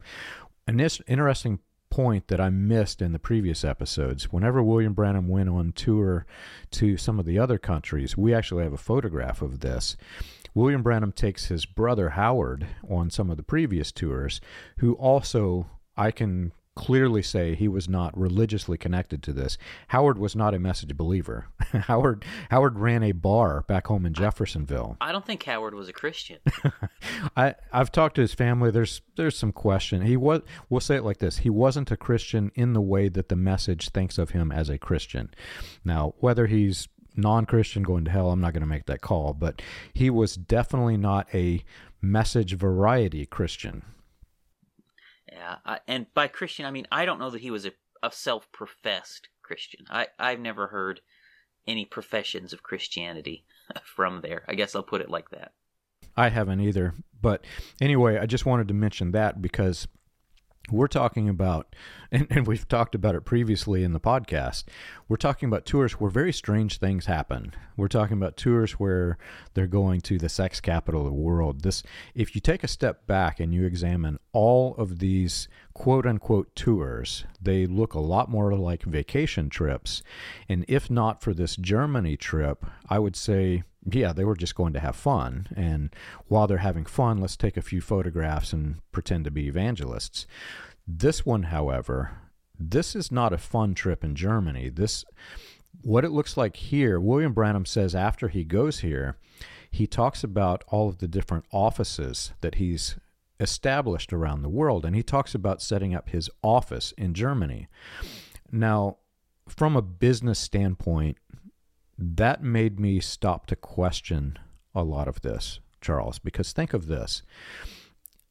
an 0.67 0.79
interesting 0.79 1.59
point 1.89 2.27
that 2.27 2.41
I 2.41 2.49
missed 2.49 3.01
in 3.01 3.13
the 3.13 3.19
previous 3.19 3.63
episodes. 3.63 4.31
Whenever 4.31 4.61
William 4.61 4.93
Branham 4.93 5.27
went 5.27 5.49
on 5.49 5.71
tour 5.71 6.25
to 6.71 6.97
some 6.97 7.19
of 7.19 7.25
the 7.25 7.39
other 7.39 7.57
countries, 7.57 8.17
we 8.17 8.33
actually 8.33 8.63
have 8.63 8.73
a 8.73 8.77
photograph 8.77 9.41
of 9.41 9.61
this. 9.61 9.95
William 10.53 10.83
Branham 10.83 11.11
takes 11.11 11.45
his 11.45 11.65
brother 11.65 12.09
Howard 12.09 12.67
on 12.89 13.09
some 13.09 13.29
of 13.29 13.37
the 13.37 13.43
previous 13.43 13.91
tours, 13.91 14.41
who 14.79 14.93
also 14.93 15.67
I 15.95 16.11
can 16.11 16.51
clearly 16.77 17.23
say 17.23 17.55
he 17.55 17.67
was 17.67 17.89
not 17.89 18.15
religiously 18.15 18.77
connected 18.77 19.23
to 19.23 19.33
this. 19.33 19.57
Howard 19.87 20.19
was 20.19 20.35
not 20.35 20.53
a 20.53 20.59
message 20.59 20.95
believer. 20.95 21.47
Howard 21.73 22.23
Howard 22.51 22.77
ran 22.77 23.01
a 23.01 23.13
bar 23.13 23.63
back 23.67 23.87
home 23.87 24.05
in 24.05 24.13
Jeffersonville. 24.13 24.95
I 25.01 25.11
don't 25.11 25.25
think 25.25 25.41
Howard 25.43 25.73
was 25.73 25.89
a 25.89 25.93
Christian. 25.93 26.37
I 27.35 27.55
I've 27.73 27.91
talked 27.91 28.15
to 28.15 28.21
his 28.21 28.35
family. 28.35 28.69
There's 28.69 29.01
there's 29.15 29.35
some 29.35 29.51
question. 29.51 30.03
He 30.03 30.15
was 30.15 30.41
we'll 30.69 30.79
say 30.79 30.97
it 30.97 31.03
like 31.03 31.17
this. 31.17 31.37
He 31.37 31.49
wasn't 31.49 31.89
a 31.89 31.97
Christian 31.97 32.51
in 32.53 32.73
the 32.73 32.81
way 32.81 33.09
that 33.09 33.29
the 33.29 33.35
message 33.35 33.89
thinks 33.89 34.19
of 34.19 34.29
him 34.29 34.51
as 34.51 34.69
a 34.69 34.77
Christian. 34.77 35.31
Now, 35.83 36.13
whether 36.19 36.45
he's 36.45 36.87
non-Christian 37.15 37.81
going 37.81 38.05
to 38.05 38.11
hell, 38.11 38.29
I'm 38.29 38.39
not 38.39 38.53
going 38.53 38.61
to 38.61 38.67
make 38.67 38.85
that 38.85 39.01
call, 39.01 39.33
but 39.33 39.63
he 39.91 40.11
was 40.11 40.35
definitely 40.35 40.97
not 40.97 41.27
a 41.33 41.63
message 42.01 42.53
variety 42.53 43.25
Christian. 43.25 43.81
Yeah, 45.37 45.77
and 45.87 46.07
by 46.13 46.27
Christian 46.27 46.65
I 46.65 46.71
mean 46.71 46.87
I 46.91 47.05
don't 47.05 47.19
know 47.19 47.29
that 47.29 47.41
he 47.41 47.51
was 47.51 47.65
a, 47.65 47.71
a 48.01 48.11
self-professed 48.11 49.29
Christian. 49.43 49.85
I 49.89 50.07
I've 50.17 50.39
never 50.39 50.67
heard 50.67 51.01
any 51.67 51.85
professions 51.85 52.53
of 52.53 52.63
Christianity 52.63 53.45
from 53.83 54.21
there. 54.21 54.43
I 54.47 54.55
guess 54.55 54.75
I'll 54.75 54.83
put 54.83 55.01
it 55.01 55.09
like 55.09 55.29
that. 55.31 55.51
I 56.15 56.29
haven't 56.29 56.61
either. 56.61 56.93
But 57.21 57.45
anyway, 57.81 58.17
I 58.17 58.25
just 58.25 58.45
wanted 58.45 58.67
to 58.69 58.73
mention 58.73 59.11
that 59.11 59.41
because 59.41 59.87
we're 60.71 60.87
talking 60.87 61.29
about, 61.29 61.75
and, 62.11 62.27
and, 62.29 62.47
we've 62.47 62.67
talked 62.67 62.95
about 62.95 63.15
it 63.15 63.21
previously 63.21 63.83
in 63.83 63.93
the 63.93 63.99
podcast, 63.99 64.63
we're 65.07 65.17
talking 65.17 65.47
about 65.47 65.65
tours 65.65 65.93
where 65.93 66.09
very 66.09 66.33
strange 66.33 66.77
things 66.77 67.05
happen. 67.05 67.53
We're 67.75 67.87
talking 67.87 68.17
about 68.17 68.37
tours 68.37 68.73
where 68.73 69.17
they're 69.53 69.67
going 69.67 70.01
to 70.01 70.17
the 70.17 70.29
sex 70.29 70.59
capital 70.61 71.01
of 71.01 71.07
the 71.07 71.13
world. 71.13 71.61
This, 71.61 71.83
if 72.15 72.35
you 72.35 72.41
take 72.41 72.63
a 72.63 72.67
step 72.67 73.07
back 73.07 73.39
and 73.39 73.53
you 73.53 73.65
examine 73.65 74.19
all 74.31 74.75
of 74.75 74.99
these 74.99 75.47
quote 75.73 76.05
unquote 76.05 76.55
tours, 76.55 77.25
they 77.41 77.65
look 77.65 77.93
a 77.93 77.99
lot 77.99 78.29
more 78.29 78.55
like 78.55 78.83
vacation 78.83 79.49
trips. 79.49 80.01
And 80.47 80.65
if 80.67 80.89
not 80.89 81.21
for 81.21 81.33
this 81.33 81.55
Germany 81.55 82.17
trip, 82.17 82.65
I 82.89 82.99
would 82.99 83.15
say 83.15 83.63
yeah, 83.89 84.13
they 84.13 84.25
were 84.25 84.35
just 84.35 84.55
going 84.55 84.73
to 84.73 84.79
have 84.79 84.95
fun. 84.95 85.47
And 85.55 85.95
while 86.27 86.47
they're 86.47 86.57
having 86.57 86.85
fun, 86.85 87.19
let's 87.19 87.37
take 87.37 87.57
a 87.57 87.61
few 87.61 87.81
photographs 87.81 88.53
and 88.53 88.79
pretend 88.91 89.25
to 89.25 89.31
be 89.31 89.47
evangelists. 89.47 90.27
This 90.85 91.25
one, 91.25 91.43
however, 91.43 92.11
this 92.59 92.95
is 92.95 93.11
not 93.11 93.33
a 93.33 93.37
fun 93.37 93.75
trip 93.75 94.03
in 94.03 94.15
Germany. 94.15 94.69
This 94.69 95.05
what 95.81 96.03
it 96.03 96.11
looks 96.11 96.35
like 96.35 96.55
here, 96.55 96.99
William 96.99 97.33
Branham 97.33 97.65
says 97.65 97.93
after 97.93 98.29
he 98.29 98.43
goes 98.43 98.79
here, 98.79 99.17
he 99.69 99.85
talks 99.85 100.23
about 100.23 100.63
all 100.67 100.89
of 100.89 100.97
the 100.97 101.07
different 101.07 101.45
offices 101.51 102.33
that 102.41 102.55
he's 102.55 102.97
established 103.39 104.11
around 104.11 104.41
the 104.41 104.49
world 104.49 104.85
and 104.85 104.95
he 104.95 105.03
talks 105.03 105.35
about 105.35 105.61
setting 105.61 105.93
up 105.93 106.09
his 106.09 106.29
office 106.41 106.93
in 106.97 107.13
Germany. 107.13 107.67
Now, 108.51 108.97
from 109.47 109.75
a 109.75 109.81
business 109.81 110.39
standpoint, 110.39 111.17
that 111.97 112.43
made 112.43 112.79
me 112.79 112.99
stop 112.99 113.47
to 113.47 113.55
question 113.55 114.37
a 114.75 114.83
lot 114.83 115.07
of 115.07 115.21
this, 115.21 115.59
Charles, 115.81 116.19
because 116.19 116.53
think 116.53 116.73
of 116.73 116.87
this. 116.87 117.23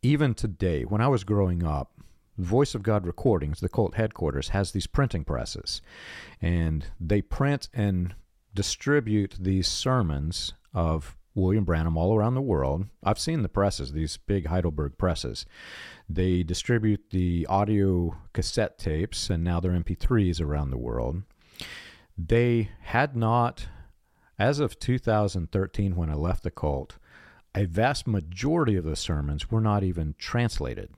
Even 0.02 0.34
today, 0.34 0.84
when 0.84 1.00
I 1.00 1.08
was 1.08 1.24
growing 1.24 1.64
up, 1.64 1.92
Voice 2.38 2.74
of 2.74 2.82
God 2.82 3.06
Recordings, 3.06 3.60
the 3.60 3.68
cult 3.68 3.94
headquarters, 3.94 4.50
has 4.50 4.72
these 4.72 4.86
printing 4.86 5.24
presses. 5.24 5.80
And 6.40 6.86
they 7.00 7.22
print 7.22 7.68
and 7.72 8.14
distribute 8.54 9.36
these 9.40 9.66
sermons 9.66 10.52
of 10.74 11.16
William 11.34 11.64
Branham 11.64 11.96
all 11.96 12.14
around 12.14 12.34
the 12.34 12.42
world. 12.42 12.86
I've 13.02 13.18
seen 13.18 13.42
the 13.42 13.48
presses, 13.48 13.92
these 13.92 14.16
big 14.16 14.46
Heidelberg 14.46 14.96
presses. 14.98 15.46
They 16.08 16.42
distribute 16.42 17.10
the 17.10 17.46
audio 17.48 18.16
cassette 18.32 18.78
tapes, 18.78 19.28
and 19.30 19.42
now 19.42 19.60
they're 19.60 19.72
MP3s 19.72 20.40
around 20.40 20.70
the 20.70 20.78
world. 20.78 21.22
They 22.18 22.70
had 22.82 23.16
not, 23.16 23.68
as 24.38 24.60
of 24.60 24.78
2013, 24.78 25.96
when 25.96 26.10
I 26.10 26.14
left 26.14 26.42
the 26.42 26.50
cult, 26.50 26.96
a 27.54 27.64
vast 27.64 28.06
majority 28.06 28.76
of 28.76 28.84
the 28.84 28.96
sermons 28.96 29.50
were 29.50 29.60
not 29.60 29.82
even 29.82 30.14
translated 30.18 30.90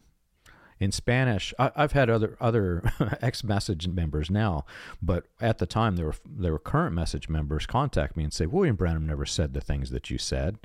in 0.81 0.93
Spanish. 0.93 1.53
I, 1.59 1.71
have 1.77 1.93
had 1.93 2.11
other 2.11 2.37
other 2.41 2.83
ex 3.23 3.43
message 3.45 3.89
members 3.89 4.31
now, 4.31 4.65
but 5.03 5.25
at 5.41 5.59
the 5.59 5.67
time 5.67 5.97
there 5.97 6.07
were 6.07 6.15
there 6.27 6.53
were 6.53 6.59
current 6.59 6.95
message 6.95 7.29
members 7.29 7.67
contact 7.67 8.17
me 8.17 8.25
and 8.25 8.33
say 8.33 8.47
William 8.47 8.77
Branham 8.77 9.07
never 9.07 9.27
said 9.27 9.55
the 9.55 9.61
things 9.61 9.91
that 9.91 10.11
you 10.11 10.19
said, 10.19 10.59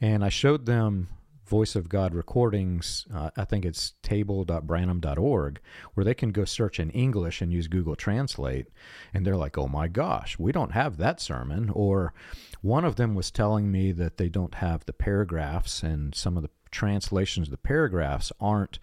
and 0.00 0.24
I 0.24 0.28
showed 0.28 0.66
them 0.66 1.08
Voice 1.50 1.74
of 1.74 1.88
God 1.88 2.14
recordings. 2.14 3.08
Uh, 3.12 3.30
I 3.36 3.44
think 3.44 3.64
it's 3.64 3.94
table.branham.org, 4.02 5.60
where 5.94 6.04
they 6.04 6.14
can 6.14 6.30
go 6.30 6.44
search 6.44 6.78
in 6.78 6.90
English 6.90 7.42
and 7.42 7.52
use 7.52 7.66
Google 7.66 7.96
Translate. 7.96 8.68
And 9.12 9.26
they're 9.26 9.36
like, 9.36 9.58
oh 9.58 9.66
my 9.66 9.88
gosh, 9.88 10.38
we 10.38 10.52
don't 10.52 10.70
have 10.70 10.96
that 10.98 11.20
sermon. 11.20 11.68
Or 11.70 12.14
one 12.62 12.84
of 12.84 12.94
them 12.94 13.16
was 13.16 13.32
telling 13.32 13.72
me 13.72 13.90
that 13.90 14.16
they 14.16 14.28
don't 14.28 14.54
have 14.54 14.86
the 14.86 14.92
paragraphs, 14.92 15.82
and 15.82 16.14
some 16.14 16.36
of 16.36 16.44
the 16.44 16.50
translations 16.70 17.48
of 17.48 17.50
the 17.50 17.56
paragraphs 17.58 18.32
aren't 18.40 18.78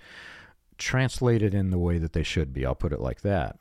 translated 0.78 1.53
in 1.53 1.70
the 1.70 1.80
way 1.80 1.97
that 1.97 2.11
they 2.11 2.24
should 2.24 2.51
be. 2.51 2.65
I'll 2.65 2.76
put 2.76 2.91
it 2.91 2.99
like 2.99 3.22
that. 3.22 3.57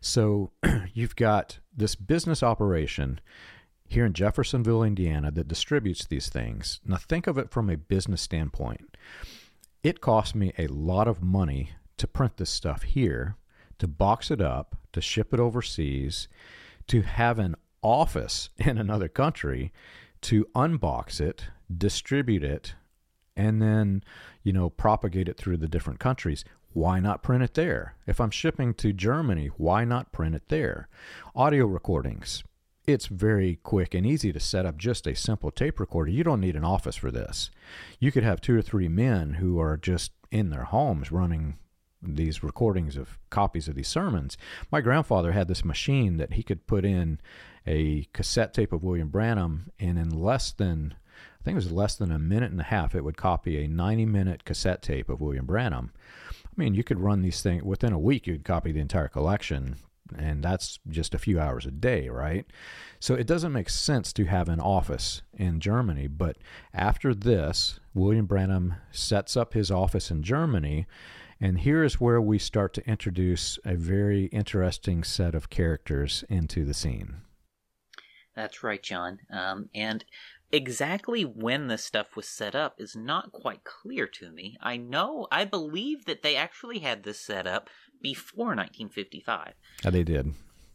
So 0.00 0.50
you've 0.92 1.14
got 1.14 1.60
this 1.76 1.94
business 1.94 2.42
operation 2.42 3.20
here 3.88 4.04
in 4.04 4.12
Jeffersonville, 4.12 4.82
Indiana, 4.82 5.30
that 5.30 5.48
distributes 5.48 6.06
these 6.06 6.28
things. 6.28 6.80
Now, 6.84 6.96
think 6.96 7.26
of 7.26 7.38
it 7.38 7.50
from 7.50 7.70
a 7.70 7.76
business 7.76 8.22
standpoint. 8.22 8.96
It 9.82 10.00
cost 10.00 10.34
me 10.34 10.52
a 10.58 10.66
lot 10.66 11.06
of 11.06 11.22
money 11.22 11.70
to 11.98 12.06
print 12.06 12.36
this 12.36 12.50
stuff 12.50 12.82
here, 12.82 13.36
to 13.78 13.86
box 13.86 14.30
it 14.30 14.40
up, 14.40 14.76
to 14.92 15.00
ship 15.00 15.32
it 15.32 15.40
overseas, 15.40 16.28
to 16.88 17.02
have 17.02 17.38
an 17.38 17.54
office 17.82 18.48
in 18.58 18.78
another 18.78 19.08
country, 19.08 19.72
to 20.22 20.46
unbox 20.54 21.20
it, 21.20 21.46
distribute 21.76 22.42
it, 22.42 22.74
and 23.36 23.60
then, 23.60 24.02
you 24.42 24.52
know, 24.52 24.70
propagate 24.70 25.28
it 25.28 25.36
through 25.36 25.56
the 25.56 25.68
different 25.68 26.00
countries. 26.00 26.44
Why 26.72 26.98
not 26.98 27.22
print 27.22 27.44
it 27.44 27.54
there? 27.54 27.94
If 28.06 28.20
I'm 28.20 28.30
shipping 28.30 28.74
to 28.74 28.92
Germany, 28.92 29.48
why 29.56 29.84
not 29.84 30.12
print 30.12 30.34
it 30.34 30.48
there? 30.48 30.88
Audio 31.36 31.66
recordings. 31.66 32.42
It's 32.86 33.06
very 33.06 33.56
quick 33.62 33.94
and 33.94 34.04
easy 34.04 34.30
to 34.32 34.40
set 34.40 34.66
up 34.66 34.76
just 34.76 35.06
a 35.06 35.14
simple 35.14 35.50
tape 35.50 35.80
recorder. 35.80 36.10
You 36.10 36.22
don't 36.22 36.40
need 36.40 36.56
an 36.56 36.64
office 36.64 36.96
for 36.96 37.10
this. 37.10 37.50
You 37.98 38.12
could 38.12 38.24
have 38.24 38.40
two 38.42 38.58
or 38.58 38.62
three 38.62 38.88
men 38.88 39.34
who 39.34 39.58
are 39.58 39.78
just 39.78 40.12
in 40.30 40.50
their 40.50 40.64
homes 40.64 41.10
running 41.10 41.56
these 42.02 42.42
recordings 42.42 42.98
of 42.98 43.18
copies 43.30 43.68
of 43.68 43.74
these 43.74 43.88
sermons. 43.88 44.36
My 44.70 44.82
grandfather 44.82 45.32
had 45.32 45.48
this 45.48 45.64
machine 45.64 46.18
that 46.18 46.34
he 46.34 46.42
could 46.42 46.66
put 46.66 46.84
in 46.84 47.20
a 47.66 48.06
cassette 48.12 48.52
tape 48.52 48.72
of 48.72 48.84
William 48.84 49.08
Branham, 49.08 49.70
and 49.78 49.98
in 49.98 50.10
less 50.10 50.52
than 50.52 50.94
I 51.40 51.44
think 51.44 51.54
it 51.54 51.56
was 51.56 51.72
less 51.72 51.94
than 51.94 52.10
a 52.10 52.18
minute 52.18 52.50
and 52.50 52.60
a 52.60 52.64
half, 52.64 52.94
it 52.94 53.04
would 53.04 53.16
copy 53.16 53.64
a 53.64 53.68
90 53.68 54.06
minute 54.06 54.44
cassette 54.44 54.82
tape 54.82 55.08
of 55.08 55.20
William 55.22 55.46
Branham. 55.46 55.90
I 56.30 56.52
mean, 56.56 56.74
you 56.74 56.84
could 56.84 57.00
run 57.00 57.22
these 57.22 57.40
things 57.40 57.62
within 57.62 57.92
a 57.92 57.98
week, 57.98 58.26
you'd 58.26 58.44
copy 58.44 58.72
the 58.72 58.80
entire 58.80 59.08
collection, 59.08 59.76
and 60.16 60.42
that's 60.42 60.78
just 60.88 61.14
a 61.14 61.18
few 61.18 61.40
hours 61.40 61.66
a 61.66 61.70
day, 61.70 62.08
right? 62.08 62.46
So 63.00 63.14
it 63.14 63.26
doesn't 63.26 63.52
make 63.52 63.70
sense 63.70 64.12
to 64.14 64.24
have 64.26 64.48
an 64.48 64.60
office 64.60 65.22
in 65.32 65.60
Germany. 65.60 66.06
But 66.06 66.36
after 66.72 67.14
this, 67.14 67.80
William 67.94 68.26
Branham 68.26 68.74
sets 68.90 69.36
up 69.36 69.54
his 69.54 69.70
office 69.70 70.10
in 70.10 70.22
Germany. 70.22 70.86
And 71.40 71.60
here 71.60 71.82
is 71.82 72.00
where 72.00 72.20
we 72.20 72.38
start 72.38 72.74
to 72.74 72.88
introduce 72.88 73.58
a 73.64 73.74
very 73.74 74.26
interesting 74.26 75.04
set 75.04 75.34
of 75.34 75.50
characters 75.50 76.24
into 76.28 76.64
the 76.64 76.74
scene. 76.74 77.16
That's 78.34 78.62
right, 78.62 78.82
John. 78.82 79.18
Um, 79.30 79.68
and 79.74 80.04
exactly 80.52 81.22
when 81.22 81.66
this 81.68 81.84
stuff 81.84 82.16
was 82.16 82.28
set 82.28 82.54
up 82.54 82.76
is 82.78 82.94
not 82.94 83.32
quite 83.32 83.64
clear 83.64 84.06
to 84.06 84.30
me. 84.30 84.56
I 84.60 84.76
know, 84.76 85.26
I 85.30 85.44
believe 85.44 86.04
that 86.06 86.22
they 86.22 86.36
actually 86.36 86.80
had 86.80 87.02
this 87.02 87.20
set 87.20 87.46
up 87.46 87.68
before 88.04 88.48
1955. 88.48 89.54
Yeah, 89.82 89.90
they 89.90 90.04
did. 90.04 90.34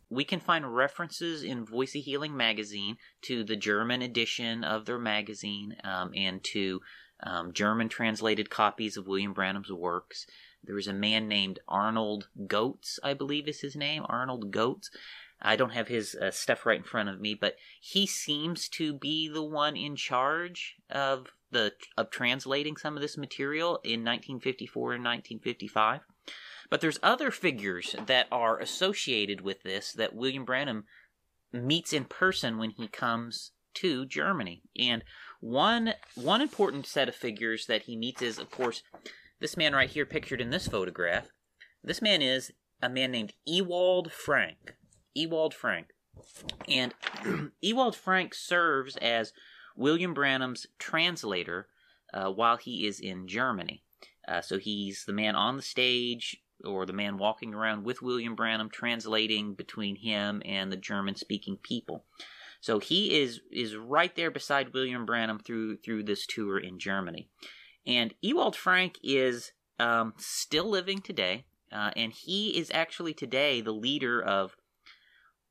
We 0.09 0.23
can 0.23 0.39
find 0.39 0.75
references 0.75 1.43
in 1.43 1.63
Voice 1.63 1.95
of 1.95 2.01
Healing 2.01 2.35
magazine 2.35 2.97
to 3.21 3.43
the 3.43 3.55
German 3.55 4.01
edition 4.01 4.63
of 4.63 4.85
their 4.85 4.97
magazine 4.97 5.75
um, 5.83 6.11
and 6.15 6.43
to 6.45 6.81
um, 7.21 7.53
German 7.53 7.87
translated 7.87 8.49
copies 8.49 8.97
of 8.97 9.05
William 9.05 9.33
Branham's 9.33 9.71
works. 9.71 10.25
There 10.63 10.73
was 10.73 10.87
a 10.87 10.93
man 10.93 11.27
named 11.27 11.59
Arnold 11.67 12.29
Goetz, 12.47 12.99
I 13.03 13.13
believe 13.13 13.47
is 13.47 13.61
his 13.61 13.75
name, 13.75 14.03
Arnold 14.09 14.49
Goetz, 14.49 14.89
I 15.39 15.55
don't 15.55 15.73
have 15.73 15.87
his 15.87 16.15
uh, 16.15 16.31
stuff 16.31 16.65
right 16.65 16.79
in 16.79 16.83
front 16.83 17.09
of 17.09 17.21
me, 17.21 17.35
but 17.35 17.55
he 17.79 18.07
seems 18.07 18.67
to 18.69 18.91
be 18.93 19.29
the 19.29 19.43
one 19.43 19.77
in 19.77 19.95
charge 19.95 20.75
of 20.89 21.27
the 21.51 21.73
of 21.97 22.09
translating 22.09 22.75
some 22.77 22.95
of 22.95 23.01
this 23.01 23.17
material 23.17 23.79
in 23.83 24.03
1954 24.03 24.93
and 24.93 25.03
1955. 25.03 26.01
But 26.69 26.81
there's 26.81 26.99
other 27.01 27.31
figures 27.31 27.95
that 28.05 28.27
are 28.31 28.59
associated 28.59 29.41
with 29.41 29.63
this 29.63 29.91
that 29.93 30.15
William 30.15 30.45
Branham 30.45 30.85
meets 31.51 31.93
in 31.93 32.05
person 32.05 32.57
when 32.57 32.71
he 32.71 32.87
comes 32.87 33.51
to 33.75 34.05
Germany. 34.05 34.61
And 34.77 35.03
one 35.39 35.93
one 36.15 36.41
important 36.41 36.85
set 36.85 37.09
of 37.09 37.15
figures 37.15 37.65
that 37.65 37.83
he 37.83 37.95
meets 37.95 38.21
is 38.21 38.37
of 38.37 38.51
course 38.51 38.83
this 39.39 39.57
man 39.57 39.73
right 39.73 39.89
here 39.89 40.05
pictured 40.05 40.41
in 40.41 40.49
this 40.49 40.67
photograph. 40.67 41.29
This 41.83 42.01
man 42.01 42.21
is 42.21 42.51
a 42.81 42.89
man 42.89 43.11
named 43.11 43.33
Ewald 43.45 44.11
Frank. 44.11 44.75
Ewald 45.13 45.53
Frank. 45.53 45.87
And 46.67 46.93
Ewald 47.61 47.95
Frank 47.95 48.33
serves 48.33 48.97
as 48.97 49.33
William 49.75 50.13
Branham's 50.13 50.67
translator 50.77 51.67
uh, 52.13 52.29
while 52.29 52.57
he 52.57 52.85
is 52.85 52.99
in 52.99 53.27
Germany. 53.27 53.83
Uh, 54.27 54.41
so 54.41 54.59
he's 54.59 55.05
the 55.05 55.13
man 55.13 55.35
on 55.35 55.55
the 55.55 55.63
stage 55.63 56.41
or 56.65 56.85
the 56.85 56.93
man 56.93 57.17
walking 57.17 57.53
around 57.53 57.83
with 57.83 58.01
William 58.01 58.35
Branham 58.35 58.69
translating 58.69 59.53
between 59.53 59.95
him 59.95 60.41
and 60.45 60.71
the 60.71 60.77
German 60.77 61.15
speaking 61.15 61.57
people. 61.61 62.05
So 62.61 62.79
he 62.79 63.21
is 63.21 63.39
is 63.51 63.75
right 63.75 64.13
there 64.15 64.31
beside 64.31 64.73
William 64.73 65.05
Branham 65.05 65.39
through 65.39 65.77
through 65.77 66.03
this 66.03 66.25
tour 66.25 66.57
in 66.57 66.79
Germany. 66.79 67.29
And 67.87 68.13
Ewald 68.21 68.55
Frank 68.55 68.97
is 69.01 69.53
um, 69.79 70.13
still 70.17 70.69
living 70.69 71.01
today 71.01 71.45
uh, 71.71 71.91
and 71.95 72.13
he 72.13 72.57
is 72.57 72.71
actually 72.73 73.13
today 73.13 73.61
the 73.61 73.71
leader 73.71 74.21
of. 74.21 74.55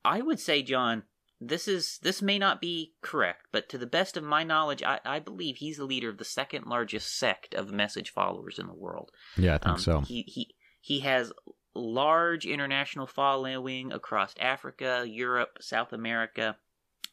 I 0.04 0.22
would 0.22 0.40
say, 0.40 0.62
John, 0.62 1.02
this 1.40 1.68
is 1.68 1.98
this 2.02 2.22
may 2.22 2.38
not 2.38 2.60
be 2.60 2.94
correct, 3.02 3.46
but 3.52 3.68
to 3.68 3.78
the 3.78 3.86
best 3.86 4.16
of 4.16 4.24
my 4.24 4.42
knowledge, 4.42 4.82
I, 4.82 5.00
I 5.04 5.18
believe 5.18 5.56
he's 5.56 5.76
the 5.76 5.84
leader 5.84 6.08
of 6.08 6.18
the 6.18 6.24
second 6.24 6.66
largest 6.66 7.18
sect 7.18 7.54
of 7.54 7.72
message 7.72 8.10
followers 8.10 8.58
in 8.58 8.66
the 8.66 8.74
world. 8.74 9.10
Yeah, 9.36 9.56
I 9.56 9.58
think 9.58 9.74
um, 9.74 9.78
so. 9.78 10.00
He 10.00 10.22
he 10.22 10.54
he 10.80 11.00
has 11.00 11.32
large 11.74 12.46
international 12.46 13.06
following 13.06 13.92
across 13.92 14.34
Africa, 14.40 15.04
Europe, 15.06 15.58
South 15.60 15.92
America. 15.92 16.56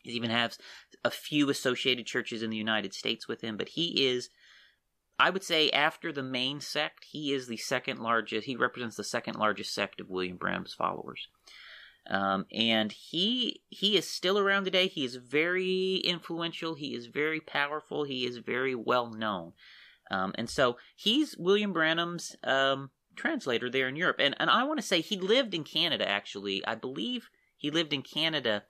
He 0.04 0.12
even 0.12 0.32
has 0.32 0.58
a 1.04 1.12
few 1.12 1.50
associated 1.50 2.06
churches 2.06 2.44
in 2.44 2.50
the 2.50 2.58
United 2.58 2.94
States 2.94 3.28
with 3.28 3.42
him, 3.42 3.58
but 3.58 3.70
he 3.70 4.08
is 4.08 4.30
I 5.18 5.30
would 5.30 5.44
say 5.44 5.70
after 5.70 6.12
the 6.12 6.24
main 6.24 6.60
sect, 6.60 7.06
he 7.06 7.32
is 7.32 7.48
the 7.48 7.58
second 7.58 8.00
largest. 8.00 8.46
He 8.46 8.58
represents 8.58 8.98
the 8.98 9.04
second 9.04 9.38
largest 9.38 9.74
sect 9.74 10.02
of 10.02 10.10
William 10.10 10.36
Branham's 10.36 10.74
followers. 10.74 11.30
Um, 12.08 12.46
and 12.52 12.92
he 12.92 13.62
he 13.70 13.98
is 13.98 14.08
still 14.08 14.38
around 14.38 14.66
today. 14.66 14.88
He 14.88 15.06
is 15.06 15.16
very 15.16 15.96
influential. 16.04 16.76
He 16.76 16.94
is 16.94 17.08
very 17.08 17.40
powerful. 17.40 18.04
He 18.04 18.26
is 18.26 18.38
very 18.38 18.76
well 18.76 19.10
known. 19.10 19.54
Um, 20.12 20.34
and 20.36 20.50
so 20.50 20.78
he's 20.96 21.36
William 21.38 21.74
Branham's 21.74 22.36
um, 22.44 22.92
translator 23.16 23.70
there 23.70 23.88
in 23.88 23.96
Europe. 23.96 24.18
And 24.20 24.36
and 24.40 24.50
I 24.50 24.64
want 24.64 24.80
to 24.80 24.86
say 24.86 25.02
he 25.02 25.18
lived 25.18 25.54
in 25.54 25.64
Canada. 25.64 26.08
Actually, 26.08 26.66
I 26.66 26.76
believe 26.76 27.30
he 27.58 27.72
lived 27.72 27.94
in 27.94 28.02
Canada. 28.02 28.64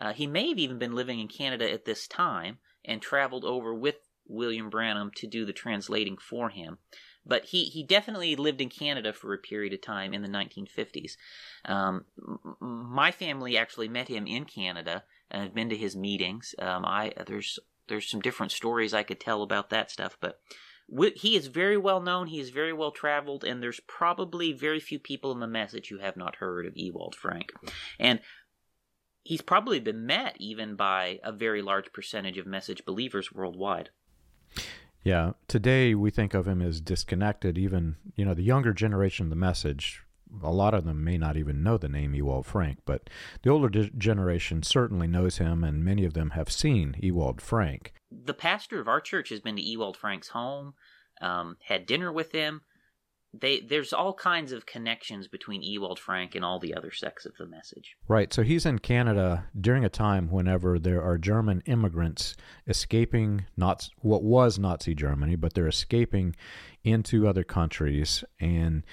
Uh, 0.00 0.12
he 0.12 0.26
may 0.26 0.48
have 0.48 0.58
even 0.58 0.78
been 0.78 0.94
living 0.94 1.20
in 1.20 1.28
Canada 1.28 1.70
at 1.70 1.84
this 1.84 2.06
time 2.06 2.58
and 2.84 3.00
traveled 3.00 3.44
over 3.44 3.74
with 3.74 3.96
William 4.26 4.70
Branham 4.70 5.10
to 5.16 5.26
do 5.26 5.44
the 5.44 5.52
translating 5.52 6.16
for 6.16 6.48
him. 6.48 6.78
But 7.24 7.46
he, 7.46 7.64
he 7.64 7.84
definitely 7.84 8.34
lived 8.34 8.60
in 8.60 8.68
Canada 8.68 9.12
for 9.12 9.32
a 9.32 9.38
period 9.38 9.72
of 9.72 9.80
time 9.80 10.12
in 10.12 10.22
the 10.22 10.28
1950s. 10.28 11.12
Um, 11.64 12.04
my 12.60 13.12
family 13.12 13.56
actually 13.56 13.88
met 13.88 14.08
him 14.08 14.26
in 14.26 14.44
Canada 14.44 15.04
and 15.30 15.44
have 15.44 15.54
been 15.54 15.68
to 15.68 15.76
his 15.76 15.94
meetings. 15.94 16.54
Um, 16.58 16.84
I 16.84 17.12
there's 17.26 17.58
there's 17.88 18.10
some 18.10 18.20
different 18.20 18.52
stories 18.52 18.92
I 18.92 19.02
could 19.02 19.20
tell 19.20 19.42
about 19.42 19.70
that 19.70 19.90
stuff, 19.90 20.16
but 20.20 20.40
he 21.16 21.36
is 21.36 21.46
very 21.46 21.76
well 21.76 22.00
known. 22.00 22.26
He 22.26 22.40
is 22.40 22.50
very 22.50 22.72
well 22.72 22.90
traveled, 22.90 23.44
and 23.44 23.62
there's 23.62 23.80
probably 23.86 24.52
very 24.52 24.80
few 24.80 24.98
people 24.98 25.32
in 25.32 25.40
the 25.40 25.46
message 25.46 25.88
who 25.88 25.98
have 25.98 26.16
not 26.16 26.36
heard 26.36 26.66
of 26.66 26.76
Ewald 26.76 27.14
Frank. 27.14 27.52
And 27.98 28.20
he's 29.22 29.42
probably 29.42 29.80
been 29.80 30.06
met 30.06 30.36
even 30.38 30.76
by 30.76 31.20
a 31.22 31.32
very 31.32 31.62
large 31.62 31.92
percentage 31.92 32.38
of 32.38 32.46
message 32.46 32.84
believers 32.84 33.32
worldwide. 33.32 33.90
Yeah, 35.04 35.32
today 35.48 35.94
we 35.94 36.10
think 36.10 36.34
of 36.34 36.46
him 36.46 36.62
as 36.62 36.80
disconnected. 36.80 37.58
Even 37.58 37.96
you 38.14 38.24
know 38.24 38.34
the 38.34 38.42
younger 38.42 38.72
generation 38.72 39.26
of 39.26 39.30
the 39.30 39.36
message, 39.36 40.02
a 40.42 40.50
lot 40.50 40.74
of 40.74 40.84
them 40.84 41.04
may 41.04 41.18
not 41.18 41.36
even 41.36 41.62
know 41.62 41.76
the 41.76 41.88
name 41.88 42.14
Ewald 42.14 42.46
Frank, 42.46 42.78
but 42.84 43.08
the 43.42 43.50
older 43.50 43.68
di- 43.68 43.90
generation 43.96 44.62
certainly 44.62 45.06
knows 45.06 45.38
him, 45.38 45.64
and 45.64 45.84
many 45.84 46.04
of 46.04 46.14
them 46.14 46.30
have 46.30 46.50
seen 46.50 46.96
Ewald 46.98 47.40
Frank. 47.40 47.92
The 48.10 48.34
pastor 48.34 48.80
of 48.80 48.88
our 48.88 49.00
church 49.00 49.30
has 49.30 49.40
been 49.40 49.56
to 49.56 49.62
Ewald 49.62 49.96
Frank's 49.96 50.28
home, 50.28 50.74
um, 51.20 51.56
had 51.66 51.86
dinner 51.86 52.12
with 52.12 52.32
him, 52.32 52.62
they 53.34 53.60
there's 53.60 53.92
all 53.92 54.12
kinds 54.12 54.52
of 54.52 54.66
connections 54.66 55.26
between 55.26 55.62
Ewald 55.62 55.98
Frank 55.98 56.34
and 56.34 56.44
all 56.44 56.58
the 56.58 56.74
other 56.74 56.90
sects 56.90 57.24
of 57.24 57.32
the 57.38 57.46
message. 57.46 57.96
Right. 58.06 58.32
So 58.32 58.42
he's 58.42 58.66
in 58.66 58.78
Canada 58.78 59.46
during 59.58 59.84
a 59.84 59.88
time 59.88 60.30
whenever 60.30 60.78
there 60.78 61.02
are 61.02 61.16
German 61.16 61.62
immigrants 61.64 62.36
escaping 62.66 63.46
not 63.56 63.88
what 63.98 64.22
was 64.22 64.58
Nazi 64.58 64.94
Germany, 64.94 65.36
but 65.36 65.54
they're 65.54 65.68
escaping 65.68 66.36
into 66.84 67.28
other 67.28 67.44
countries 67.44 68.24
and 68.40 68.84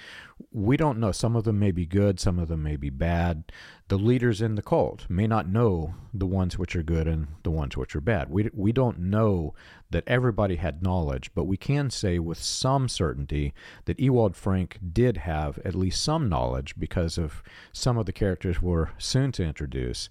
we 0.52 0.76
don't 0.76 0.98
know. 0.98 1.12
Some 1.12 1.36
of 1.36 1.44
them 1.44 1.58
may 1.58 1.70
be 1.70 1.86
good, 1.86 2.18
some 2.18 2.38
of 2.38 2.48
them 2.48 2.62
may 2.62 2.76
be 2.76 2.90
bad. 2.90 3.52
The 3.88 3.98
leaders 3.98 4.40
in 4.40 4.54
the 4.54 4.62
cult 4.62 5.06
may 5.08 5.26
not 5.26 5.48
know 5.48 5.94
the 6.14 6.26
ones 6.26 6.58
which 6.58 6.74
are 6.76 6.82
good 6.82 7.06
and 7.06 7.28
the 7.42 7.50
ones 7.50 7.76
which 7.76 7.94
are 7.94 8.00
bad. 8.00 8.30
We, 8.30 8.48
we 8.52 8.72
don't 8.72 8.98
know 8.98 9.54
that 9.90 10.04
everybody 10.06 10.56
had 10.56 10.82
knowledge, 10.82 11.30
but 11.34 11.44
we 11.44 11.56
can 11.56 11.90
say 11.90 12.18
with 12.18 12.38
some 12.38 12.88
certainty 12.88 13.52
that 13.84 14.00
Ewald 14.00 14.36
Frank 14.36 14.78
did 14.92 15.18
have 15.18 15.58
at 15.64 15.74
least 15.74 16.02
some 16.02 16.28
knowledge 16.28 16.74
because 16.78 17.18
of 17.18 17.42
some 17.72 17.98
of 17.98 18.06
the 18.06 18.12
characters 18.12 18.62
we're 18.62 18.90
soon 18.98 19.32
to 19.32 19.44
introduce. 19.44 20.08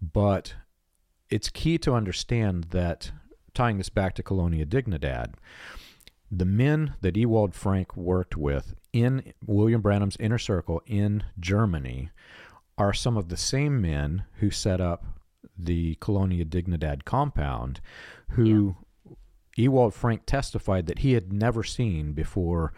But 0.00 0.54
it's 1.30 1.48
key 1.48 1.78
to 1.78 1.94
understand 1.94 2.64
that, 2.70 3.10
tying 3.54 3.78
this 3.78 3.88
back 3.88 4.14
to 4.14 4.22
Colonia 4.22 4.66
Dignidad, 4.66 5.34
the 6.30 6.44
men 6.44 6.94
that 7.00 7.16
Ewald 7.16 7.54
Frank 7.54 7.96
worked 7.96 8.36
with 8.36 8.74
in 8.92 9.32
William 9.46 9.80
Branham's 9.80 10.16
inner 10.18 10.38
circle 10.38 10.82
in 10.86 11.24
Germany 11.38 12.10
are 12.76 12.92
some 12.92 13.16
of 13.16 13.28
the 13.28 13.36
same 13.36 13.80
men 13.80 14.24
who 14.38 14.50
set 14.50 14.80
up 14.80 15.04
the 15.56 15.94
Colonia 15.96 16.44
Dignidad 16.44 17.04
compound, 17.04 17.80
who 18.30 18.76
yeah. 19.06 19.14
Ewald 19.56 19.94
Frank 19.94 20.26
testified 20.26 20.86
that 20.86 21.00
he 21.00 21.12
had 21.12 21.32
never 21.32 21.62
seen 21.62 22.12
before 22.12 22.72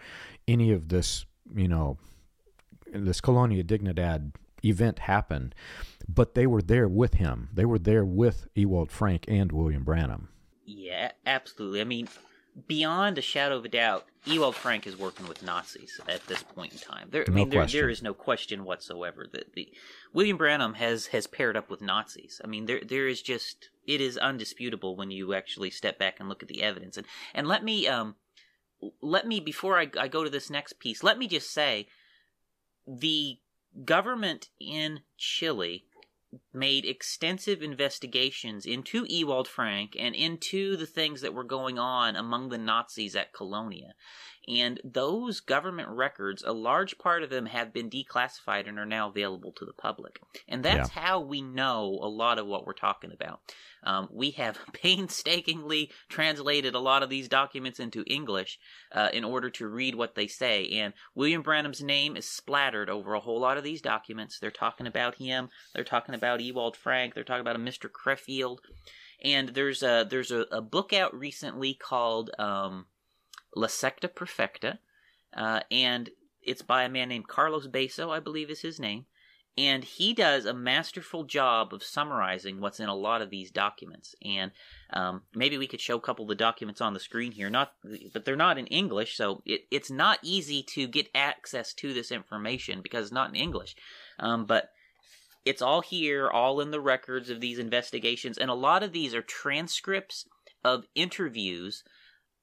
any 0.47 0.71
of 0.71 0.89
this, 0.89 1.25
you 1.55 1.67
know, 1.67 1.97
this 2.93 3.21
Colonia 3.21 3.63
Dignidad 3.63 4.33
event 4.63 4.99
happened. 4.99 5.55
But 6.07 6.35
they 6.35 6.47
were 6.47 6.61
there 6.61 6.87
with 6.87 7.15
him. 7.15 7.49
They 7.53 7.65
were 7.65 7.79
there 7.79 8.05
with 8.05 8.47
Ewald 8.55 8.91
Frank 8.91 9.25
and 9.27 9.51
William 9.51 9.83
Branham. 9.83 10.29
Yeah, 10.65 11.11
absolutely. 11.25 11.81
I 11.81 11.85
mean, 11.85 12.07
beyond 12.65 13.17
a 13.17 13.21
shadow 13.21 13.57
of 13.57 13.65
a 13.65 13.69
doubt, 13.69 14.05
Ewald 14.25 14.55
Frank 14.55 14.87
is 14.87 14.97
working 14.97 15.27
with 15.27 15.43
Nazis 15.43 15.99
at 16.07 16.25
this 16.27 16.41
point 16.41 16.73
in 16.73 16.79
time. 16.79 17.09
There, 17.11 17.25
I 17.27 17.31
mean, 17.31 17.49
there, 17.49 17.65
there 17.67 17.89
is 17.89 18.01
no 18.01 18.13
question 18.13 18.63
whatsoever 18.63 19.27
that 19.31 19.53
the 19.53 19.71
William 20.13 20.37
Branham 20.37 20.73
has 20.75 21.07
has 21.07 21.27
paired 21.27 21.55
up 21.55 21.69
with 21.69 21.81
Nazis. 21.81 22.41
I 22.43 22.47
mean, 22.47 22.65
there 22.65 22.81
there 22.83 23.07
is 23.07 23.21
just 23.21 23.69
it 23.85 24.01
is 24.01 24.17
undisputable 24.17 24.95
when 24.95 25.11
you 25.11 25.33
actually 25.33 25.69
step 25.69 25.99
back 25.99 26.19
and 26.19 26.27
look 26.27 26.41
at 26.41 26.49
the 26.49 26.63
evidence. 26.63 26.97
And 26.97 27.05
and 27.33 27.47
let 27.47 27.63
me 27.63 27.87
um 27.87 28.15
let 29.01 29.27
me 29.27 29.39
before 29.39 29.77
I, 29.79 29.89
I 29.99 30.07
go 30.07 30.23
to 30.23 30.29
this 30.29 30.49
next 30.49 30.79
piece, 30.79 31.03
let 31.03 31.17
me 31.17 31.27
just 31.27 31.51
say 31.51 31.87
the 32.87 33.37
government 33.85 34.49
in 34.59 35.01
Chile 35.17 35.85
made 36.57 36.85
extensive 36.85 37.61
investigations 37.61 38.65
into 38.65 39.05
Ewald 39.07 39.47
Frank 39.47 39.95
and 39.97 40.15
into 40.15 40.75
the 40.75 40.85
things 40.85 41.21
that 41.21 41.33
were 41.33 41.43
going 41.43 41.77
on 41.77 42.15
among 42.15 42.49
the 42.49 42.57
Nazis 42.57 43.15
at 43.15 43.33
Colonia. 43.33 43.93
And 44.47 44.79
those 44.83 45.41
government 45.41 45.89
records, 45.89 46.41
a 46.41 46.53
large 46.53 46.97
part 46.97 47.21
of 47.21 47.29
them 47.29 47.47
have 47.47 47.73
been 47.73 47.89
declassified 47.89 48.67
and 48.67 48.79
are 48.79 48.85
now 48.85 49.09
available 49.09 49.51
to 49.57 49.65
the 49.65 49.73
public. 49.73 50.21
And 50.47 50.63
that's 50.63 50.89
yeah. 50.95 51.01
how 51.01 51.19
we 51.19 51.41
know 51.41 51.99
a 52.01 52.07
lot 52.07 52.39
of 52.39 52.47
what 52.47 52.65
we're 52.65 52.73
talking 52.73 53.11
about. 53.11 53.41
Um, 53.83 54.07
we 54.09 54.31
have 54.31 54.57
painstakingly 54.73 55.91
translated 56.07 56.75
a 56.75 56.79
lot 56.79 57.03
of 57.03 57.09
these 57.09 57.27
documents 57.27 57.79
into 57.79 58.05
English 58.07 58.57
uh, 58.93 59.09
in 59.11 59.25
order 59.25 59.49
to 59.51 59.67
read 59.67 59.95
what 59.95 60.15
they 60.15 60.27
say. 60.27 60.67
And 60.79 60.93
William 61.13 61.41
Branham's 61.41 61.83
name 61.83 62.15
is 62.15 62.29
splattered 62.29 62.89
over 62.89 63.13
a 63.13 63.19
whole 63.19 63.41
lot 63.41 63.57
of 63.57 63.65
these 63.65 63.81
documents. 63.81 64.39
They're 64.39 64.49
talking 64.49 64.87
about 64.87 65.15
him. 65.15 65.49
They're 65.75 65.83
talking 65.83 66.15
about 66.15 66.39
Ewald 66.47 66.75
Frank. 66.75 67.13
They're 67.13 67.23
talking 67.23 67.41
about 67.41 67.55
a 67.55 67.59
Mr. 67.59 67.89
Krefeld. 67.89 68.59
And 69.23 69.49
there's 69.49 69.81
a 69.81 70.05
there's 70.07 70.31
a, 70.31 70.41
a 70.51 70.61
book 70.61 70.93
out 70.93 71.17
recently 71.17 71.73
called 71.73 72.29
um, 72.37 72.85
La 73.55 73.67
Secta 73.67 74.07
Perfecta, 74.07 74.79
uh, 75.35 75.61
and 75.71 76.09
it's 76.41 76.61
by 76.61 76.83
a 76.83 76.89
man 76.89 77.09
named 77.09 77.27
Carlos 77.27 77.67
Basso, 77.67 78.11
I 78.11 78.19
believe 78.19 78.49
is 78.49 78.61
his 78.61 78.79
name. 78.79 79.05
And 79.57 79.83
he 79.83 80.13
does 80.13 80.45
a 80.45 80.53
masterful 80.53 81.23
job 81.23 81.73
of 81.73 81.81
summarizing 81.81 82.61
what's 82.61 82.79
in 82.79 82.89
a 82.89 82.95
lot 82.95 83.23
of 83.23 83.31
these 83.31 83.49
documents. 83.49 84.13
And 84.23 84.51
um, 84.93 85.23
maybe 85.33 85.57
we 85.57 85.65
could 85.65 85.81
show 85.81 85.97
a 85.97 86.01
couple 86.01 86.25
of 86.25 86.29
the 86.29 86.35
documents 86.35 86.79
on 86.79 86.93
the 86.93 86.99
screen 86.99 87.31
here. 87.31 87.49
Not, 87.49 87.73
but 88.13 88.23
they're 88.23 88.35
not 88.35 88.59
in 88.59 88.67
English, 88.67 89.17
so 89.17 89.41
it, 89.47 89.61
it's 89.71 89.89
not 89.89 90.19
easy 90.21 90.61
to 90.73 90.87
get 90.87 91.09
access 91.15 91.73
to 91.73 91.91
this 91.91 92.11
information 92.11 92.81
because 92.83 93.05
it's 93.05 93.11
not 93.11 93.29
in 93.29 93.35
English. 93.35 93.75
Um, 94.19 94.45
but 94.45 94.69
it's 95.47 95.61
all 95.61 95.81
here, 95.81 96.29
all 96.29 96.59
in 96.61 96.71
the 96.71 96.81
records 96.81 97.29
of 97.29 97.39
these 97.39 97.59
investigations, 97.59 98.37
and 98.37 98.49
a 98.49 98.55
lot 98.55 98.83
of 98.83 98.91
these 98.91 99.13
are 99.13 99.21
transcripts 99.21 100.25
of 100.63 100.85
interviews 100.95 101.83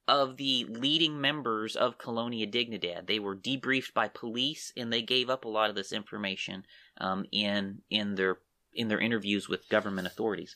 of 0.07 0.37
the 0.37 0.65
leading 0.69 1.19
members 1.19 1.75
of 1.75 1.97
Colonia 1.97 2.45
Dignidad. 2.45 3.07
They 3.07 3.19
were 3.19 3.35
debriefed 3.35 3.93
by 3.93 4.07
police, 4.07 4.71
and 4.77 4.91
they 4.91 5.01
gave 5.01 5.29
up 5.29 5.45
a 5.45 5.49
lot 5.49 5.69
of 5.69 5.75
this 5.75 5.91
information 5.91 6.65
um, 6.99 7.25
in 7.31 7.81
in 7.89 8.15
their 8.15 8.39
in 8.73 8.87
their 8.87 8.99
interviews 8.99 9.47
with 9.47 9.69
government 9.69 10.07
authorities. 10.07 10.55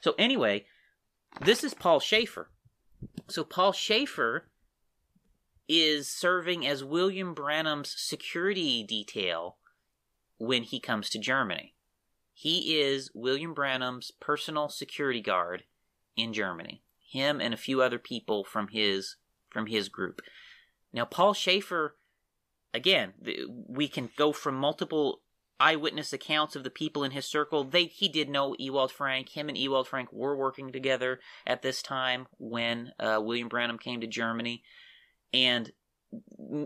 So 0.00 0.14
anyway, 0.18 0.66
this 1.40 1.62
is 1.64 1.74
Paul 1.74 2.00
Schafer. 2.00 2.46
So 3.28 3.44
Paul 3.44 3.72
Schafer 3.72 4.42
is 5.68 6.08
serving 6.08 6.66
as 6.66 6.82
William 6.82 7.32
Branham's 7.32 7.94
security 7.96 8.82
detail 8.82 9.56
when 10.38 10.64
he 10.64 10.80
comes 10.80 11.08
to 11.10 11.18
Germany. 11.18 11.74
He 12.32 12.80
is 12.80 13.10
William 13.14 13.54
Branham's 13.54 14.10
personal 14.10 14.68
security 14.68 15.20
guard 15.20 15.64
in 16.16 16.32
Germany 16.32 16.82
him 17.10 17.40
and 17.40 17.52
a 17.52 17.58
few 17.58 17.82
other 17.82 17.98
people 17.98 18.44
from 18.44 18.68
his 18.68 19.16
from 19.50 19.66
his 19.66 19.88
group. 19.88 20.22
Now 20.92 21.04
Paul 21.04 21.34
Schafer 21.34 21.90
again, 22.72 23.14
we 23.68 23.88
can 23.88 24.10
go 24.16 24.32
from 24.32 24.54
multiple 24.54 25.22
eyewitness 25.58 26.12
accounts 26.12 26.56
of 26.56 26.64
the 26.64 26.70
people 26.70 27.02
in 27.02 27.10
his 27.10 27.26
circle. 27.26 27.64
They 27.64 27.84
he 27.86 28.08
did 28.08 28.28
know 28.28 28.54
Ewald 28.58 28.92
Frank. 28.92 29.30
Him 29.30 29.48
and 29.48 29.58
Ewald 29.58 29.88
Frank 29.88 30.12
were 30.12 30.36
working 30.36 30.70
together 30.72 31.20
at 31.46 31.62
this 31.62 31.82
time 31.82 32.28
when 32.38 32.92
uh, 33.00 33.20
William 33.20 33.48
Branham 33.48 33.78
came 33.78 34.00
to 34.00 34.06
Germany, 34.06 34.62
and 35.34 35.72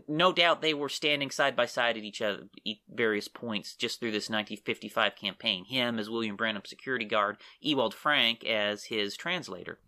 no 0.08 0.32
doubt 0.32 0.62
they 0.62 0.74
were 0.74 0.88
standing 0.88 1.30
side 1.30 1.54
by 1.54 1.66
side 1.66 1.96
at 1.96 2.04
each 2.04 2.22
other 2.22 2.44
at 2.66 2.76
various 2.88 3.28
points 3.28 3.74
just 3.74 4.00
through 4.00 4.12
this 4.12 4.30
1955 4.30 5.16
campaign. 5.16 5.64
Him 5.66 5.98
as 5.98 6.08
William 6.08 6.36
Branham's 6.36 6.70
security 6.70 7.04
guard, 7.04 7.36
Ewald 7.60 7.94
Frank 7.94 8.44
as 8.44 8.84
his 8.84 9.16
translator. 9.16 9.78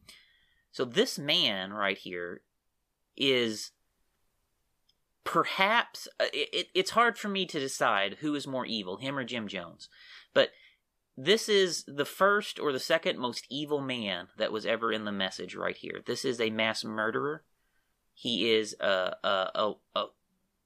So 0.71 0.85
this 0.85 1.19
man 1.19 1.73
right 1.73 1.97
here 1.97 2.43
is 3.17 3.73
perhaps 5.25 6.07
uh, 6.21 6.27
it, 6.33 6.49
it, 6.53 6.67
it's 6.75 6.91
hard 6.91 7.19
for 7.19 7.29
me 7.29 7.47
to 7.47 7.59
decide 7.59 8.19
who 8.21 8.35
is 8.35 8.47
more 8.47 8.67
evil, 8.67 8.99
him 8.99 9.17
or 9.19 9.25
Jim 9.25 9.49
Jones. 9.49 9.89
But 10.35 10.51
this 11.17 11.49
is 11.49 11.85
the 11.89 12.05
first 12.05 12.59
or 12.59 12.73
the 12.73 12.79
second 12.79 13.19
most 13.19 13.47
evil 13.49 13.81
man 13.81 14.29
that 14.37 14.53
was 14.53 14.67
ever 14.67 14.93
in 14.93 15.05
the 15.05 15.13
message 15.13 15.55
right 15.55 15.77
here. 15.77 16.03
This 16.05 16.25
is 16.27 16.41
a 16.41 16.51
mass 16.51 16.85
murderer. 16.85 17.43
He 18.19 18.51
is 18.51 18.75
a, 18.81 19.15
a, 19.23 19.51
a, 19.55 19.73
a 19.95 20.05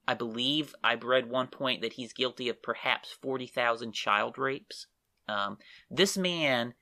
I 0.07 0.13
believe 0.13 0.73
I 0.83 0.95
read 0.95 1.29
one 1.29 1.47
point 1.47 1.81
that 1.81 1.93
he's 1.93 2.13
guilty 2.13 2.47
of 2.47 2.63
perhaps 2.63 3.11
40,000 3.21 3.91
child 3.91 4.37
rapes. 4.37 4.87
Um, 5.27 5.57
this 5.89 6.17
man 6.17 6.73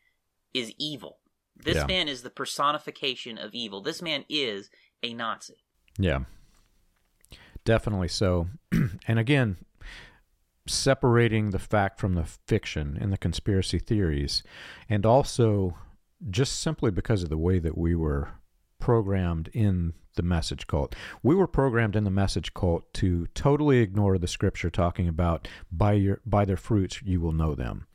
is 0.53 0.71
evil. 0.77 1.17
This 1.55 1.77
yeah. 1.77 1.85
man 1.87 2.07
is 2.07 2.21
the 2.21 2.29
personification 2.29 3.39
of 3.39 3.53
evil. 3.53 3.81
This 3.81 4.01
man 4.01 4.25
is 4.29 4.69
a 5.01 5.13
Nazi. 5.13 5.57
Yeah. 5.97 6.19
Definitely 7.65 8.07
so. 8.07 8.47
and 9.07 9.19
again, 9.19 9.57
separating 10.67 11.49
the 11.49 11.59
fact 11.59 11.99
from 11.99 12.13
the 12.13 12.25
fiction 12.47 12.95
and 13.01 13.11
the 13.11 13.17
conspiracy 13.17 13.79
theories, 13.79 14.43
and 14.87 15.03
also 15.05 15.75
just 16.29 16.59
simply 16.59 16.91
because 16.91 17.23
of 17.23 17.29
the 17.29 17.37
way 17.37 17.59
that 17.59 17.77
we 17.77 17.95
were 17.95 18.29
programmed 18.79 19.49
in 19.53 19.93
the 20.15 20.23
message 20.23 20.67
cult. 20.67 20.95
We 21.23 21.35
were 21.35 21.47
programmed 21.47 21.95
in 21.95 22.03
the 22.03 22.09
message 22.09 22.53
cult 22.53 22.93
to 22.95 23.27
totally 23.27 23.79
ignore 23.79 24.17
the 24.17 24.27
scripture 24.27 24.69
talking 24.69 25.07
about 25.07 25.47
by 25.71 25.93
your 25.93 26.19
by 26.25 26.43
their 26.45 26.57
fruits 26.57 27.01
you 27.03 27.21
will 27.21 27.31
know 27.31 27.55
them. 27.55 27.87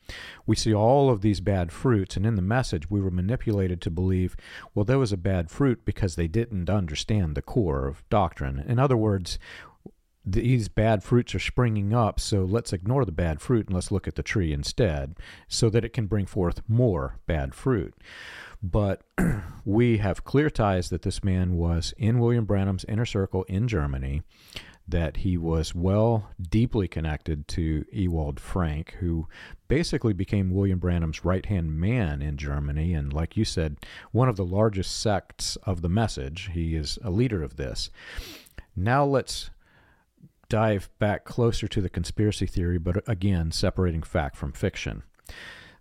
We 0.47 0.57
see 0.57 0.75
all 0.75 1.11
of 1.11 1.23
these 1.23 1.41
bad 1.41 1.73
fruits, 1.73 2.17
and 2.17 2.27
in 2.27 2.35
the 2.35 2.43
message, 2.43 2.91
we 2.91 3.01
were 3.01 3.11
manipulated 3.11 3.81
to 3.83 3.91
believe, 3.91 4.37
well, 4.75 4.85
there 4.85 4.99
was 4.99 5.13
a 5.13 5.19
bad 5.19 5.51
fruit 5.51 5.85
because 5.85 6.15
they 6.15 6.29
didn't 6.29 6.69
understand 6.69 7.35
the 7.35 7.43
core 7.43 7.87
of 7.87 8.09
doctrine. 8.11 8.63
In 8.67 8.79
other 8.79 8.97
words, 8.97 9.39
these 10.27 10.69
bad 10.69 11.03
fruits 11.03 11.35
are 11.35 11.41
springing 11.41 11.93
up, 11.93 12.19
so 12.19 12.45
let's 12.45 12.73
ignore 12.73 13.05
the 13.05 13.13
bad 13.13 13.41
fruit 13.41 13.67
and 13.67 13.75
let's 13.75 13.91
look 13.91 14.09
at 14.09 14.15
the 14.15 14.23
tree 14.23 14.53
instead 14.53 15.17
so 15.49 15.69
that 15.69 15.85
it 15.85 15.93
can 15.93 16.07
bring 16.07 16.27
forth 16.27 16.63
more 16.67 17.19
bad 17.27 17.55
fruit. 17.55 17.95
But 18.65 19.03
we 19.67 19.99
have 19.99 20.25
clear 20.25 20.49
ties 20.49 20.89
that 20.89 21.03
this 21.03 21.23
man 21.23 21.57
was 21.57 21.93
in 21.99 22.19
William 22.19 22.47
Branham's 22.47 22.87
inner 22.87 23.05
circle 23.05 23.43
in 23.43 23.69
Germany 23.69 24.23
that 24.89 25.19
he 25.19 25.37
was 25.37 25.75
well, 25.75 26.31
deeply 26.41 26.89
connected 26.89 27.47
to 27.49 27.85
Ewald 27.93 28.41
Frank, 28.41 28.97
who 29.01 29.27
basically 29.69 30.15
became 30.15 30.51
William 30.51 30.79
Branham's 30.79 31.25
right 31.25 31.45
hand 31.45 31.79
man 31.79 32.23
in 32.23 32.39
Germany. 32.39 32.95
And 32.95 33.13
like 33.13 33.37
you 33.37 33.45
said, 33.45 33.77
one 34.13 34.29
of 34.31 34.37
the 34.37 34.45
largest 34.45 34.99
sects 34.99 35.57
of 35.65 35.83
the 35.83 35.89
message. 35.89 36.51
He 36.53 36.75
is 36.75 36.99
a 37.05 37.11
leader 37.11 37.43
of 37.43 37.57
this. 37.57 37.91
Now 38.75 39.05
let's 39.05 39.51
dive 40.49 40.89
back 40.99 41.25
closer 41.25 41.69
to 41.69 41.83
the 41.83 41.91
conspiracy 41.91 42.47
theory, 42.47 42.79
but 42.79 43.07
again, 43.07 43.51
separating 43.51 44.03
fact 44.03 44.37
from 44.37 44.53
fiction. 44.53 45.03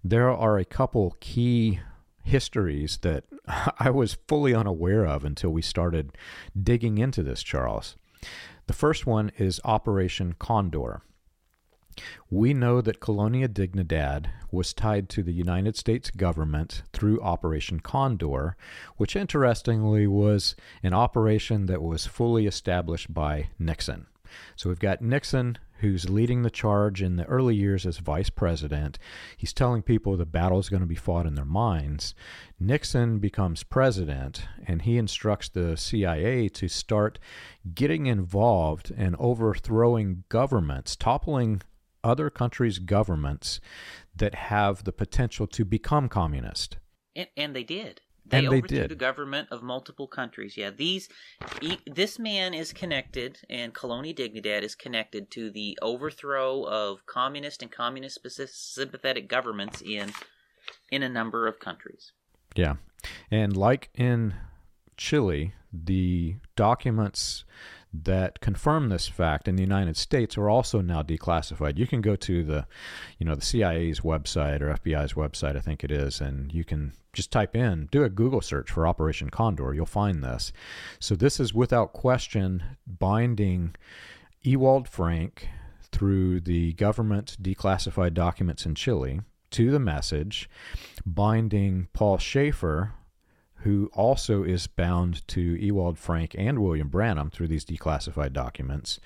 There 0.03 0.29
are 0.29 0.57
a 0.57 0.65
couple 0.65 1.15
key 1.21 1.79
histories 2.23 2.97
that 2.97 3.25
I 3.79 3.89
was 3.89 4.17
fully 4.27 4.53
unaware 4.55 5.05
of 5.05 5.23
until 5.23 5.51
we 5.51 5.61
started 5.61 6.17
digging 6.61 6.97
into 6.97 7.23
this, 7.23 7.43
Charles. 7.43 7.95
The 8.67 8.73
first 8.73 9.05
one 9.05 9.31
is 9.37 9.59
Operation 9.65 10.35
Condor. 10.39 11.01
We 12.29 12.53
know 12.53 12.81
that 12.81 12.99
Colonia 12.99 13.47
Dignidad 13.47 14.27
was 14.51 14.73
tied 14.73 15.09
to 15.09 15.21
the 15.21 15.33
United 15.33 15.75
States 15.75 16.09
government 16.09 16.81
through 16.91 17.21
Operation 17.21 17.81
Condor, 17.81 18.55
which 18.97 19.15
interestingly 19.15 20.07
was 20.07 20.55
an 20.81 20.93
operation 20.93 21.67
that 21.67 21.83
was 21.83 22.07
fully 22.07 22.47
established 22.47 23.13
by 23.13 23.49
Nixon. 23.59 24.07
So 24.55 24.69
we've 24.69 24.79
got 24.79 25.01
Nixon 25.01 25.57
who's 25.83 26.09
leading 26.09 26.43
the 26.43 26.49
charge 26.49 27.01
in 27.01 27.17
the 27.17 27.25
early 27.25 27.53
years 27.53 27.85
as 27.85 27.97
vice 27.97 28.29
president. 28.29 28.97
He's 29.35 29.51
telling 29.51 29.81
people 29.81 30.15
the 30.15 30.25
battle 30.25 30.57
is 30.57 30.69
going 30.69 30.79
to 30.79 30.87
be 30.87 30.95
fought 30.95 31.25
in 31.25 31.35
their 31.35 31.43
minds. 31.43 32.15
Nixon 32.57 33.19
becomes 33.19 33.63
president 33.63 34.47
and 34.65 34.83
he 34.83 34.97
instructs 34.97 35.49
the 35.49 35.75
CIA 35.75 36.47
to 36.47 36.69
start 36.69 37.19
getting 37.75 38.05
involved 38.05 38.93
and 38.95 39.17
overthrowing 39.19 40.23
governments, 40.29 40.95
toppling 40.95 41.61
other 42.01 42.29
countries' 42.29 42.79
governments 42.79 43.59
that 44.15 44.35
have 44.35 44.85
the 44.85 44.93
potential 44.93 45.47
to 45.47 45.65
become 45.65 46.07
communist. 46.07 46.77
And, 47.13 47.27
and 47.35 47.53
they 47.53 47.63
did. 47.63 47.99
They 48.25 48.39
and 48.39 48.47
overthrew 48.47 48.61
they 48.61 48.81
did. 48.81 48.89
the 48.89 48.95
government 48.95 49.49
of 49.51 49.61
multiple 49.61 50.07
countries. 50.07 50.55
Yeah, 50.55 50.69
these 50.69 51.09
this 51.85 52.17
man 52.17 52.53
is 52.53 52.71
connected, 52.71 53.39
and 53.49 53.73
Colonia 53.73 54.13
Dignidad 54.13 54.61
is 54.61 54.75
connected 54.75 55.29
to 55.31 55.51
the 55.51 55.77
overthrow 55.81 56.63
of 56.63 57.05
communist 57.05 57.61
and 57.61 57.71
communist 57.71 58.19
sympathetic 58.23 59.27
governments 59.27 59.81
in 59.81 60.13
in 60.91 61.03
a 61.03 61.09
number 61.09 61.47
of 61.47 61.59
countries. 61.59 62.13
Yeah, 62.55 62.75
and 63.29 63.57
like 63.57 63.89
in 63.93 64.35
Chile, 64.95 65.53
the 65.71 66.35
documents 66.55 67.43
that 67.93 68.39
confirm 68.39 68.89
this 68.89 69.07
fact 69.07 69.47
in 69.47 69.55
the 69.55 69.61
United 69.61 69.95
States 69.95 70.37
are 70.37 70.49
also 70.49 70.81
now 70.81 71.03
declassified. 71.03 71.77
You 71.77 71.85
can 71.85 72.01
go 72.01 72.15
to 72.15 72.43
the, 72.43 72.65
you 73.19 73.25
know, 73.25 73.35
the 73.35 73.41
CIA's 73.41 73.99
website 73.99 74.61
or 74.61 74.73
FBI's 74.73 75.13
website, 75.13 75.55
I 75.55 75.59
think 75.59 75.83
it 75.83 75.91
is, 75.91 76.19
and 76.19 76.51
you 76.51 76.63
can 76.63 76.93
just 77.13 77.31
type 77.31 77.55
in, 77.55 77.87
do 77.91 78.03
a 78.03 78.09
Google 78.09 78.41
search 78.41 78.71
for 78.71 78.87
Operation 78.87 79.29
Condor. 79.29 79.73
You'll 79.73 79.85
find 79.85 80.23
this. 80.23 80.51
So 80.99 81.15
this 81.15 81.39
is 81.39 81.53
without 81.53 81.93
question 81.93 82.63
binding 82.87 83.75
Ewald 84.41 84.89
Frank 84.89 85.47
through 85.91 86.41
the 86.41 86.73
government 86.73 87.37
declassified 87.41 88.15
documents 88.15 88.65
in 88.65 88.73
Chile 88.73 89.21
to 89.51 89.69
the 89.69 89.79
message, 89.79 90.49
binding 91.05 91.87
Paul 91.93 92.17
Schafer, 92.17 92.93
who 93.63 93.89
also 93.93 94.43
is 94.43 94.67
bound 94.67 95.25
to 95.29 95.41
Ewald 95.41 95.97
Frank 95.97 96.35
and 96.37 96.59
William 96.59 96.89
Branham 96.89 97.29
through 97.29 97.47
these 97.47 97.63
declassified 97.63 98.33
documents, 98.33 98.99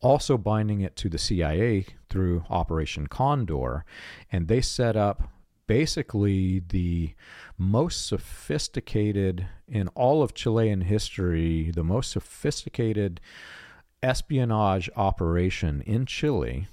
also 0.00 0.36
binding 0.36 0.82
it 0.82 0.94
to 0.96 1.08
the 1.08 1.18
CIA 1.18 1.86
through 2.10 2.44
Operation 2.50 3.06
Condor. 3.06 3.84
And 4.30 4.46
they 4.46 4.60
set 4.60 4.94
up 4.94 5.30
basically 5.66 6.58
the 6.68 7.14
most 7.56 8.06
sophisticated 8.06 9.46
in 9.66 9.88
all 9.88 10.22
of 10.22 10.34
Chilean 10.34 10.82
history, 10.82 11.70
the 11.70 11.84
most 11.84 12.10
sophisticated 12.10 13.22
espionage 14.02 14.90
operation 14.96 15.82
in 15.86 16.04
Chile 16.04 16.68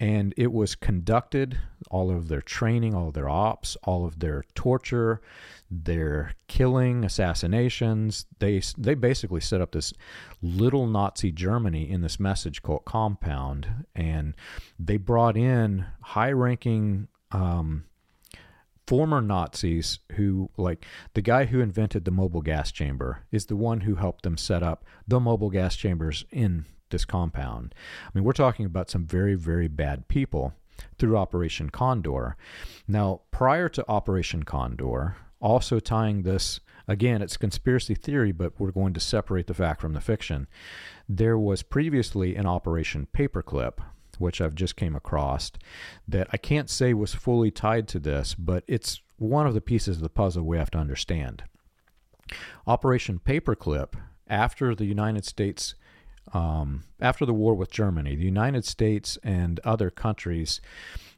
and 0.00 0.34
it 0.36 0.52
was 0.52 0.74
conducted 0.74 1.58
all 1.90 2.10
of 2.10 2.28
their 2.28 2.40
training 2.40 2.94
all 2.94 3.08
of 3.08 3.14
their 3.14 3.28
ops 3.28 3.76
all 3.84 4.04
of 4.04 4.18
their 4.18 4.42
torture 4.54 5.20
their 5.70 6.34
killing 6.48 7.04
assassinations. 7.04 8.26
They 8.40 8.60
they 8.76 8.94
basically 8.94 9.40
set 9.40 9.60
up 9.60 9.72
this 9.72 9.92
little 10.42 10.86
nazi 10.86 11.30
germany 11.30 11.88
in 11.88 12.00
this 12.00 12.18
message 12.18 12.62
cult 12.62 12.84
compound. 12.84 13.86
And 13.94 14.34
they 14.78 14.96
brought 14.96 15.36
in 15.36 15.86
high 16.00 16.32
ranking 16.32 17.08
um, 17.30 17.84
former 18.86 19.20
Nazis 19.20 20.00
who, 20.12 20.50
like 20.56 20.84
the 21.14 21.22
guy 21.22 21.44
who 21.44 21.60
invented 21.60 22.04
the 22.04 22.10
mobile 22.10 22.42
gas 22.42 22.72
chamber, 22.72 23.24
is 23.30 23.46
the 23.46 23.56
one 23.56 23.82
who 23.82 23.94
helped 23.94 24.24
them 24.24 24.36
set 24.36 24.64
up 24.64 24.84
the 25.06 25.20
mobile 25.20 25.50
gas 25.50 25.76
chambers 25.76 26.24
in 26.32 26.66
this 26.90 27.04
compound. 27.04 27.74
I 28.06 28.10
mean, 28.14 28.24
we're 28.24 28.32
talking 28.32 28.66
about 28.66 28.90
some 28.90 29.06
very, 29.06 29.34
very 29.34 29.68
bad 29.68 30.08
people 30.08 30.54
through 30.98 31.16
Operation 31.16 31.70
Condor. 31.70 32.36
Now, 32.88 33.20
prior 33.30 33.68
to 33.70 33.88
Operation 33.88 34.42
Condor, 34.42 35.16
also 35.40 35.80
tying 35.80 36.22
this 36.22 36.60
again, 36.86 37.22
it's 37.22 37.36
conspiracy 37.36 37.94
theory, 37.94 38.32
but 38.32 38.58
we're 38.58 38.72
going 38.72 38.92
to 38.94 39.00
separate 39.00 39.46
the 39.46 39.54
fact 39.54 39.80
from 39.80 39.92
the 39.92 40.00
fiction. 40.00 40.48
There 41.08 41.38
was 41.38 41.62
previously 41.62 42.34
an 42.36 42.46
Operation 42.46 43.06
Paperclip, 43.12 43.78
which 44.18 44.40
I've 44.40 44.54
just 44.54 44.76
came 44.76 44.96
across, 44.96 45.52
that 46.08 46.28
I 46.32 46.36
can't 46.36 46.68
say 46.68 46.92
was 46.92 47.14
fully 47.14 47.50
tied 47.50 47.88
to 47.88 47.98
this, 47.98 48.34
but 48.34 48.64
it's 48.66 49.00
one 49.16 49.46
of 49.46 49.54
the 49.54 49.60
pieces 49.60 49.96
of 49.96 50.02
the 50.02 50.08
puzzle 50.08 50.44
we 50.44 50.58
have 50.58 50.70
to 50.72 50.78
understand. 50.78 51.44
Operation 52.66 53.20
Paperclip, 53.24 53.94
after 54.28 54.74
the 54.74 54.84
United 54.84 55.24
States 55.24 55.74
um, 56.32 56.84
after 57.00 57.26
the 57.26 57.34
war 57.34 57.54
with 57.54 57.70
Germany, 57.70 58.16
the 58.16 58.24
United 58.24 58.64
States 58.64 59.18
and 59.22 59.60
other 59.64 59.90
countries 59.90 60.60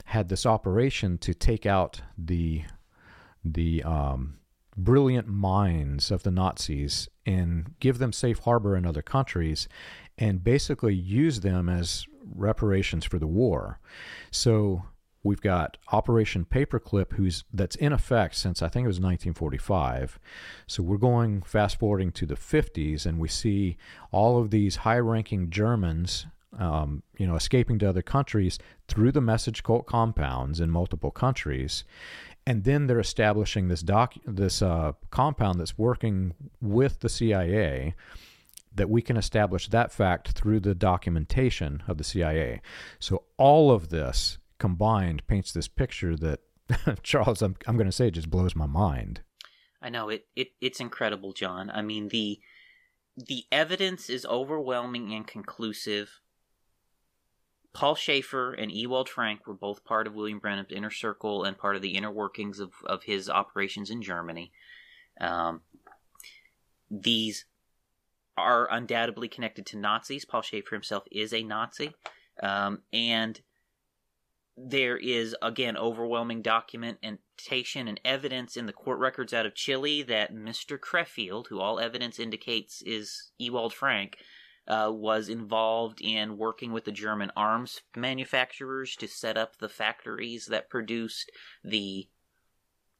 had 0.06 0.28
this 0.28 0.46
operation 0.46 1.18
to 1.18 1.34
take 1.34 1.66
out 1.66 2.00
the 2.18 2.62
the 3.44 3.82
um, 3.82 4.38
brilliant 4.76 5.26
minds 5.26 6.10
of 6.10 6.22
the 6.22 6.30
Nazis 6.30 7.08
and 7.26 7.74
give 7.80 7.98
them 7.98 8.12
safe 8.12 8.38
harbor 8.40 8.76
in 8.76 8.86
other 8.86 9.02
countries, 9.02 9.68
and 10.16 10.44
basically 10.44 10.94
use 10.94 11.40
them 11.40 11.68
as 11.68 12.06
reparations 12.34 13.04
for 13.04 13.18
the 13.18 13.26
war. 13.26 13.80
So 14.30 14.84
we've 15.22 15.40
got 15.40 15.76
Operation 15.90 16.44
Paperclip, 16.44 17.12
who's 17.12 17.44
that's 17.52 17.76
in 17.76 17.92
effect 17.92 18.34
since 18.34 18.62
I 18.62 18.68
think 18.68 18.84
it 18.84 18.88
was 18.88 18.96
1945. 18.96 20.18
So 20.66 20.82
we're 20.82 20.96
going 20.96 21.42
fast 21.42 21.78
forwarding 21.78 22.12
to 22.12 22.26
the 22.26 22.34
50s, 22.34 23.06
and 23.06 23.18
we 23.18 23.28
see 23.28 23.76
all 24.10 24.40
of 24.40 24.50
these 24.50 24.76
high-ranking 24.76 25.50
Germans, 25.50 26.26
um, 26.58 27.02
you 27.16 27.26
know, 27.26 27.36
escaping 27.36 27.78
to 27.80 27.88
other 27.88 28.02
countries 28.02 28.58
through 28.88 29.12
the 29.12 29.20
message 29.20 29.62
cult 29.62 29.86
compounds 29.86 30.60
in 30.60 30.70
multiple 30.70 31.10
countries. 31.10 31.84
And 32.44 32.64
then 32.64 32.88
they're 32.88 32.98
establishing 32.98 33.68
this 33.68 33.82
doc, 33.82 34.14
this 34.26 34.62
uh, 34.62 34.92
compound 35.10 35.60
that's 35.60 35.78
working 35.78 36.34
with 36.60 36.98
the 36.98 37.08
CIA, 37.08 37.94
that 38.74 38.90
we 38.90 39.02
can 39.02 39.16
establish 39.16 39.68
that 39.68 39.92
fact 39.92 40.32
through 40.32 40.58
the 40.58 40.74
documentation 40.74 41.82
of 41.86 41.98
the 41.98 42.04
CIA. 42.04 42.60
So 42.98 43.22
all 43.36 43.70
of 43.70 43.90
this 43.90 44.38
combined 44.62 45.26
paints 45.26 45.50
this 45.50 45.66
picture 45.66 46.14
that 46.14 46.38
Charles, 47.02 47.42
I'm, 47.42 47.56
I'm 47.66 47.76
going 47.76 47.88
to 47.88 47.92
say, 47.92 48.12
just 48.12 48.30
blows 48.30 48.54
my 48.54 48.66
mind. 48.66 49.20
I 49.82 49.88
know 49.88 50.08
it, 50.08 50.26
it. 50.36 50.50
It's 50.60 50.78
incredible, 50.78 51.32
John. 51.32 51.68
I 51.68 51.82
mean 51.82 52.08
the 52.08 52.38
the 53.16 53.44
evidence 53.50 54.08
is 54.08 54.24
overwhelming 54.24 55.12
and 55.12 55.26
conclusive. 55.26 56.20
Paul 57.72 57.96
Schafer 57.96 58.54
and 58.56 58.70
Ewald 58.70 59.08
Frank 59.08 59.48
were 59.48 59.54
both 59.54 59.84
part 59.84 60.06
of 60.06 60.14
William 60.14 60.38
Branham's 60.38 60.70
inner 60.70 60.90
circle 60.90 61.42
and 61.42 61.58
part 61.58 61.74
of 61.74 61.82
the 61.82 61.96
inner 61.96 62.12
workings 62.12 62.60
of, 62.60 62.70
of 62.86 63.02
his 63.02 63.28
operations 63.28 63.90
in 63.90 64.00
Germany. 64.00 64.52
Um, 65.20 65.62
these 66.88 67.46
are 68.36 68.70
undoubtedly 68.70 69.26
connected 69.26 69.66
to 69.66 69.78
Nazis. 69.78 70.24
Paul 70.24 70.42
Schafer 70.42 70.70
himself 70.70 71.04
is 71.10 71.32
a 71.32 71.42
Nazi. 71.42 71.94
Um, 72.42 72.82
and 72.92 73.40
there 74.56 74.96
is, 74.96 75.34
again, 75.40 75.76
overwhelming 75.76 76.42
documentation 76.42 77.88
and 77.88 78.00
evidence 78.04 78.56
in 78.56 78.66
the 78.66 78.72
court 78.72 78.98
records 78.98 79.32
out 79.32 79.46
of 79.46 79.54
Chile 79.54 80.02
that 80.02 80.34
Mr. 80.34 80.78
Krefeld, 80.78 81.46
who 81.48 81.60
all 81.60 81.80
evidence 81.80 82.18
indicates 82.18 82.82
is 82.82 83.30
Ewald 83.38 83.72
Frank, 83.72 84.18
uh, 84.68 84.90
was 84.92 85.28
involved 85.28 86.00
in 86.00 86.36
working 86.36 86.72
with 86.72 86.84
the 86.84 86.92
German 86.92 87.32
arms 87.36 87.80
manufacturers 87.96 88.94
to 88.96 89.08
set 89.08 89.36
up 89.36 89.58
the 89.58 89.68
factories 89.68 90.46
that 90.46 90.70
produced 90.70 91.30
the 91.64 92.08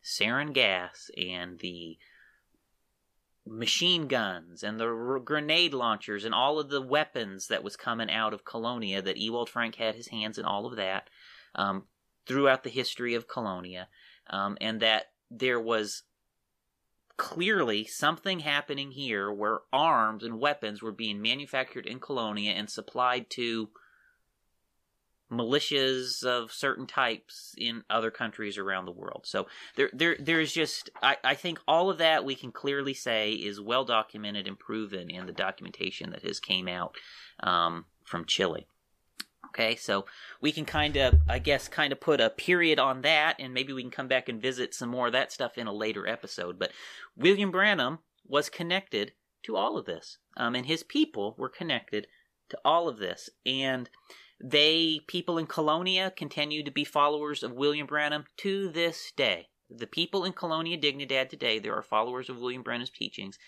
sarin 0.02 0.52
gas 0.52 1.10
and 1.16 1.60
the 1.60 1.96
machine 3.46 4.08
guns 4.08 4.62
and 4.62 4.78
the 4.78 5.20
grenade 5.24 5.74
launchers 5.74 6.24
and 6.24 6.34
all 6.34 6.58
of 6.58 6.68
the 6.68 6.80
weapons 6.80 7.48
that 7.48 7.62
was 7.62 7.76
coming 7.76 8.10
out 8.10 8.32
of 8.32 8.44
Colonia 8.44 9.02
that 9.02 9.16
Ewald 9.16 9.48
Frank 9.48 9.76
had 9.76 9.94
his 9.94 10.08
hands 10.08 10.38
in 10.38 10.44
all 10.44 10.66
of 10.66 10.76
that 10.76 11.08
um, 11.54 11.84
throughout 12.26 12.64
the 12.64 12.70
history 12.70 13.14
of 13.14 13.28
Colonia 13.28 13.88
um, 14.30 14.56
and 14.60 14.80
that 14.80 15.06
there 15.30 15.60
was 15.60 16.02
clearly 17.16 17.84
something 17.84 18.40
happening 18.40 18.90
here 18.90 19.30
where 19.30 19.60
arms 19.72 20.24
and 20.24 20.40
weapons 20.40 20.82
were 20.82 20.92
being 20.92 21.20
manufactured 21.20 21.86
in 21.86 22.00
Colonia 22.00 22.52
and 22.52 22.68
supplied 22.68 23.28
to 23.30 23.68
militias 25.30 26.22
of 26.24 26.52
certain 26.52 26.86
types 26.86 27.54
in 27.56 27.82
other 27.88 28.10
countries 28.10 28.58
around 28.58 28.84
the 28.84 28.92
world. 28.92 29.22
So 29.24 29.46
there, 29.76 29.90
there, 29.92 30.16
there's 30.18 30.52
just 30.52 30.90
I, 31.02 31.16
I 31.24 31.34
think 31.34 31.58
all 31.66 31.90
of 31.90 31.98
that 31.98 32.24
we 32.24 32.34
can 32.34 32.52
clearly 32.52 32.94
say 32.94 33.32
is 33.32 33.60
well 33.60 33.84
documented 33.84 34.46
and 34.46 34.58
proven 34.58 35.10
in 35.10 35.26
the 35.26 35.32
documentation 35.32 36.10
that 36.10 36.22
has 36.22 36.38
came 36.38 36.68
out 36.68 36.96
um, 37.42 37.86
from 38.04 38.26
Chile. 38.26 38.66
Okay, 39.54 39.76
so 39.76 40.06
we 40.40 40.50
can 40.50 40.64
kind 40.64 40.96
of, 40.96 41.20
I 41.28 41.38
guess, 41.38 41.68
kind 41.68 41.92
of 41.92 42.00
put 42.00 42.22
a 42.22 42.30
period 42.30 42.78
on 42.78 43.02
that, 43.02 43.36
and 43.38 43.52
maybe 43.52 43.74
we 43.74 43.82
can 43.82 43.90
come 43.90 44.08
back 44.08 44.30
and 44.30 44.40
visit 44.40 44.72
some 44.72 44.88
more 44.88 45.08
of 45.08 45.12
that 45.12 45.30
stuff 45.30 45.58
in 45.58 45.66
a 45.66 45.72
later 45.74 46.06
episode. 46.08 46.58
But 46.58 46.72
William 47.18 47.50
Branham 47.50 47.98
was 48.26 48.48
connected 48.48 49.12
to 49.42 49.54
all 49.54 49.76
of 49.76 49.84
this, 49.84 50.16
um, 50.38 50.54
and 50.54 50.64
his 50.64 50.82
people 50.82 51.34
were 51.36 51.50
connected 51.50 52.06
to 52.48 52.58
all 52.64 52.88
of 52.88 52.98
this, 52.98 53.28
and 53.44 53.90
they, 54.42 55.00
people 55.06 55.36
in 55.36 55.46
Colonia, 55.46 56.10
continue 56.16 56.64
to 56.64 56.70
be 56.70 56.84
followers 56.84 57.42
of 57.42 57.52
William 57.52 57.86
Branham 57.86 58.24
to 58.38 58.70
this 58.70 59.12
day. 59.14 59.48
The 59.68 59.86
people 59.86 60.24
in 60.24 60.32
Colonia 60.32 60.78
Dignidad 60.78 61.28
today, 61.28 61.58
there 61.58 61.74
are 61.74 61.82
followers 61.82 62.30
of 62.30 62.40
William 62.40 62.62
Branham's 62.62 62.90
teachings. 62.90 63.38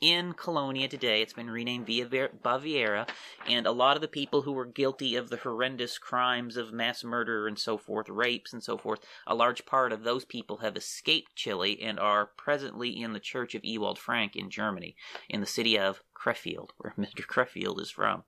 In 0.00 0.32
Colonia 0.32 0.88
today, 0.88 1.20
it's 1.20 1.34
been 1.34 1.50
renamed 1.50 1.86
Villa 1.86 2.30
Baviera, 2.42 3.06
and 3.46 3.66
a 3.66 3.70
lot 3.70 3.98
of 3.98 4.00
the 4.00 4.08
people 4.08 4.40
who 4.40 4.52
were 4.52 4.64
guilty 4.64 5.14
of 5.14 5.28
the 5.28 5.36
horrendous 5.36 5.98
crimes 5.98 6.56
of 6.56 6.72
mass 6.72 7.04
murder 7.04 7.46
and 7.46 7.58
so 7.58 7.76
forth, 7.76 8.08
rapes 8.08 8.54
and 8.54 8.62
so 8.62 8.78
forth, 8.78 9.00
a 9.26 9.34
large 9.34 9.66
part 9.66 9.92
of 9.92 10.02
those 10.02 10.24
people 10.24 10.58
have 10.58 10.74
escaped 10.74 11.36
Chile 11.36 11.78
and 11.82 12.00
are 12.00 12.24
presently 12.24 12.98
in 12.98 13.12
the 13.12 13.20
Church 13.20 13.54
of 13.54 13.62
Ewald 13.62 13.98
Frank 13.98 14.36
in 14.36 14.48
Germany, 14.48 14.96
in 15.28 15.40
the 15.40 15.46
city 15.46 15.78
of 15.78 16.02
Krefeld, 16.14 16.70
where 16.78 16.94
Mr. 16.98 17.26
Krefeld 17.26 17.78
is 17.78 17.90
from. 17.90 18.24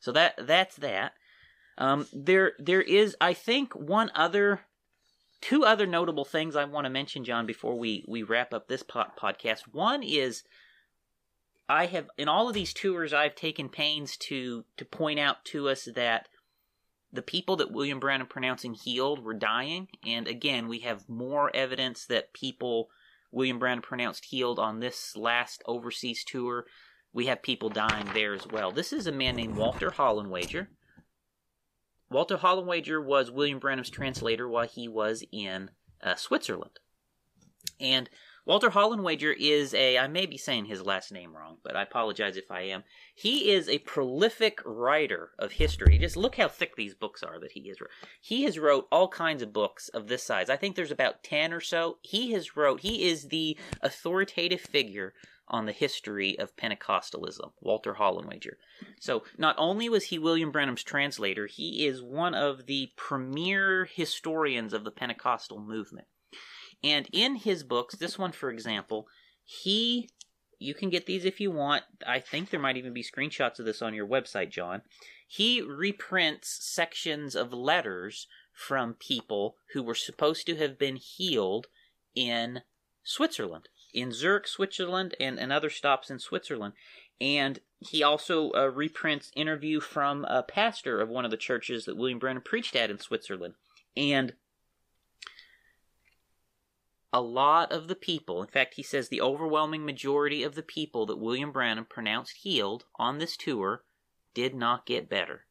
So 0.00 0.10
that 0.10 0.34
that's 0.36 0.74
that. 0.76 1.12
Um, 1.78 2.08
there, 2.12 2.54
there 2.58 2.82
is, 2.82 3.16
I 3.20 3.34
think, 3.34 3.72
one 3.74 4.10
other, 4.16 4.62
two 5.40 5.64
other 5.64 5.86
notable 5.86 6.24
things 6.24 6.56
I 6.56 6.64
want 6.64 6.86
to 6.86 6.90
mention, 6.90 7.24
John, 7.24 7.46
before 7.46 7.78
we 7.78 8.04
we 8.08 8.24
wrap 8.24 8.52
up 8.52 8.66
this 8.66 8.82
po- 8.82 9.12
podcast. 9.16 9.72
One 9.72 10.02
is, 10.02 10.42
I 11.68 11.86
have 11.86 12.08
in 12.18 12.28
all 12.28 12.48
of 12.48 12.54
these 12.54 12.72
tours, 12.72 13.12
I've 13.12 13.34
taken 13.34 13.68
pains 13.68 14.16
to 14.18 14.64
to 14.76 14.84
point 14.84 15.18
out 15.18 15.44
to 15.46 15.68
us 15.68 15.88
that 15.94 16.28
the 17.12 17.22
people 17.22 17.56
that 17.56 17.72
William 17.72 18.00
Branham 18.00 18.26
pronouncing 18.26 18.74
healed 18.74 19.24
were 19.24 19.34
dying, 19.34 19.88
and 20.04 20.26
again, 20.26 20.68
we 20.68 20.80
have 20.80 21.08
more 21.08 21.54
evidence 21.54 22.06
that 22.06 22.32
people 22.32 22.88
William 23.30 23.58
Branham 23.58 23.82
pronounced 23.82 24.26
healed 24.26 24.58
on 24.58 24.80
this 24.80 25.16
last 25.16 25.62
overseas 25.66 26.24
tour. 26.24 26.66
We 27.12 27.26
have 27.26 27.42
people 27.42 27.68
dying 27.68 28.08
there 28.12 28.34
as 28.34 28.46
well. 28.46 28.72
This 28.72 28.92
is 28.92 29.06
a 29.06 29.12
man 29.12 29.36
named 29.36 29.56
Walter 29.56 29.90
Hollenweger 29.90 30.68
Walter 32.14 32.36
Hollenweger 32.36 33.04
was 33.04 33.30
William 33.30 33.58
Branham's 33.58 33.90
translator 33.90 34.48
while 34.48 34.68
he 34.68 34.86
was 34.86 35.24
in 35.32 35.70
uh, 36.00 36.14
Switzerland. 36.14 36.78
And 37.80 38.08
Walter 38.46 38.70
Hollenweger 38.70 39.34
is 39.38 39.72
a, 39.72 39.96
I 39.96 40.06
may 40.06 40.26
be 40.26 40.36
saying 40.36 40.66
his 40.66 40.84
last 40.84 41.10
name 41.10 41.34
wrong, 41.34 41.56
but 41.64 41.76
I 41.76 41.82
apologize 41.82 42.36
if 42.36 42.50
I 42.50 42.62
am. 42.62 42.84
He 43.14 43.50
is 43.50 43.70
a 43.70 43.78
prolific 43.78 44.60
writer 44.66 45.30
of 45.38 45.52
history. 45.52 45.96
Just 45.96 46.16
look 46.16 46.36
how 46.36 46.48
thick 46.48 46.76
these 46.76 46.94
books 46.94 47.22
are 47.22 47.40
that 47.40 47.52
he 47.52 47.68
has 47.68 47.80
wrote. 47.80 47.90
He 48.20 48.42
has 48.42 48.58
wrote 48.58 48.86
all 48.92 49.08
kinds 49.08 49.42
of 49.42 49.54
books 49.54 49.88
of 49.88 50.08
this 50.08 50.22
size. 50.22 50.50
I 50.50 50.56
think 50.56 50.76
there's 50.76 50.90
about 50.90 51.22
10 51.24 51.54
or 51.54 51.60
so. 51.60 51.96
He 52.02 52.32
has 52.32 52.54
wrote, 52.54 52.80
he 52.80 53.08
is 53.08 53.28
the 53.28 53.56
authoritative 53.80 54.60
figure 54.60 55.14
on 55.48 55.64
the 55.64 55.72
history 55.72 56.38
of 56.38 56.56
Pentecostalism, 56.56 57.52
Walter 57.60 57.94
Hollenweger. 57.94 58.56
So, 59.00 59.24
not 59.38 59.54
only 59.58 59.88
was 59.88 60.04
he 60.04 60.18
William 60.18 60.50
Branham's 60.50 60.82
translator, 60.82 61.46
he 61.46 61.86
is 61.86 62.02
one 62.02 62.34
of 62.34 62.66
the 62.66 62.92
premier 62.96 63.86
historians 63.86 64.72
of 64.72 64.84
the 64.84 64.90
Pentecostal 64.90 65.60
movement. 65.60 66.06
And 66.82 67.08
in 67.12 67.36
his 67.36 67.62
books, 67.62 67.96
this 67.96 68.18
one, 68.18 68.32
for 68.32 68.50
example, 68.50 69.06
he, 69.44 70.10
you 70.58 70.74
can 70.74 70.90
get 70.90 71.06
these 71.06 71.24
if 71.24 71.40
you 71.40 71.50
want. 71.50 71.84
I 72.06 72.20
think 72.20 72.50
there 72.50 72.60
might 72.60 72.76
even 72.76 72.92
be 72.92 73.02
screenshots 73.02 73.58
of 73.58 73.64
this 73.64 73.82
on 73.82 73.94
your 73.94 74.06
website, 74.06 74.50
John. 74.50 74.82
He 75.26 75.60
reprints 75.60 76.58
sections 76.60 77.34
of 77.34 77.52
letters 77.52 78.26
from 78.52 78.94
people 78.94 79.56
who 79.72 79.82
were 79.82 79.94
supposed 79.94 80.46
to 80.46 80.56
have 80.56 80.78
been 80.78 80.96
healed 80.96 81.66
in 82.14 82.60
Switzerland 83.02 83.68
in 83.94 84.12
Zurich, 84.12 84.48
Switzerland, 84.48 85.14
and, 85.20 85.38
and 85.38 85.52
other 85.52 85.70
stops 85.70 86.10
in 86.10 86.18
Switzerland. 86.18 86.74
And 87.20 87.60
he 87.78 88.02
also 88.02 88.50
uh, 88.52 88.66
reprints 88.66 89.30
interview 89.36 89.80
from 89.80 90.24
a 90.24 90.42
pastor 90.42 91.00
of 91.00 91.08
one 91.08 91.24
of 91.24 91.30
the 91.30 91.36
churches 91.36 91.84
that 91.84 91.96
William 91.96 92.18
Branham 92.18 92.42
preached 92.42 92.74
at 92.74 92.90
in 92.90 92.98
Switzerland. 92.98 93.54
And 93.96 94.34
a 97.14 97.20
lot 97.20 97.70
of 97.70 97.86
the 97.86 97.94
people, 97.94 98.42
in 98.42 98.48
fact, 98.48 98.74
he 98.74 98.82
says 98.82 99.08
the 99.08 99.20
overwhelming 99.20 99.86
majority 99.86 100.42
of 100.42 100.56
the 100.56 100.64
people 100.64 101.06
that 101.06 101.16
William 101.16 101.52
Branham 101.52 101.84
pronounced 101.84 102.38
healed 102.38 102.86
on 102.96 103.18
this 103.18 103.36
tour 103.36 103.84
did 104.34 104.52
not 104.52 104.84
get 104.84 105.08
better. 105.08 105.46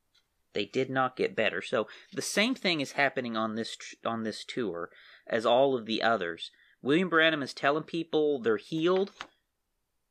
They 0.52 0.66
did 0.66 0.90
not 0.90 1.16
get 1.16 1.38
better. 1.38 1.62
So 1.62 1.88
the 2.12 2.22
same 2.22 2.54
thing 2.54 2.82
is 2.82 2.92
happening 2.92 3.38
on 3.38 3.56
this 3.56 3.78
on 4.04 4.24
this 4.24 4.44
tour 4.44 4.90
as 5.26 5.46
all 5.46 5.78
of 5.78 5.86
the 5.86 6.04
others. 6.04 6.52
William 6.82 7.08
Branham 7.08 7.42
is 7.42 7.54
telling 7.54 7.84
people 7.84 8.40
they're 8.40 8.58
healed, 8.58 9.12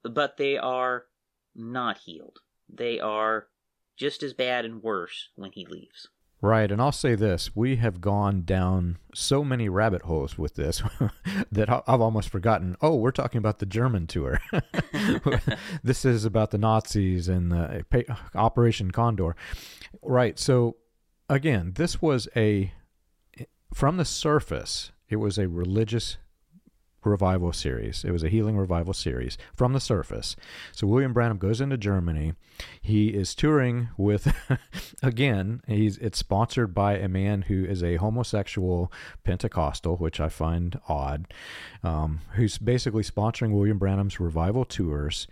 but 0.03 0.39
they 0.39 0.57
are 0.57 1.05
not 1.55 1.99
healed. 1.99 2.39
They 2.67 2.99
are 2.99 3.49
just 3.99 4.23
as 4.23 4.33
bad 4.33 4.65
and 4.65 4.83
worse 4.83 5.29
when 5.37 5.53
he 5.53 5.67
leaves. 5.67 6.09
Right, 6.45 6.73
and 6.73 6.83
I'll 6.83 6.91
say 6.91 7.15
this: 7.15 7.55
we 7.55 7.77
have 7.77 8.01
gone 8.01 8.43
down 8.43 8.99
so 9.15 9.45
many 9.45 9.69
rabbit 9.69 10.03
holes 10.03 10.37
with 10.37 10.57
this 10.57 10.83
that 11.53 11.71
I've 11.71 12.01
almost 12.01 12.31
forgotten. 12.31 12.77
Oh, 12.83 12.97
we're 12.97 13.13
talking 13.13 13.39
about 13.39 13.61
the 13.61 13.67
German 13.67 14.09
tour. 14.09 14.41
this 15.85 16.05
is 16.05 16.25
about 16.25 16.51
the 16.51 16.59
Nazis 16.59 17.29
and 17.29 17.53
the 17.53 17.85
uh, 17.95 18.03
uh, 18.09 18.15
Operation 18.35 18.91
Condor. 18.91 19.37
Right. 20.03 20.37
So, 20.37 20.79
again, 21.31 21.75
this 21.77 22.03
was 22.03 22.27
a 22.35 22.73
from 23.73 23.97
the 23.97 24.05
surface. 24.05 24.91
It 25.09 25.17
was 25.17 25.39
a 25.39 25.47
religious 25.47 26.17
revival 27.05 27.53
series. 27.53 28.05
It 28.05 28.11
was 28.11 28.23
a 28.23 28.29
healing 28.29 28.57
revival 28.57 28.93
series 28.93 29.39
from 29.55 29.73
the 29.73 29.81
surface. 29.81 30.37
So 30.73 30.87
William 30.87 31.13
Branham 31.13 31.39
goes 31.39 31.61
into 31.61 31.77
Germany. 31.77 32.35
He 32.81 33.09
is 33.09 33.35
touring 33.35 33.89
with, 33.97 34.35
again, 35.03 35.63
he's 35.67 35.99
it's 35.99 36.19
sponsored 36.19 36.75
by 36.75 36.97
a 36.97 37.09
man 37.09 37.43
who 37.43 37.65
is 37.65 37.83
a 37.83 37.97
homosexual 37.97 38.93
Pentecostal, 39.25 39.97
which 39.97 40.21
I 40.21 40.29
find 40.29 40.79
odd, 40.89 41.33
um, 41.83 42.21
who's 42.35 42.59
basically 42.59 43.03
sponsoring 43.03 43.53
William 43.53 43.79
Branham's 43.79 44.21
revival 44.21 44.65
tours. 44.65 45.27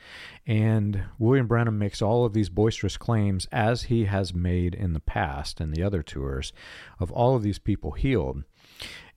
And 0.46 1.04
William 1.18 1.46
Branham 1.46 1.78
makes 1.78 2.02
all 2.02 2.24
of 2.24 2.32
these 2.32 2.48
boisterous 2.48 2.96
claims, 2.96 3.46
as 3.52 3.84
he 3.84 4.06
has 4.06 4.34
made 4.34 4.74
in 4.74 4.92
the 4.92 5.00
past 5.00 5.60
in 5.60 5.70
the 5.70 5.82
other 5.82 6.02
tours, 6.02 6.52
of 6.98 7.10
all 7.12 7.36
of 7.36 7.42
these 7.42 7.58
people 7.58 7.92
healed. 7.92 8.44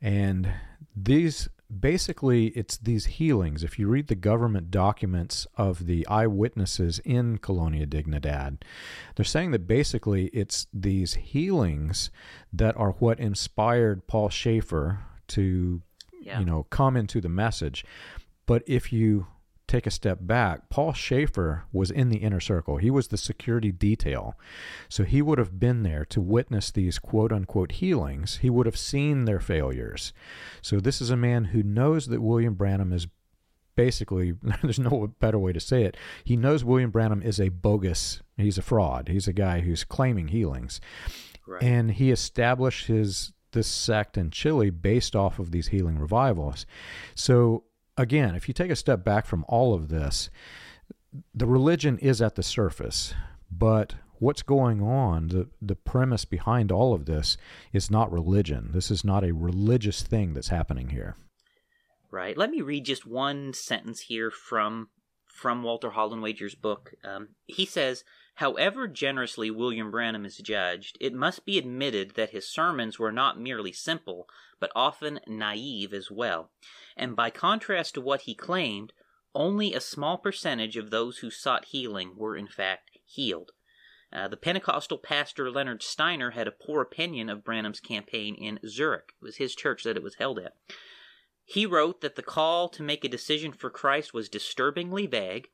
And 0.01 0.51
these 0.95 1.49
basically 1.79 2.47
it's 2.47 2.77
these 2.77 3.05
healings. 3.05 3.63
If 3.63 3.77
you 3.79 3.87
read 3.87 4.07
the 4.07 4.15
government 4.15 4.71
documents 4.71 5.47
of 5.55 5.85
the 5.85 6.05
eyewitnesses 6.07 6.99
in 6.99 7.37
Colonia 7.37 7.85
Dignidad, 7.85 8.61
they're 9.15 9.25
saying 9.25 9.51
that 9.51 9.67
basically 9.67 10.25
it's 10.27 10.67
these 10.73 11.15
healings 11.15 12.11
that 12.51 12.77
are 12.77 12.91
what 12.91 13.19
inspired 13.19 14.07
Paul 14.07 14.29
Schafer 14.29 14.99
to, 15.29 15.81
yeah. 16.21 16.39
you 16.39 16.45
know, 16.45 16.63
come 16.63 16.95
into 16.95 17.21
the 17.21 17.29
message. 17.29 17.85
But 18.45 18.63
if 18.67 18.91
you 18.91 19.27
take 19.73 19.87
a 19.87 19.91
step 19.91 20.19
back, 20.21 20.69
Paul 20.69 20.93
Schafer 20.93 21.63
was 21.71 21.89
in 21.89 22.09
the 22.09 22.17
inner 22.17 22.39
circle. 22.39 22.77
He 22.77 22.91
was 22.91 23.07
the 23.07 23.17
security 23.17 23.71
detail. 23.71 24.37
So 24.87 25.03
he 25.03 25.21
would 25.21 25.39
have 25.39 25.59
been 25.59 25.81
there 25.81 26.05
to 26.05 26.21
witness 26.21 26.69
these 26.69 26.99
quote 26.99 27.31
unquote 27.31 27.73
healings. 27.73 28.37
He 28.37 28.51
would 28.51 28.67
have 28.67 28.77
seen 28.77 29.25
their 29.25 29.39
failures. 29.39 30.13
So 30.61 30.79
this 30.79 31.01
is 31.01 31.09
a 31.09 31.17
man 31.17 31.45
who 31.45 31.63
knows 31.63 32.05
that 32.07 32.21
William 32.21 32.53
Branham 32.53 32.93
is 32.93 33.07
basically, 33.75 34.35
there's 34.61 34.77
no 34.77 35.07
better 35.19 35.39
way 35.39 35.53
to 35.53 35.59
say 35.59 35.83
it. 35.83 35.97
He 36.23 36.37
knows 36.37 36.63
William 36.63 36.91
Branham 36.91 37.23
is 37.23 37.39
a 37.39 37.49
bogus, 37.49 38.21
he's 38.37 38.59
a 38.59 38.61
fraud. 38.61 39.07
He's 39.07 39.27
a 39.27 39.33
guy 39.33 39.61
who's 39.61 39.83
claiming 39.83 40.27
healings. 40.27 40.79
Right. 41.47 41.63
And 41.63 41.91
he 41.91 42.11
established 42.11 42.85
his 42.85 43.33
this 43.53 43.67
sect 43.67 44.17
in 44.17 44.31
Chile 44.31 44.71
based 44.71 45.15
off 45.15 45.37
of 45.39 45.51
these 45.51 45.67
healing 45.67 45.99
revivals. 45.99 46.65
So 47.15 47.65
again, 47.97 48.35
if 48.35 48.47
you 48.47 48.53
take 48.53 48.71
a 48.71 48.75
step 48.75 49.03
back 49.03 49.25
from 49.25 49.45
all 49.47 49.73
of 49.73 49.89
this, 49.89 50.29
the 51.33 51.45
religion 51.45 51.97
is 51.99 52.21
at 52.21 52.35
the 52.35 52.43
surface, 52.43 53.13
but 53.51 53.95
what's 54.19 54.41
going 54.41 54.81
on, 54.81 55.27
the, 55.27 55.47
the 55.61 55.75
premise 55.75 56.25
behind 56.25 56.71
all 56.71 56.93
of 56.93 57.05
this 57.05 57.37
is 57.71 57.91
not 57.91 58.11
religion. 58.11 58.69
This 58.71 58.89
is 58.89 59.03
not 59.03 59.23
a 59.23 59.33
religious 59.33 60.01
thing 60.01 60.33
that's 60.33 60.47
happening 60.47 60.89
here. 60.89 61.15
Right. 62.09 62.37
Let 62.37 62.51
me 62.51 62.61
read 62.61 62.85
just 62.85 63.05
one 63.05 63.53
sentence 63.53 64.01
here 64.01 64.31
from 64.31 64.89
from 65.27 65.63
Walter 65.63 65.89
Hollenweger's 65.89 66.53
book. 66.53 66.93
Um, 67.03 67.29
he 67.47 67.65
says, 67.65 68.03
However 68.35 68.87
generously 68.87 69.51
William 69.51 69.91
Branham 69.91 70.25
is 70.25 70.37
judged, 70.37 70.97
it 70.99 71.13
must 71.13 71.45
be 71.45 71.57
admitted 71.57 72.11
that 72.15 72.31
his 72.31 72.47
sermons 72.47 72.97
were 72.97 73.11
not 73.11 73.39
merely 73.39 73.71
simple, 73.71 74.27
but 74.59 74.71
often 74.75 75.19
naive 75.27 75.93
as 75.93 76.09
well 76.09 76.51
and 76.95 77.15
by 77.15 77.29
contrast 77.29 77.95
to 77.95 78.01
what 78.01 78.21
he 78.21 78.35
claimed, 78.35 78.93
only 79.33 79.73
a 79.73 79.81
small 79.81 80.17
percentage 80.17 80.77
of 80.77 80.89
those 80.89 81.19
who 81.19 81.31
sought 81.31 81.65
healing 81.65 82.15
were 82.15 82.35
in 82.35 82.47
fact 82.47 82.91
healed. 83.05 83.51
Uh, 84.11 84.27
the 84.27 84.37
Pentecostal 84.37 84.99
pastor 84.99 85.49
Leonard 85.49 85.81
Steiner 85.81 86.31
had 86.31 86.47
a 86.47 86.51
poor 86.51 86.81
opinion 86.81 87.29
of 87.29 87.43
Branham's 87.43 87.79
campaign 87.79 88.35
in 88.35 88.59
Zurich. 88.67 89.13
It 89.19 89.25
was 89.25 89.37
his 89.37 89.55
church 89.55 89.83
that 89.83 89.97
it 89.97 90.03
was 90.03 90.15
held 90.15 90.37
at. 90.37 90.53
He 91.45 91.65
wrote 91.65 92.01
that 92.01 92.15
the 92.15 92.21
call 92.21 92.69
to 92.69 92.83
make 92.83 93.03
a 93.03 93.09
decision 93.09 93.51
for 93.51 93.71
Christ 93.71 94.13
was 94.13 94.29
disturbingly 94.29 95.07
vague, 95.07 95.47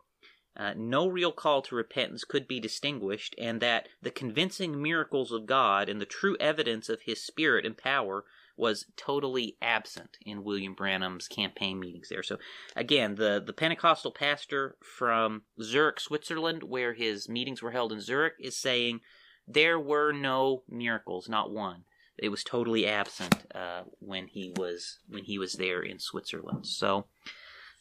uh, 0.58 0.74
no 0.76 1.08
real 1.08 1.32
call 1.32 1.62
to 1.64 1.76
repentance 1.76 2.24
could 2.24 2.48
be 2.48 2.60
distinguished, 2.60 3.36
and 3.38 3.62
that 3.62 3.88
the 4.02 4.12
convincing 4.12 4.82
miracles 4.82 5.32
of 5.32 5.46
God 5.46 5.90
and 5.90 6.02
the 6.02 6.06
true 6.06 6.36
evidence 6.40 6.90
of 6.90 7.02
His 7.04 7.24
Spirit 7.24 7.66
and 7.66 7.78
power 7.78 8.26
was 8.60 8.86
totally 8.98 9.56
absent 9.62 10.18
in 10.22 10.44
William 10.44 10.74
Branham's 10.74 11.30
campaign 11.30 11.80
meetings 11.80 12.10
there. 12.10 12.22
So 12.24 12.38
again, 12.76 13.16
the 13.16 13.42
the 13.44 13.54
Pentecostal 13.54 14.12
pastor 14.12 14.76
from 14.84 15.44
Zurich, 15.62 16.00
Switzerland, 16.02 16.64
where 16.64 16.94
his 16.94 17.30
meetings 17.30 17.62
were 17.62 17.72
held 17.72 17.94
in 17.94 18.02
Zurich, 18.02 18.34
is 18.38 18.58
saying 18.58 19.00
there 19.48 19.80
were 19.80 20.12
no 20.12 20.64
miracles, 20.70 21.30
not 21.30 21.52
one. 21.52 21.86
It 22.18 22.30
was 22.30 22.44
totally 22.44 22.86
absent 22.86 23.36
uh, 23.56 23.84
when 24.00 24.28
he 24.28 24.52
was 24.56 25.00
when 25.08 25.24
he 25.24 25.40
was 25.40 25.54
there 25.54 25.82
in 25.82 26.00
Switzerland. 26.00 26.68
So 26.68 27.06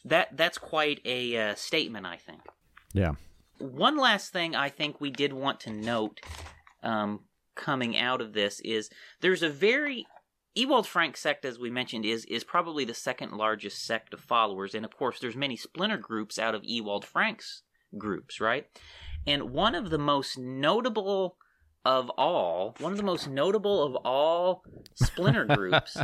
that 0.05 0.35
that's 0.35 0.57
quite 0.57 1.01
a 1.05 1.37
uh, 1.37 1.55
statement, 1.55 2.05
I 2.05 2.17
think. 2.17 2.41
Yeah. 2.93 3.13
One 3.57 3.97
last 3.97 4.31
thing 4.31 4.55
I 4.55 4.69
think 4.69 5.01
we 5.01 5.11
did 5.11 5.33
want 5.33 5.59
to 5.61 5.71
note 5.71 6.21
um, 6.81 7.21
coming 7.55 7.97
out 7.97 8.21
of 8.21 8.33
this 8.33 8.61
is 8.61 8.89
there's 9.21 9.43
a 9.43 9.49
very 9.49 10.05
Ewald 10.55 10.87
Frank 10.87 11.15
sect, 11.15 11.45
as 11.45 11.59
we 11.59 11.69
mentioned, 11.69 12.05
is 12.05 12.25
is 12.25 12.43
probably 12.43 12.83
the 12.85 12.93
second 12.93 13.33
largest 13.33 13.85
sect 13.85 14.13
of 14.13 14.19
followers, 14.19 14.73
and 14.73 14.83
of 14.85 14.95
course, 14.95 15.19
there's 15.19 15.35
many 15.35 15.55
splinter 15.55 15.97
groups 15.97 16.39
out 16.39 16.55
of 16.55 16.63
Ewald 16.63 17.05
Frank's 17.05 17.63
groups, 17.97 18.41
right? 18.41 18.67
And 19.27 19.51
one 19.51 19.75
of 19.75 19.89
the 19.89 19.97
most 19.97 20.37
notable 20.37 21.37
of 21.85 22.09
all, 22.11 22.75
one 22.79 22.91
of 22.91 22.97
the 22.97 23.03
most 23.03 23.29
notable 23.29 23.83
of 23.83 23.95
all 23.97 24.63
splinter 24.95 25.45
groups 25.55 25.97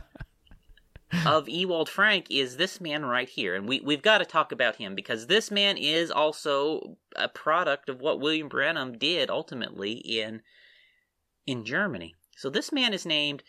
of 1.25 1.47
Ewald 1.47 1.89
Frank 1.89 2.27
is 2.29 2.57
this 2.57 2.81
man 2.81 3.05
right 3.05 3.29
here, 3.29 3.55
and 3.55 3.67
we 3.67 3.79
we've 3.81 4.01
got 4.01 4.19
to 4.19 4.25
talk 4.25 4.51
about 4.51 4.77
him 4.77 4.95
because 4.95 5.27
this 5.27 5.51
man 5.51 5.77
is 5.77 6.11
also 6.11 6.97
a 7.15 7.27
product 7.27 7.89
of 7.89 8.01
what 8.01 8.19
William 8.19 8.47
Branham 8.47 8.97
did 8.97 9.29
ultimately 9.29 9.93
in 9.93 10.41
in 11.45 11.65
Germany. 11.65 12.15
So 12.37 12.49
this 12.49 12.71
man 12.71 12.93
is 12.93 13.05
named 13.05 13.43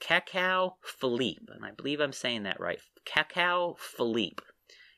Kacou 0.00 0.74
Philippe, 0.82 1.46
and 1.48 1.64
I 1.64 1.70
believe 1.70 2.00
I'm 2.00 2.12
saying 2.12 2.44
that 2.44 2.60
right. 2.60 2.80
Kacou 3.06 3.78
Philippe. 3.78 4.42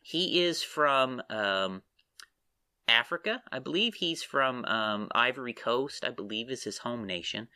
He 0.02 0.42
is 0.42 0.62
from 0.62 1.20
um, 1.28 1.82
Africa. 2.86 3.42
I 3.50 3.58
believe 3.58 3.94
he's 3.94 4.22
from 4.22 4.64
um, 4.66 5.08
Ivory 5.12 5.52
Coast. 5.52 6.04
I 6.04 6.10
believe 6.10 6.50
is 6.50 6.64
his 6.64 6.78
home 6.78 7.04
nation, 7.04 7.48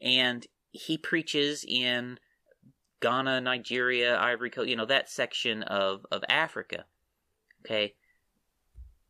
and 0.00 0.46
he 0.70 0.98
preaches 0.98 1.64
in 1.66 2.18
Ghana, 3.04 3.42
Nigeria, 3.42 4.18
Ivory 4.18 4.48
Coast. 4.48 4.70
You 4.70 4.76
know 4.76 4.86
that 4.86 5.10
section 5.10 5.62
of 5.64 6.06
of 6.10 6.24
Africa. 6.26 6.86
Okay, 7.62 7.94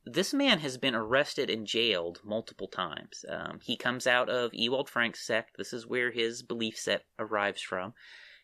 this 0.05 0.35
man 0.35 0.59
has 0.59 0.77
been 0.79 0.97
arrested 0.97 1.49
and 1.49 1.65
jailed 1.65 2.21
multiple 2.25 2.67
times. 2.67 3.25
Um, 3.29 3.61
he 3.63 3.77
comes 3.77 4.09
out 4.09 4.29
of 4.29 4.53
Ewald 4.53 4.91
Frank's 4.91 5.25
sect. 5.25 5.57
This 5.57 5.73
is 5.73 5.87
where 5.87 6.11
his 6.11 6.43
belief 6.43 6.77
set 6.77 7.05
arrives 7.21 7.63
from. 7.63 7.95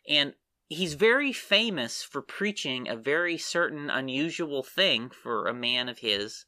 And 0.09 0.35
he's 0.69 0.95
very 0.95 1.33
famous 1.33 2.05
for 2.05 2.23
preaching 2.23 2.89
a 2.89 2.95
very 2.95 3.37
certain 3.37 3.91
unusual 3.91 4.63
thing 4.63 5.11
for 5.11 5.49
a 5.49 5.55
man 5.55 5.89
of 5.89 5.99
his 5.99 6.47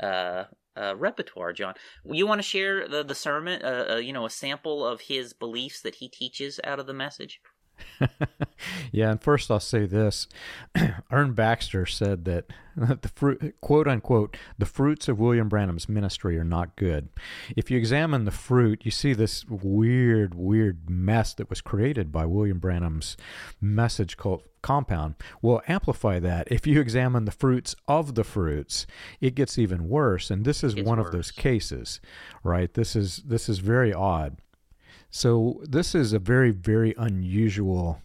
uh, 0.00 0.44
uh, 0.76 0.94
repertoire, 0.94 1.52
John. 1.52 1.74
You 2.04 2.28
want 2.28 2.38
to 2.38 2.46
share 2.46 2.86
the, 2.86 3.02
the 3.02 3.14
sermon, 3.16 3.60
uh, 3.62 3.86
uh, 3.94 3.96
you 3.96 4.12
know, 4.12 4.24
a 4.24 4.30
sample 4.30 4.86
of 4.86 5.00
his 5.00 5.32
beliefs 5.32 5.80
that 5.82 5.96
he 5.96 6.08
teaches 6.08 6.60
out 6.62 6.78
of 6.78 6.86
the 6.86 6.94
message? 6.94 7.40
yeah, 8.92 9.10
and 9.10 9.22
first 9.22 9.50
I'll 9.50 9.60
say 9.60 9.86
this. 9.86 10.28
Ern 11.12 11.32
Baxter 11.32 11.86
said 11.86 12.24
that 12.24 12.46
the 12.76 13.10
fruit, 13.14 13.54
quote 13.60 13.88
unquote, 13.88 14.36
the 14.58 14.66
fruits 14.66 15.08
of 15.08 15.18
William 15.18 15.48
Branham's 15.48 15.88
ministry 15.88 16.38
are 16.38 16.44
not 16.44 16.76
good. 16.76 17.08
If 17.56 17.70
you 17.70 17.78
examine 17.78 18.24
the 18.24 18.30
fruit, 18.30 18.82
you 18.84 18.90
see 18.90 19.12
this 19.12 19.44
weird, 19.46 20.34
weird 20.34 20.90
mess 20.90 21.32
that 21.34 21.48
was 21.48 21.60
created 21.60 22.12
by 22.12 22.26
William 22.26 22.58
Branham's 22.58 23.16
message 23.60 24.16
called 24.16 24.42
compound. 24.62 25.14
Well, 25.40 25.62
amplify 25.68 26.18
that. 26.18 26.48
If 26.50 26.66
you 26.66 26.80
examine 26.80 27.24
the 27.24 27.30
fruits 27.30 27.74
of 27.86 28.14
the 28.14 28.24
fruits, 28.24 28.86
it 29.20 29.34
gets 29.34 29.58
even 29.58 29.88
worse. 29.88 30.30
And 30.30 30.44
this 30.44 30.62
is 30.62 30.74
one 30.74 30.98
worse. 30.98 31.06
of 31.06 31.12
those 31.12 31.30
cases, 31.30 32.00
right? 32.42 32.72
This 32.74 32.96
is 32.96 33.18
this 33.18 33.48
is 33.48 33.58
very 33.60 33.94
odd. 33.94 34.38
So 35.10 35.62
this 35.64 35.94
is 35.94 36.12
a 36.12 36.18
very, 36.18 36.50
very 36.50 36.94
unusual 36.98 38.02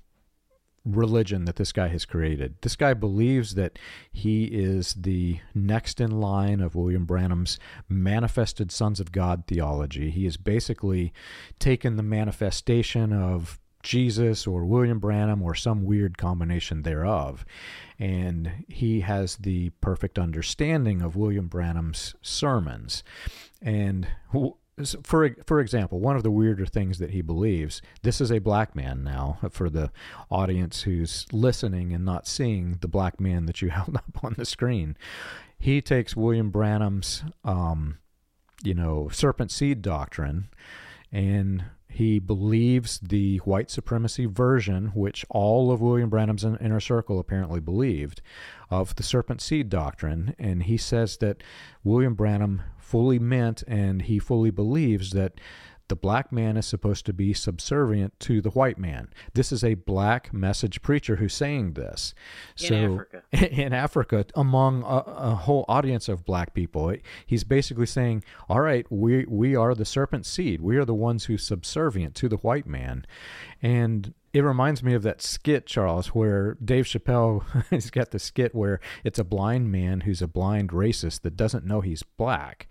religion 0.83 1.45
that 1.45 1.57
this 1.57 1.71
guy 1.71 1.87
has 1.89 2.05
created. 2.05 2.55
This 2.61 2.75
guy 2.75 2.93
believes 2.93 3.55
that 3.55 3.77
he 4.11 4.45
is 4.45 4.95
the 4.95 5.39
next 5.53 6.01
in 6.01 6.19
line 6.19 6.59
of 6.59 6.75
William 6.75 7.05
Branham's 7.05 7.59
manifested 7.87 8.71
sons 8.71 8.99
of 8.99 9.11
God 9.11 9.43
theology. 9.47 10.09
He 10.09 10.23
has 10.25 10.37
basically 10.37 11.13
taken 11.59 11.97
the 11.97 12.03
manifestation 12.03 13.13
of 13.13 13.59
Jesus 13.83 14.45
or 14.45 14.65
William 14.65 14.99
Branham 14.99 15.41
or 15.41 15.55
some 15.55 15.83
weird 15.83 16.17
combination 16.17 16.83
thereof. 16.83 17.45
And 17.99 18.65
he 18.67 19.01
has 19.01 19.37
the 19.37 19.69
perfect 19.81 20.17
understanding 20.17 21.01
of 21.01 21.15
William 21.15 21.47
Branham's 21.47 22.15
sermons. 22.21 23.03
And 23.61 24.07
for 25.03 25.35
for 25.45 25.59
example, 25.59 25.99
one 25.99 26.15
of 26.15 26.23
the 26.23 26.31
weirder 26.31 26.65
things 26.65 26.99
that 26.99 27.11
he 27.11 27.21
believes, 27.21 27.81
this 28.01 28.21
is 28.21 28.31
a 28.31 28.39
black 28.39 28.75
man 28.75 29.03
now 29.03 29.39
for 29.51 29.69
the 29.69 29.91
audience 30.29 30.83
who's 30.83 31.25
listening 31.31 31.93
and 31.93 32.05
not 32.05 32.27
seeing 32.27 32.77
the 32.81 32.87
black 32.87 33.19
man 33.19 33.45
that 33.45 33.61
you 33.61 33.69
held 33.71 33.95
up 33.95 34.23
on 34.23 34.35
the 34.37 34.45
screen. 34.45 34.97
He 35.57 35.81
takes 35.81 36.15
William 36.15 36.49
Branham's 36.49 37.23
um, 37.43 37.99
you 38.63 38.73
know, 38.73 39.09
serpent 39.09 39.51
seed 39.51 39.81
doctrine 39.81 40.49
and 41.11 41.65
he 41.91 42.19
believes 42.19 42.99
the 42.99 43.37
white 43.39 43.69
supremacy 43.69 44.25
version, 44.25 44.87
which 44.95 45.25
all 45.29 45.71
of 45.71 45.81
William 45.81 46.09
Branham's 46.09 46.45
inner 46.45 46.79
circle 46.79 47.19
apparently 47.19 47.59
believed, 47.59 48.21
of 48.69 48.95
the 48.95 49.03
serpent 49.03 49.41
seed 49.41 49.69
doctrine. 49.69 50.33
And 50.39 50.63
he 50.63 50.77
says 50.77 51.17
that 51.17 51.43
William 51.83 52.13
Branham 52.13 52.61
fully 52.91 53.19
meant 53.19 53.63
and 53.67 54.01
he 54.01 54.19
fully 54.19 54.51
believes 54.51 55.11
that 55.11 55.39
the 55.87 55.95
black 55.95 56.29
man 56.29 56.57
is 56.57 56.65
supposed 56.65 57.05
to 57.05 57.13
be 57.13 57.33
subservient 57.33 58.17
to 58.19 58.41
the 58.41 58.49
white 58.49 58.77
man. 58.77 59.07
This 59.33 59.53
is 59.53 59.63
a 59.63 59.75
black 59.75 60.33
message 60.33 60.81
preacher 60.81 61.15
who's 61.15 61.33
saying 61.33 61.73
this. 61.73 62.13
In 62.59 62.67
so, 62.67 62.75
Africa. 62.75 63.23
In 63.61 63.73
Africa, 63.73 64.25
among 64.35 64.83
a, 64.83 65.03
a, 65.07 65.35
whole 65.35 65.63
audience 65.69 66.09
of 66.09 66.25
black 66.25 66.53
people, 66.53 66.93
he's 67.25 67.45
basically 67.45 67.85
saying, 67.85 68.23
"All 68.49 68.61
right, 68.61 68.85
we 68.89 69.25
we 69.25 69.55
are 69.55 69.73
the 69.73 69.85
serpent 69.85 70.25
seed. 70.25 70.61
We 70.61 70.77
are 70.77 70.85
the 70.85 70.93
ones 70.93 71.25
who 71.25 71.37
subservient 71.37 72.15
to 72.15 72.29
the 72.29 72.37
white 72.37 72.67
man," 72.67 73.05
and 73.61 74.13
it 74.33 74.41
reminds 74.41 74.81
me 74.81 74.93
of 74.93 75.03
that 75.03 75.21
skit, 75.21 75.65
Charles, 75.65 76.07
where 76.07 76.55
Dave 76.63 76.85
Chappelle 76.85 77.43
has 77.69 77.89
got 77.89 78.11
the 78.11 78.19
skit 78.19 78.55
where 78.55 78.79
it's 79.03 79.19
a 79.19 79.23
blind 79.23 79.71
man 79.71 80.01
who's 80.01 80.21
a 80.21 80.27
blind 80.27 80.69
racist 80.69 81.21
that 81.21 81.35
doesn't 81.35 81.65
know 81.65 81.81
he's 81.81 82.03
black. 82.03 82.67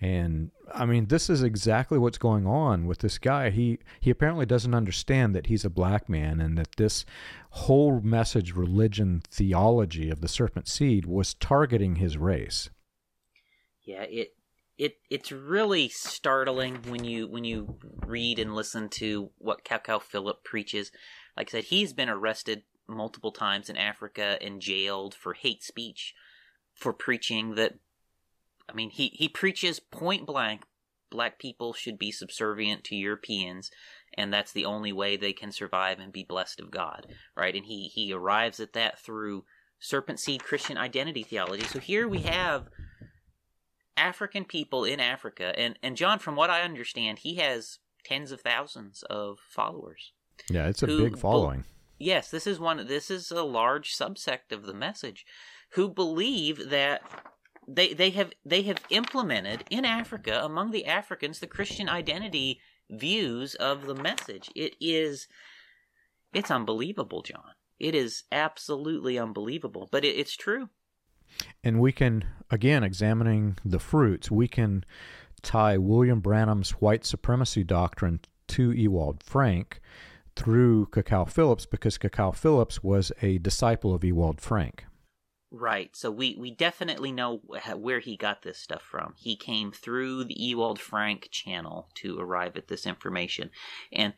And 0.00 0.52
I 0.72 0.86
mean, 0.86 1.06
this 1.06 1.28
is 1.28 1.42
exactly 1.42 1.98
what's 1.98 2.18
going 2.18 2.46
on 2.46 2.86
with 2.86 2.98
this 2.98 3.18
guy. 3.18 3.50
He 3.50 3.78
he 4.00 4.10
apparently 4.10 4.46
doesn't 4.46 4.74
understand 4.74 5.34
that 5.34 5.46
he's 5.46 5.64
a 5.64 5.70
black 5.70 6.08
man 6.08 6.40
and 6.40 6.56
that 6.56 6.76
this 6.76 7.04
whole 7.50 8.00
message, 8.00 8.52
religion, 8.52 9.22
theology 9.28 10.10
of 10.10 10.20
the 10.20 10.28
serpent 10.28 10.68
seed 10.68 11.04
was 11.04 11.34
targeting 11.34 11.96
his 11.96 12.16
race. 12.16 12.70
Yeah, 13.82 14.02
it 14.02 14.34
it 14.78 14.98
it's 15.10 15.32
really 15.32 15.88
startling 15.88 16.78
when 16.86 17.04
you 17.04 17.26
when 17.28 17.44
you 17.44 17.78
read 18.06 18.38
and 18.38 18.54
listen 18.54 18.88
to 18.88 19.30
what 19.38 19.64
Kacou 19.64 20.00
Philippe 20.00 20.40
preaches. 20.44 20.90
Like 21.36 21.50
I 21.50 21.58
said, 21.58 21.64
he's 21.64 21.92
been 21.92 22.08
arrested 22.08 22.62
multiple 22.88 23.32
times 23.32 23.68
in 23.68 23.76
Africa 23.76 24.38
and 24.40 24.60
jailed 24.60 25.14
for 25.14 25.34
hate 25.34 25.62
speech, 25.62 26.14
for 26.74 26.92
preaching 26.92 27.54
that 27.56 27.74
I 28.68 28.74
mean, 28.74 28.90
he, 28.90 29.08
he 29.08 29.28
preaches 29.28 29.80
point 29.80 30.26
blank 30.26 30.62
black 31.10 31.38
people 31.38 31.72
should 31.72 31.98
be 31.98 32.12
subservient 32.12 32.84
to 32.84 32.94
Europeans, 32.94 33.70
and 34.14 34.32
that's 34.32 34.52
the 34.52 34.66
only 34.66 34.92
way 34.92 35.16
they 35.16 35.32
can 35.32 35.50
survive 35.50 35.98
and 35.98 36.12
be 36.12 36.24
blessed 36.24 36.60
of 36.60 36.70
God, 36.70 37.06
right? 37.34 37.54
And 37.54 37.64
he, 37.64 37.88
he 37.88 38.12
arrives 38.12 38.60
at 38.60 38.74
that 38.74 38.98
through 38.98 39.44
serpent 39.80 40.20
seed 40.20 40.44
Christian 40.44 40.76
identity 40.76 41.22
theology. 41.22 41.64
So 41.64 41.78
here 41.78 42.06
we 42.06 42.20
have 42.20 42.68
African 43.98 44.44
people 44.44 44.84
in 44.84 45.00
Africa, 45.00 45.52
and, 45.58 45.78
and 45.82 45.96
John, 45.96 46.18
from 46.18 46.36
what 46.36 46.50
I 46.50 46.62
understand, 46.62 47.20
he 47.20 47.36
has 47.36 47.78
tens 48.04 48.32
of 48.32 48.40
thousands 48.40 49.02
of 49.10 49.38
followers. 49.50 50.12
Yeah, 50.48 50.68
it's 50.68 50.82
a 50.82 50.86
who, 50.86 51.04
big 51.04 51.18
following. 51.18 51.64
yes, 51.98 52.30
this 52.30 52.46
is 52.46 52.58
one. 52.58 52.86
This 52.86 53.10
is 53.10 53.30
a 53.30 53.42
large 53.42 53.94
subsect 53.96 54.52
of 54.52 54.64
the 54.64 54.74
message, 54.74 55.26
who 55.70 55.88
believe 55.88 56.70
that 56.70 57.02
they 57.66 57.92
they 57.92 58.10
have 58.10 58.32
they 58.44 58.62
have 58.62 58.78
implemented 58.90 59.64
in 59.70 59.84
Africa 59.84 60.40
among 60.42 60.70
the 60.70 60.86
Africans 60.86 61.40
the 61.40 61.46
Christian 61.46 61.88
identity 61.88 62.60
views 62.88 63.54
of 63.56 63.86
the 63.86 63.94
message. 63.94 64.50
It 64.54 64.74
is 64.80 65.28
it's 66.32 66.50
unbelievable, 66.50 67.22
John. 67.22 67.52
It 67.78 67.94
is 67.94 68.24
absolutely 68.32 69.18
unbelievable, 69.18 69.88
but 69.90 70.04
it, 70.04 70.16
it's 70.16 70.36
true. 70.36 70.68
And 71.62 71.80
we 71.80 71.92
can 71.92 72.24
again 72.50 72.82
examining 72.82 73.58
the 73.64 73.78
fruits, 73.78 74.30
we 74.30 74.48
can 74.48 74.84
tie 75.42 75.76
William 75.78 76.20
Branham's 76.20 76.70
white 76.72 77.04
supremacy 77.04 77.64
doctrine 77.64 78.20
to 78.48 78.72
Ewald 78.72 79.22
Frank 79.22 79.80
through 80.36 80.86
Kacou 80.86 81.28
Phillips 81.28 81.66
because 81.66 81.98
Kacou 81.98 82.34
Phillips 82.34 82.82
was 82.82 83.12
a 83.22 83.38
disciple 83.38 83.94
of 83.94 84.04
Ewald 84.04 84.40
Frank. 84.40 84.84
Right. 85.50 85.96
So 85.96 86.10
we, 86.10 86.36
we 86.38 86.50
definitely 86.50 87.10
know 87.10 87.40
where 87.74 88.00
he 88.00 88.16
got 88.16 88.42
this 88.42 88.58
stuff 88.58 88.82
from. 88.82 89.14
He 89.16 89.34
came 89.34 89.72
through 89.72 90.24
the 90.24 90.38
Ewald 90.38 90.78
Frank 90.78 91.28
channel 91.30 91.88
to 91.94 92.18
arrive 92.20 92.56
at 92.56 92.68
this 92.68 92.86
information. 92.86 93.50
And 93.90 94.12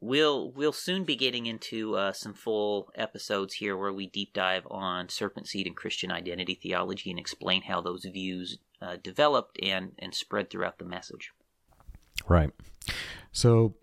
we'll 0.00 0.50
we'll 0.52 0.72
soon 0.72 1.04
be 1.04 1.16
getting 1.16 1.46
into 1.46 1.96
uh, 1.96 2.12
some 2.12 2.34
full 2.34 2.90
episodes 2.94 3.54
here 3.54 3.76
where 3.76 3.92
we 3.92 4.06
deep 4.06 4.32
dive 4.32 4.66
on 4.70 5.08
serpent 5.08 5.48
seed 5.48 5.66
and 5.66 5.76
Christian 5.76 6.10
identity 6.10 6.54
theology 6.54 7.10
and 7.10 7.18
explain 7.18 7.62
how 7.62 7.80
those 7.80 8.04
views 8.04 8.58
uh, 8.82 8.96
developed 9.02 9.58
and 9.62 9.92
and 9.98 10.14
spread 10.14 10.50
throughout 10.50 10.78
the 10.78 10.84
message. 10.84 11.32
Right. 12.28 12.50
So 13.32 13.74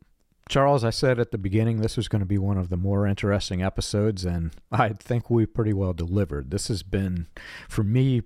Charles, 0.50 0.84
I 0.84 0.90
said 0.90 1.20
at 1.20 1.32
the 1.32 1.38
beginning 1.38 1.82
this 1.82 1.98
was 1.98 2.08
going 2.08 2.20
to 2.20 2.26
be 2.26 2.38
one 2.38 2.58
of 2.58 2.70
the 2.70 2.78
more 2.78 3.08
interesting 3.08 3.62
episodes, 3.62 4.26
and 4.26 4.52
I 4.72 4.90
think 4.90 5.30
we 5.30 5.46
pretty 5.46 5.74
well 5.74 5.94
delivered. 5.94 6.52
This 6.52 6.68
has 6.68 6.84
been, 6.84 7.28
for 7.70 7.84
me, 7.84 8.24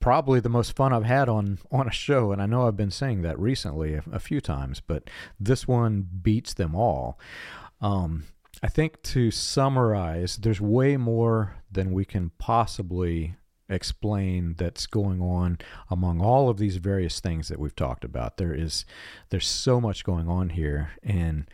probably 0.00 0.40
the 0.40 0.48
most 0.48 0.76
fun 0.76 0.92
I've 0.92 1.04
had 1.04 1.28
on 1.28 1.58
on 1.70 1.86
a 1.88 1.92
show, 1.92 2.32
and 2.32 2.40
I 2.40 2.46
know 2.46 2.66
I've 2.66 2.76
been 2.76 2.90
saying 2.90 3.22
that 3.22 3.38
recently 3.38 3.94
a, 3.94 4.02
a 4.12 4.18
few 4.18 4.40
times, 4.40 4.80
but 4.80 5.10
this 5.38 5.66
one 5.66 6.06
beats 6.22 6.54
them 6.54 6.74
all. 6.74 7.18
Um, 7.80 8.24
I 8.62 8.68
think 8.68 9.02
to 9.02 9.30
summarize, 9.30 10.36
there's 10.36 10.60
way 10.60 10.96
more 10.96 11.56
than 11.70 11.92
we 11.92 12.04
can 12.04 12.30
possibly 12.38 13.36
explain 13.68 14.54
that's 14.56 14.86
going 14.86 15.20
on 15.20 15.58
among 15.90 16.20
all 16.20 16.48
of 16.48 16.58
these 16.58 16.76
various 16.76 17.20
things 17.20 17.48
that 17.48 17.58
we've 17.58 17.76
talked 17.76 18.04
about. 18.04 18.36
There 18.36 18.54
is 18.54 18.84
there's 19.28 19.46
so 19.46 19.80
much 19.80 20.04
going 20.04 20.28
on 20.28 20.50
here 20.50 20.92
and 21.02 21.46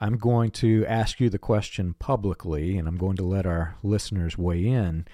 I'm 0.00 0.16
going 0.16 0.52
to 0.52 0.86
ask 0.86 1.18
you 1.18 1.28
the 1.28 1.38
question 1.38 1.94
publicly 1.98 2.78
and 2.78 2.86
I'm 2.86 2.96
going 2.96 3.16
to 3.16 3.24
let 3.24 3.46
our 3.46 3.76
listeners 3.82 4.38
weigh 4.38 4.64
in. 4.64 5.06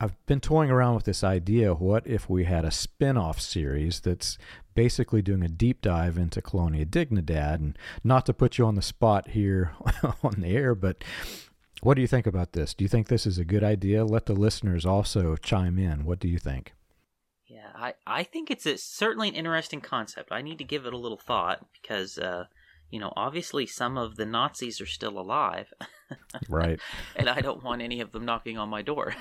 I've 0.00 0.14
been 0.26 0.40
toying 0.40 0.70
around 0.70 0.94
with 0.94 1.04
this 1.04 1.24
idea 1.24 1.74
what 1.74 2.06
if 2.06 2.28
we 2.28 2.44
had 2.44 2.64
a 2.64 2.70
spin-off 2.70 3.40
series 3.40 4.00
that's 4.00 4.38
basically 4.74 5.22
doing 5.22 5.42
a 5.42 5.48
deep 5.48 5.80
dive 5.82 6.16
into 6.16 6.40
Colonia 6.40 6.84
Dignidad 6.84 7.56
and 7.56 7.78
not 8.02 8.26
to 8.26 8.34
put 8.34 8.58
you 8.58 8.66
on 8.66 8.74
the 8.74 8.82
spot 8.82 9.30
here 9.30 9.72
on 10.22 10.40
the 10.40 10.56
air 10.56 10.74
but 10.74 11.04
what 11.82 11.94
do 11.94 12.00
you 12.00 12.06
think 12.06 12.28
about 12.28 12.52
this? 12.52 12.74
Do 12.74 12.84
you 12.84 12.88
think 12.88 13.08
this 13.08 13.26
is 13.26 13.38
a 13.38 13.44
good 13.44 13.64
idea? 13.64 14.04
Let 14.04 14.26
the 14.26 14.34
listeners 14.34 14.86
also 14.86 15.34
chime 15.34 15.80
in. 15.80 16.04
What 16.04 16.20
do 16.20 16.28
you 16.28 16.38
think? 16.38 16.74
Yeah, 17.48 17.70
I, 17.74 17.94
I 18.06 18.22
think 18.22 18.52
it's 18.52 18.66
a, 18.66 18.78
certainly 18.78 19.28
an 19.28 19.34
interesting 19.34 19.80
concept. 19.80 20.30
I 20.30 20.42
need 20.42 20.58
to 20.58 20.64
give 20.64 20.86
it 20.86 20.92
a 20.92 20.96
little 20.96 21.18
thought 21.18 21.66
because, 21.72 22.18
uh, 22.18 22.44
you 22.92 23.00
know, 23.00 23.12
obviously 23.16 23.66
some 23.66 23.96
of 23.96 24.16
the 24.16 24.26
Nazis 24.26 24.80
are 24.80 24.86
still 24.86 25.18
alive. 25.18 25.72
right. 26.48 26.78
and 27.16 27.26
I 27.26 27.40
don't 27.40 27.64
want 27.64 27.80
any 27.80 28.00
of 28.00 28.12
them 28.12 28.26
knocking 28.26 28.58
on 28.58 28.68
my 28.68 28.82
door. 28.82 29.14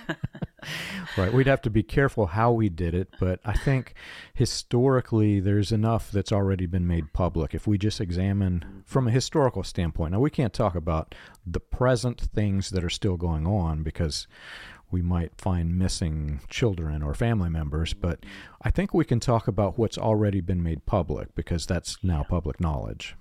right. 1.17 1.33
We'd 1.33 1.47
have 1.47 1.61
to 1.61 1.69
be 1.69 1.81
careful 1.81 2.27
how 2.27 2.51
we 2.51 2.67
did 2.67 2.93
it, 2.93 3.07
but 3.17 3.39
I 3.45 3.53
think 3.53 3.93
historically 4.33 5.39
there's 5.39 5.71
enough 5.71 6.11
that's 6.11 6.33
already 6.33 6.65
been 6.65 6.85
made 6.85 7.13
public. 7.13 7.55
If 7.55 7.65
we 7.65 7.77
just 7.77 8.01
examine 8.01 8.83
from 8.85 9.07
a 9.07 9.11
historical 9.11 9.63
standpoint, 9.63 10.11
now 10.11 10.19
we 10.19 10.29
can't 10.29 10.53
talk 10.53 10.75
about 10.75 11.15
the 11.47 11.61
present 11.61 12.19
things 12.19 12.71
that 12.71 12.83
are 12.83 12.89
still 12.89 13.15
going 13.15 13.47
on 13.47 13.83
because 13.83 14.27
we 14.91 15.01
might 15.01 15.39
find 15.39 15.79
missing 15.79 16.41
children 16.49 17.01
or 17.01 17.13
family 17.13 17.49
members, 17.49 17.93
but 17.93 18.19
I 18.61 18.69
think 18.69 18.93
we 18.93 19.05
can 19.05 19.21
talk 19.21 19.47
about 19.47 19.79
what's 19.79 19.97
already 19.97 20.41
been 20.41 20.61
made 20.61 20.85
public 20.85 21.33
because 21.35 21.65
that's 21.65 21.95
now 22.03 22.23
public 22.27 22.59
knowledge. 22.59 23.15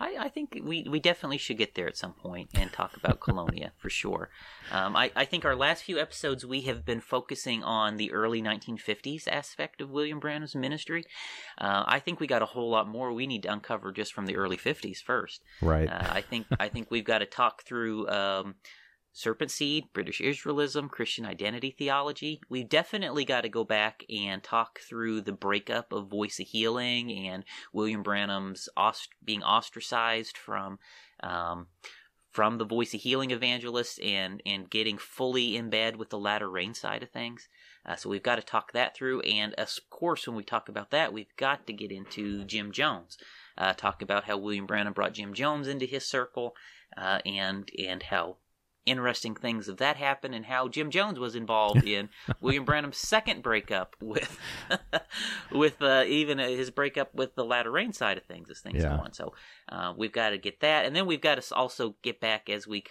I, 0.00 0.16
I, 0.20 0.28
think 0.28 0.60
we, 0.62 0.86
we 0.88 1.00
definitely 1.00 1.38
should 1.38 1.58
get 1.58 1.74
there 1.74 1.88
at 1.88 1.96
some 1.96 2.12
point 2.12 2.50
and 2.54 2.72
talk 2.72 2.96
about 2.96 3.20
Colonia 3.28 3.72
for 3.76 3.90
sure. 3.90 4.30
Um, 4.70 4.96
I, 4.96 5.10
I 5.16 5.24
think 5.24 5.44
our 5.44 5.56
last 5.56 5.82
few 5.82 5.98
episodes 5.98 6.46
we 6.46 6.62
have 6.62 6.84
been 6.84 7.00
focusing 7.00 7.62
on 7.62 7.96
the 7.96 8.12
early 8.12 8.40
1950s 8.40 9.26
aspect 9.28 9.80
of 9.80 9.90
William 9.90 10.20
Branham's 10.20 10.54
ministry. 10.54 11.04
Uh, 11.58 11.84
I 11.86 11.98
think 11.98 12.20
we 12.20 12.26
got 12.26 12.42
a 12.42 12.46
whole 12.46 12.70
lot 12.70 12.88
more 12.88 13.12
we 13.12 13.26
need 13.26 13.42
to 13.44 13.52
uncover 13.52 13.92
just 13.92 14.12
from 14.12 14.26
the 14.26 14.36
early 14.36 14.56
50s 14.56 14.98
first. 14.98 15.42
Right. 15.60 15.88
Uh, 15.88 16.08
I 16.10 16.20
think 16.20 16.46
I 16.58 16.68
think 16.68 16.90
we've 16.90 17.04
got 17.04 17.18
to 17.18 17.26
talk 17.26 17.64
through 17.64 18.08
um, 18.08 18.54
Serpent 19.18 19.50
Seed, 19.50 19.86
British 19.92 20.20
Israelism, 20.20 20.88
Christian 20.88 21.26
identity 21.26 21.74
theology. 21.76 22.40
We've 22.48 22.68
definitely 22.68 23.24
got 23.24 23.40
to 23.40 23.48
go 23.48 23.64
back 23.64 24.04
and 24.08 24.44
talk 24.44 24.78
through 24.78 25.22
the 25.22 25.32
breakup 25.32 25.92
of 25.92 26.06
Voice 26.06 26.38
of 26.38 26.46
Healing 26.46 27.10
and 27.10 27.44
William 27.72 28.04
Branham's 28.04 28.68
ost- 28.76 29.08
being 29.24 29.42
ostracized 29.42 30.36
from 30.36 30.78
um, 31.20 31.66
from 32.30 32.58
the 32.58 32.64
Voice 32.64 32.94
of 32.94 33.00
Healing 33.00 33.32
evangelist 33.32 34.00
and 34.00 34.40
and 34.46 34.70
getting 34.70 34.98
fully 34.98 35.56
in 35.56 35.68
bed 35.68 35.96
with 35.96 36.10
the 36.10 36.18
latter 36.18 36.48
rain 36.48 36.72
side 36.72 37.02
of 37.02 37.10
things. 37.10 37.48
Uh, 37.84 37.96
so 37.96 38.08
we've 38.08 38.22
got 38.22 38.36
to 38.36 38.42
talk 38.42 38.70
that 38.70 38.94
through, 38.94 39.20
and 39.22 39.52
of 39.54 39.68
course, 39.90 40.28
when 40.28 40.36
we 40.36 40.44
talk 40.44 40.68
about 40.68 40.92
that, 40.92 41.12
we've 41.12 41.34
got 41.36 41.66
to 41.66 41.72
get 41.72 41.90
into 41.90 42.44
Jim 42.44 42.70
Jones. 42.70 43.18
Uh, 43.56 43.72
talk 43.72 44.00
about 44.00 44.26
how 44.26 44.38
William 44.38 44.66
Branham 44.66 44.92
brought 44.92 45.14
Jim 45.14 45.34
Jones 45.34 45.66
into 45.66 45.86
his 45.86 46.06
circle, 46.06 46.54
uh, 46.96 47.18
and 47.26 47.68
and 47.76 48.04
how 48.04 48.36
interesting 48.88 49.34
things 49.34 49.68
of 49.68 49.78
that 49.78 49.96
happened 49.96 50.34
and 50.34 50.46
how 50.46 50.68
Jim 50.68 50.90
Jones 50.90 51.18
was 51.18 51.34
involved 51.34 51.86
in 51.86 52.08
William 52.40 52.64
Branham's 52.64 52.98
second 52.98 53.42
breakup 53.42 53.96
with 54.00 54.38
with 55.52 55.80
uh, 55.82 56.04
even 56.06 56.38
his 56.38 56.70
breakup 56.70 57.14
with 57.14 57.34
the 57.34 57.44
latter 57.44 57.70
rain 57.70 57.92
side 57.92 58.18
of 58.18 58.24
things 58.24 58.50
as 58.50 58.60
things 58.60 58.82
yeah. 58.82 58.96
go 58.96 59.02
on. 59.02 59.12
So 59.12 59.34
uh, 59.68 59.92
we've 59.96 60.12
got 60.12 60.30
to 60.30 60.38
get 60.38 60.60
that, 60.60 60.86
and 60.86 60.94
then 60.94 61.06
we've 61.06 61.20
got 61.20 61.40
to 61.40 61.54
also 61.54 61.94
get 62.02 62.20
back 62.20 62.48
as 62.48 62.66
we 62.66 62.84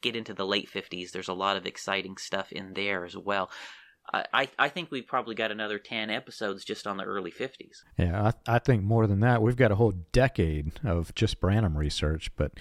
get 0.00 0.16
into 0.16 0.34
the 0.34 0.46
late 0.46 0.70
50s. 0.70 1.12
There's 1.12 1.28
a 1.28 1.34
lot 1.34 1.56
of 1.56 1.66
exciting 1.66 2.18
stuff 2.18 2.52
in 2.52 2.74
there 2.74 3.04
as 3.04 3.16
well. 3.16 3.50
I, 4.12 4.48
I 4.58 4.68
think 4.68 4.90
we've 4.90 5.06
probably 5.06 5.34
got 5.34 5.50
another 5.50 5.78
10 5.78 6.10
episodes 6.10 6.64
just 6.64 6.86
on 6.86 6.98
the 6.98 7.04
early 7.04 7.32
50s. 7.32 7.82
Yeah, 7.98 8.32
I, 8.46 8.56
I 8.56 8.58
think 8.58 8.82
more 8.82 9.06
than 9.06 9.20
that. 9.20 9.42
We've 9.42 9.56
got 9.56 9.72
a 9.72 9.76
whole 9.76 9.92
decade 10.12 10.72
of 10.84 11.14
just 11.14 11.40
Branham 11.40 11.76
research, 11.76 12.30
but 12.36 12.52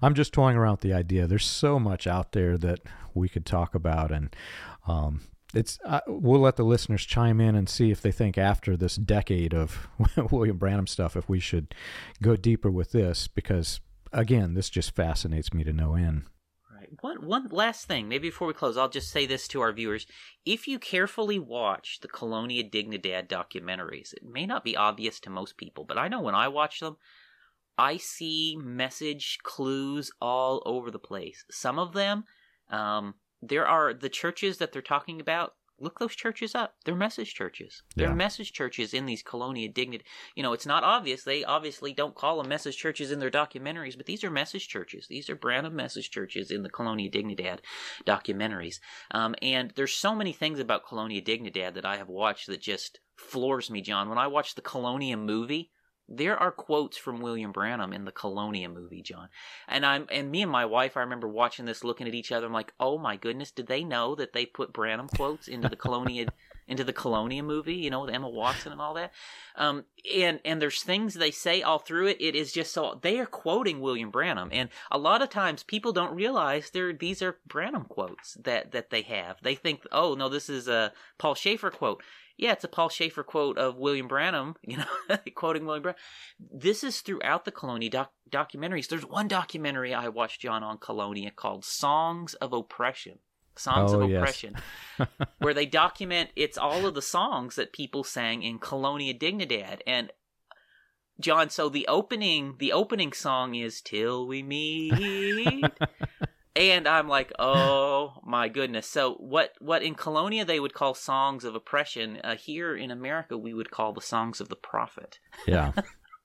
I'm 0.00 0.14
just 0.14 0.32
toying 0.32 0.56
around 0.56 0.74
with 0.74 0.80
the 0.80 0.92
idea. 0.94 1.26
There's 1.26 1.46
so 1.46 1.78
much 1.78 2.06
out 2.06 2.32
there 2.32 2.56
that 2.58 2.80
we 3.14 3.28
could 3.28 3.44
talk 3.44 3.74
about, 3.74 4.10
and 4.12 4.34
um, 4.86 5.22
it's 5.54 5.78
uh, 5.84 6.00
we'll 6.06 6.40
let 6.40 6.56
the 6.56 6.64
listeners 6.64 7.04
chime 7.04 7.40
in 7.40 7.54
and 7.54 7.68
see 7.68 7.90
if 7.90 8.00
they 8.00 8.12
think 8.12 8.38
after 8.38 8.76
this 8.76 8.96
decade 8.96 9.54
of 9.54 9.88
William 10.30 10.56
Branham 10.56 10.86
stuff 10.86 11.16
if 11.16 11.28
we 11.28 11.40
should 11.40 11.74
go 12.22 12.36
deeper 12.36 12.70
with 12.70 12.92
this 12.92 13.28
because 13.28 13.80
again 14.12 14.54
this 14.54 14.70
just 14.70 14.94
fascinates 14.94 15.52
me 15.52 15.62
to 15.64 15.72
no 15.72 15.94
end 15.94 16.24
one 17.00 17.26
one 17.26 17.48
last 17.50 17.86
thing, 17.86 18.08
maybe 18.08 18.28
before 18.28 18.46
we 18.46 18.54
close, 18.54 18.76
I'll 18.76 18.88
just 18.88 19.10
say 19.10 19.26
this 19.26 19.48
to 19.48 19.60
our 19.60 19.72
viewers: 19.72 20.06
if 20.44 20.68
you 20.68 20.78
carefully 20.78 21.38
watch 21.38 22.00
the 22.00 22.08
Colonia 22.08 22.62
Dignidad 22.62 23.28
documentaries, 23.28 24.12
it 24.12 24.24
may 24.24 24.46
not 24.46 24.64
be 24.64 24.76
obvious 24.76 25.18
to 25.20 25.30
most 25.30 25.56
people, 25.56 25.84
but 25.84 25.98
I 25.98 26.08
know 26.08 26.20
when 26.20 26.34
I 26.34 26.48
watch 26.48 26.80
them, 26.80 26.96
I 27.78 27.96
see 27.96 28.56
message 28.60 29.38
clues 29.42 30.10
all 30.20 30.62
over 30.66 30.90
the 30.90 30.98
place. 30.98 31.44
Some 31.50 31.78
of 31.78 31.94
them, 31.94 32.24
um, 32.68 33.14
there 33.40 33.66
are 33.66 33.94
the 33.94 34.08
churches 34.08 34.58
that 34.58 34.72
they're 34.72 34.82
talking 34.82 35.20
about 35.20 35.54
look 35.82 35.98
those 35.98 36.14
churches 36.14 36.54
up. 36.54 36.74
They're 36.84 36.94
message 36.94 37.34
churches. 37.34 37.82
They're 37.96 38.08
yeah. 38.08 38.14
message 38.14 38.52
churches 38.52 38.94
in 38.94 39.06
these 39.06 39.22
Colonia 39.22 39.68
Dignidad. 39.68 40.02
You 40.34 40.42
know, 40.42 40.52
it's 40.52 40.66
not 40.66 40.84
obvious. 40.84 41.24
They 41.24 41.44
obviously 41.44 41.92
don't 41.92 42.14
call 42.14 42.38
them 42.38 42.48
message 42.48 42.76
churches 42.76 43.10
in 43.10 43.18
their 43.18 43.30
documentaries, 43.30 43.96
but 43.96 44.06
these 44.06 44.24
are 44.24 44.30
message 44.30 44.68
churches. 44.68 45.06
These 45.08 45.28
are 45.28 45.36
Branham 45.36 45.74
message 45.74 46.10
churches 46.10 46.50
in 46.50 46.62
the 46.62 46.70
Colonia 46.70 47.10
Dignidad 47.10 47.58
documentaries. 48.06 48.76
Um, 49.10 49.34
and 49.42 49.72
there's 49.76 49.92
so 49.92 50.14
many 50.14 50.32
things 50.32 50.60
about 50.60 50.86
Colonia 50.86 51.20
Dignidad 51.20 51.74
that 51.74 51.84
I 51.84 51.96
have 51.96 52.08
watched 52.08 52.46
that 52.46 52.60
just 52.60 53.00
floors 53.16 53.70
me, 53.70 53.80
John. 53.80 54.08
When 54.08 54.18
I 54.18 54.28
watched 54.28 54.56
the 54.56 54.62
Colonia 54.62 55.16
movie, 55.16 55.70
there 56.08 56.36
are 56.36 56.50
quotes 56.50 56.96
from 56.96 57.20
William 57.20 57.52
Branham 57.52 57.92
in 57.92 58.04
the 58.04 58.12
Colonia 58.12 58.68
movie, 58.68 59.02
John. 59.02 59.28
And 59.68 59.86
I'm 59.86 60.06
and 60.10 60.30
me 60.30 60.42
and 60.42 60.50
my 60.50 60.64
wife, 60.64 60.96
I 60.96 61.00
remember 61.00 61.28
watching 61.28 61.64
this, 61.64 61.84
looking 61.84 62.06
at 62.06 62.14
each 62.14 62.32
other. 62.32 62.46
I'm 62.46 62.52
like, 62.52 62.72
oh 62.78 62.98
my 62.98 63.16
goodness, 63.16 63.50
did 63.50 63.66
they 63.66 63.84
know 63.84 64.14
that 64.16 64.32
they 64.32 64.44
put 64.44 64.72
Branham 64.72 65.08
quotes 65.08 65.48
into 65.48 65.68
the 65.68 65.76
Colonia 65.76 66.26
into 66.68 66.84
the 66.84 66.92
Colonia 66.92 67.42
movie? 67.42 67.74
You 67.74 67.90
know, 67.90 68.02
with 68.02 68.14
Emma 68.14 68.28
Watson 68.28 68.72
and 68.72 68.80
all 68.80 68.94
that. 68.94 69.12
Um, 69.56 69.84
and 70.14 70.40
and 70.44 70.60
there's 70.60 70.82
things 70.82 71.14
they 71.14 71.30
say 71.30 71.62
all 71.62 71.78
through 71.78 72.08
it. 72.08 72.16
It 72.20 72.34
is 72.34 72.52
just 72.52 72.72
so 72.72 72.98
they 73.00 73.18
are 73.18 73.26
quoting 73.26 73.80
William 73.80 74.10
Branham, 74.10 74.50
and 74.52 74.68
a 74.90 74.98
lot 74.98 75.22
of 75.22 75.30
times 75.30 75.62
people 75.62 75.92
don't 75.92 76.14
realize 76.14 76.70
they're 76.70 76.92
these 76.92 77.22
are 77.22 77.38
Branham 77.46 77.84
quotes 77.84 78.34
that 78.34 78.72
that 78.72 78.90
they 78.90 79.02
have. 79.02 79.36
They 79.42 79.54
think, 79.54 79.82
oh 79.92 80.14
no, 80.14 80.28
this 80.28 80.48
is 80.48 80.68
a 80.68 80.92
Paul 81.18 81.34
Schafer 81.34 81.72
quote 81.72 82.02
yeah, 82.36 82.52
it's 82.52 82.64
a 82.64 82.68
Paul 82.68 82.88
Schafer 82.88 83.24
quote 83.24 83.58
of 83.58 83.76
William 83.76 84.08
Branham, 84.08 84.56
you 84.62 84.78
know, 84.78 84.86
quoting 85.34 85.66
William 85.66 85.82
Branham. 85.82 86.00
This 86.38 86.84
is 86.84 87.00
throughout 87.00 87.44
the 87.44 87.52
Colonia 87.52 87.90
doc- 87.90 88.12
documentaries. 88.30 88.88
There's 88.88 89.06
one 89.06 89.28
documentary 89.28 89.94
I 89.94 90.08
watched, 90.08 90.40
John, 90.40 90.62
on 90.62 90.78
Colonia 90.78 91.30
called 91.30 91.64
Songs 91.64 92.34
of 92.34 92.52
Oppression. 92.52 93.18
Songs 93.54 93.92
oh, 93.92 94.00
of 94.00 94.10
Oppression, 94.10 94.56
yes. 94.98 95.08
where 95.38 95.52
they 95.52 95.66
document 95.66 96.30
it's 96.34 96.56
all 96.56 96.86
of 96.86 96.94
the 96.94 97.02
songs 97.02 97.56
that 97.56 97.72
people 97.72 98.02
sang 98.02 98.42
in 98.42 98.58
Colonia 98.58 99.12
Dignidad. 99.12 99.80
And 99.86 100.10
John, 101.20 101.50
so 101.50 101.68
the 101.68 101.86
opening 101.86 102.56
the 102.58 102.72
opening 102.72 103.12
song 103.12 103.54
is 103.54 103.82
Till 103.82 104.26
We 104.26 104.42
Meet. 104.42 105.64
And 106.54 106.86
I'm 106.86 107.08
like, 107.08 107.32
oh 107.38 108.14
my 108.24 108.48
goodness. 108.48 108.86
So 108.86 109.14
what 109.14 109.52
what 109.60 109.82
in 109.82 109.94
Colonia 109.94 110.44
they 110.44 110.60
would 110.60 110.74
call 110.74 110.94
songs 110.94 111.44
of 111.44 111.54
oppression, 111.54 112.20
uh, 112.22 112.36
here 112.36 112.76
in 112.76 112.90
America 112.90 113.38
we 113.38 113.54
would 113.54 113.70
call 113.70 113.92
the 113.92 114.00
songs 114.00 114.40
of 114.40 114.48
the 114.48 114.56
prophet. 114.56 115.18
Yeah. 115.46 115.72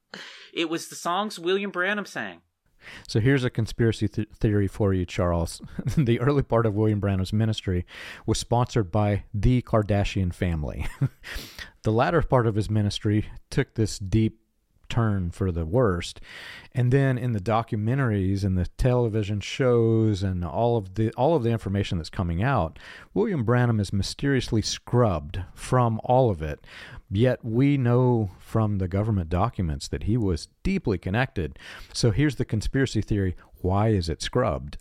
it 0.54 0.70
was 0.70 0.90
the 0.90 0.96
songs 0.96 1.40
William 1.40 1.72
Branham 1.72 2.06
sang. 2.06 2.42
So 3.08 3.20
here's 3.20 3.44
a 3.44 3.50
conspiracy 3.50 4.08
th- 4.08 4.30
theory 4.34 4.68
for 4.68 4.94
you, 4.94 5.06
Charles. 5.06 5.62
the 5.98 6.20
early 6.20 6.44
part 6.44 6.66
of 6.66 6.76
William 6.76 7.00
Branham's 7.00 7.34
ministry 7.34 7.86
was 8.26 8.38
sponsored 8.38 8.92
by 8.92 9.24
the 9.34 9.62
Kardashian 9.62 10.34
family. 10.34 10.88
the 11.84 11.92
latter 11.92 12.22
part 12.22 12.48
of 12.48 12.56
his 12.56 12.70
ministry 12.70 13.30
took 13.50 13.76
this 13.76 14.00
deep 14.00 14.40
turn 14.90 15.32
for 15.32 15.52
the 15.52 15.66
worst. 15.66 16.22
And 16.74 16.92
then 16.92 17.18
in 17.18 17.34
the 17.34 17.40
documentaries 17.40 18.44
and 18.44 18.58
the 18.58 18.68
television 18.78 19.40
shows 19.40 20.24
and 20.24 20.44
all 20.46 20.78
of 20.78 20.96
the 20.96 21.12
all 21.14 21.36
of 21.36 21.44
the 21.44 21.50
information 21.50 21.98
that's 21.98 22.10
coming 22.10 22.44
out, 22.44 22.80
William 23.14 23.44
Branham 23.44 23.80
is 23.80 23.94
mysteriously 23.94 24.62
scrubbed 24.62 25.42
from 25.54 26.00
all 26.04 26.30
of 26.30 26.42
it. 26.42 26.66
Yet 27.10 27.44
we 27.44 27.78
know 27.78 28.32
from 28.40 28.78
the 28.78 28.88
government 28.88 29.30
documents 29.30 29.88
that 29.88 30.04
he 30.04 30.18
was 30.18 30.50
deeply 30.64 30.98
connected. 30.98 31.58
So 31.94 32.12
here's 32.12 32.36
the 32.36 32.46
conspiracy 32.46 33.02
theory, 33.02 33.36
why 33.62 33.90
is 33.90 34.10
it 34.10 34.22
scrubbed? 34.22 34.78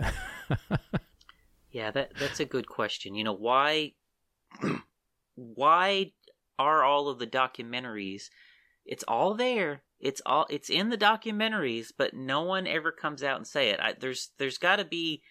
yeah, 1.71 1.91
that 1.93 2.13
that's 2.19 2.41
a 2.41 2.45
good 2.45 2.67
question. 2.67 3.15
You 3.15 3.25
know, 3.25 3.33
why 3.33 3.93
why 5.37 6.13
are 6.59 6.83
all 6.83 7.09
of 7.09 7.19
the 7.19 7.27
documentaries 7.27 8.31
it's 8.87 9.05
all 9.05 9.35
there 9.35 9.83
it's 10.01 10.21
all 10.27 10.47
it's 10.51 10.71
in 10.71 10.91
the 10.91 10.99
documentaries, 10.99 11.89
but 11.97 12.15
no 12.15 12.43
one 12.43 12.67
ever 12.67 12.93
comes 12.93 13.23
out 13.23 13.37
and 13.37 13.47
say 13.47 13.71
it. 13.71 13.81
I, 13.81 13.95
there's 13.99 14.31
there's 14.39 14.59
got 14.59 14.77
to 14.77 14.85
be 14.85 15.23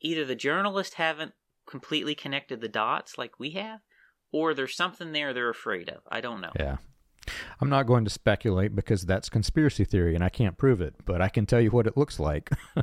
either 0.00 0.24
the 0.24 0.34
journalists 0.34 0.94
haven't 0.94 1.32
completely 1.66 2.14
connected 2.14 2.60
the 2.60 2.68
dots 2.68 3.16
like 3.16 3.38
we 3.38 3.50
have, 3.50 3.80
or 4.32 4.54
there's 4.54 4.76
something 4.76 5.12
there 5.12 5.32
they're 5.32 5.50
afraid 5.50 5.88
of. 5.88 6.02
I 6.10 6.20
don't 6.20 6.40
know. 6.40 6.52
Yeah. 6.58 6.76
I'm 7.60 7.70
not 7.70 7.86
going 7.86 8.04
to 8.04 8.10
speculate 8.10 8.76
because 8.76 9.06
that's 9.06 9.30
conspiracy 9.30 9.84
theory 9.84 10.14
and 10.14 10.22
I 10.22 10.28
can't 10.28 10.58
prove 10.58 10.82
it, 10.82 10.94
but 11.06 11.22
I 11.22 11.30
can 11.30 11.46
tell 11.46 11.60
you 11.60 11.70
what 11.70 11.86
it 11.86 11.96
looks 11.96 12.20
like. 12.20 12.50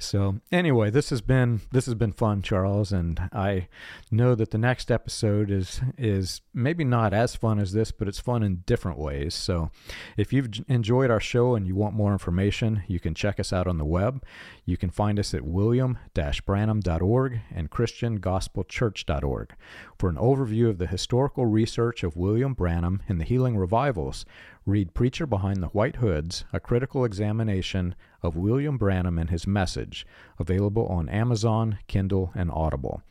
so, 0.00 0.40
anyway, 0.50 0.88
this 0.90 1.10
has 1.10 1.20
been 1.20 1.60
this 1.72 1.84
has 1.84 1.94
been 1.94 2.12
fun, 2.12 2.40
Charles, 2.40 2.90
and 2.90 3.20
I 3.32 3.68
know 4.10 4.34
that 4.34 4.50
the 4.50 4.58
next 4.58 4.90
episode 4.90 5.50
is 5.50 5.82
is 5.98 6.40
maybe 6.54 6.84
not 6.84 7.12
as 7.12 7.36
fun 7.36 7.58
as 7.58 7.72
this, 7.72 7.92
but 7.92 8.08
it's 8.08 8.18
fun 8.18 8.42
in 8.42 8.62
different 8.64 8.98
ways. 8.98 9.34
So, 9.34 9.70
if 10.16 10.32
you've 10.32 10.48
enjoyed 10.68 11.10
our 11.10 11.20
show 11.20 11.54
and 11.54 11.66
you 11.66 11.74
want 11.74 11.94
more 11.94 12.12
information, 12.12 12.82
you 12.88 12.98
can 12.98 13.14
check 13.14 13.38
us 13.38 13.52
out 13.52 13.66
on 13.66 13.76
the 13.76 13.84
web. 13.84 14.24
You 14.64 14.78
can 14.78 14.88
find 14.88 15.18
us 15.18 15.34
at 15.34 15.44
william-branham.org 15.44 17.40
and 17.54 17.70
christiangospelchurch.org 17.70 19.54
for 19.98 20.08
an 20.08 20.16
overview 20.16 20.70
of 20.70 20.78
the 20.78 20.86
historical 20.86 21.44
research 21.44 22.02
of 22.02 22.16
William 22.16 22.54
Branham 22.54 23.02
in 23.06 23.18
the 23.18 23.24
healing 23.24 23.58
revivals. 23.58 24.24
Read 24.64 24.94
Preacher 24.94 25.26
Behind 25.26 25.62
the 25.62 25.68
White 25.68 25.96
Hoods, 25.96 26.44
a 26.52 26.60
critical 26.60 27.04
examination 27.04 27.94
of 28.22 28.36
William 28.36 28.76
Branham 28.76 29.18
and 29.18 29.30
his 29.30 29.46
message, 29.46 30.06
available 30.38 30.86
on 30.86 31.08
Amazon, 31.08 31.78
Kindle, 31.86 32.32
and 32.34 32.50
Audible. 32.50 33.02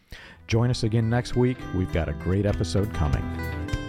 Join 0.47 0.69
us 0.69 0.83
again 0.83 1.09
next 1.09 1.35
week. 1.35 1.57
We've 1.75 1.91
got 1.93 2.09
a 2.09 2.13
great 2.13 2.45
episode 2.45 2.93
coming. 2.93 3.88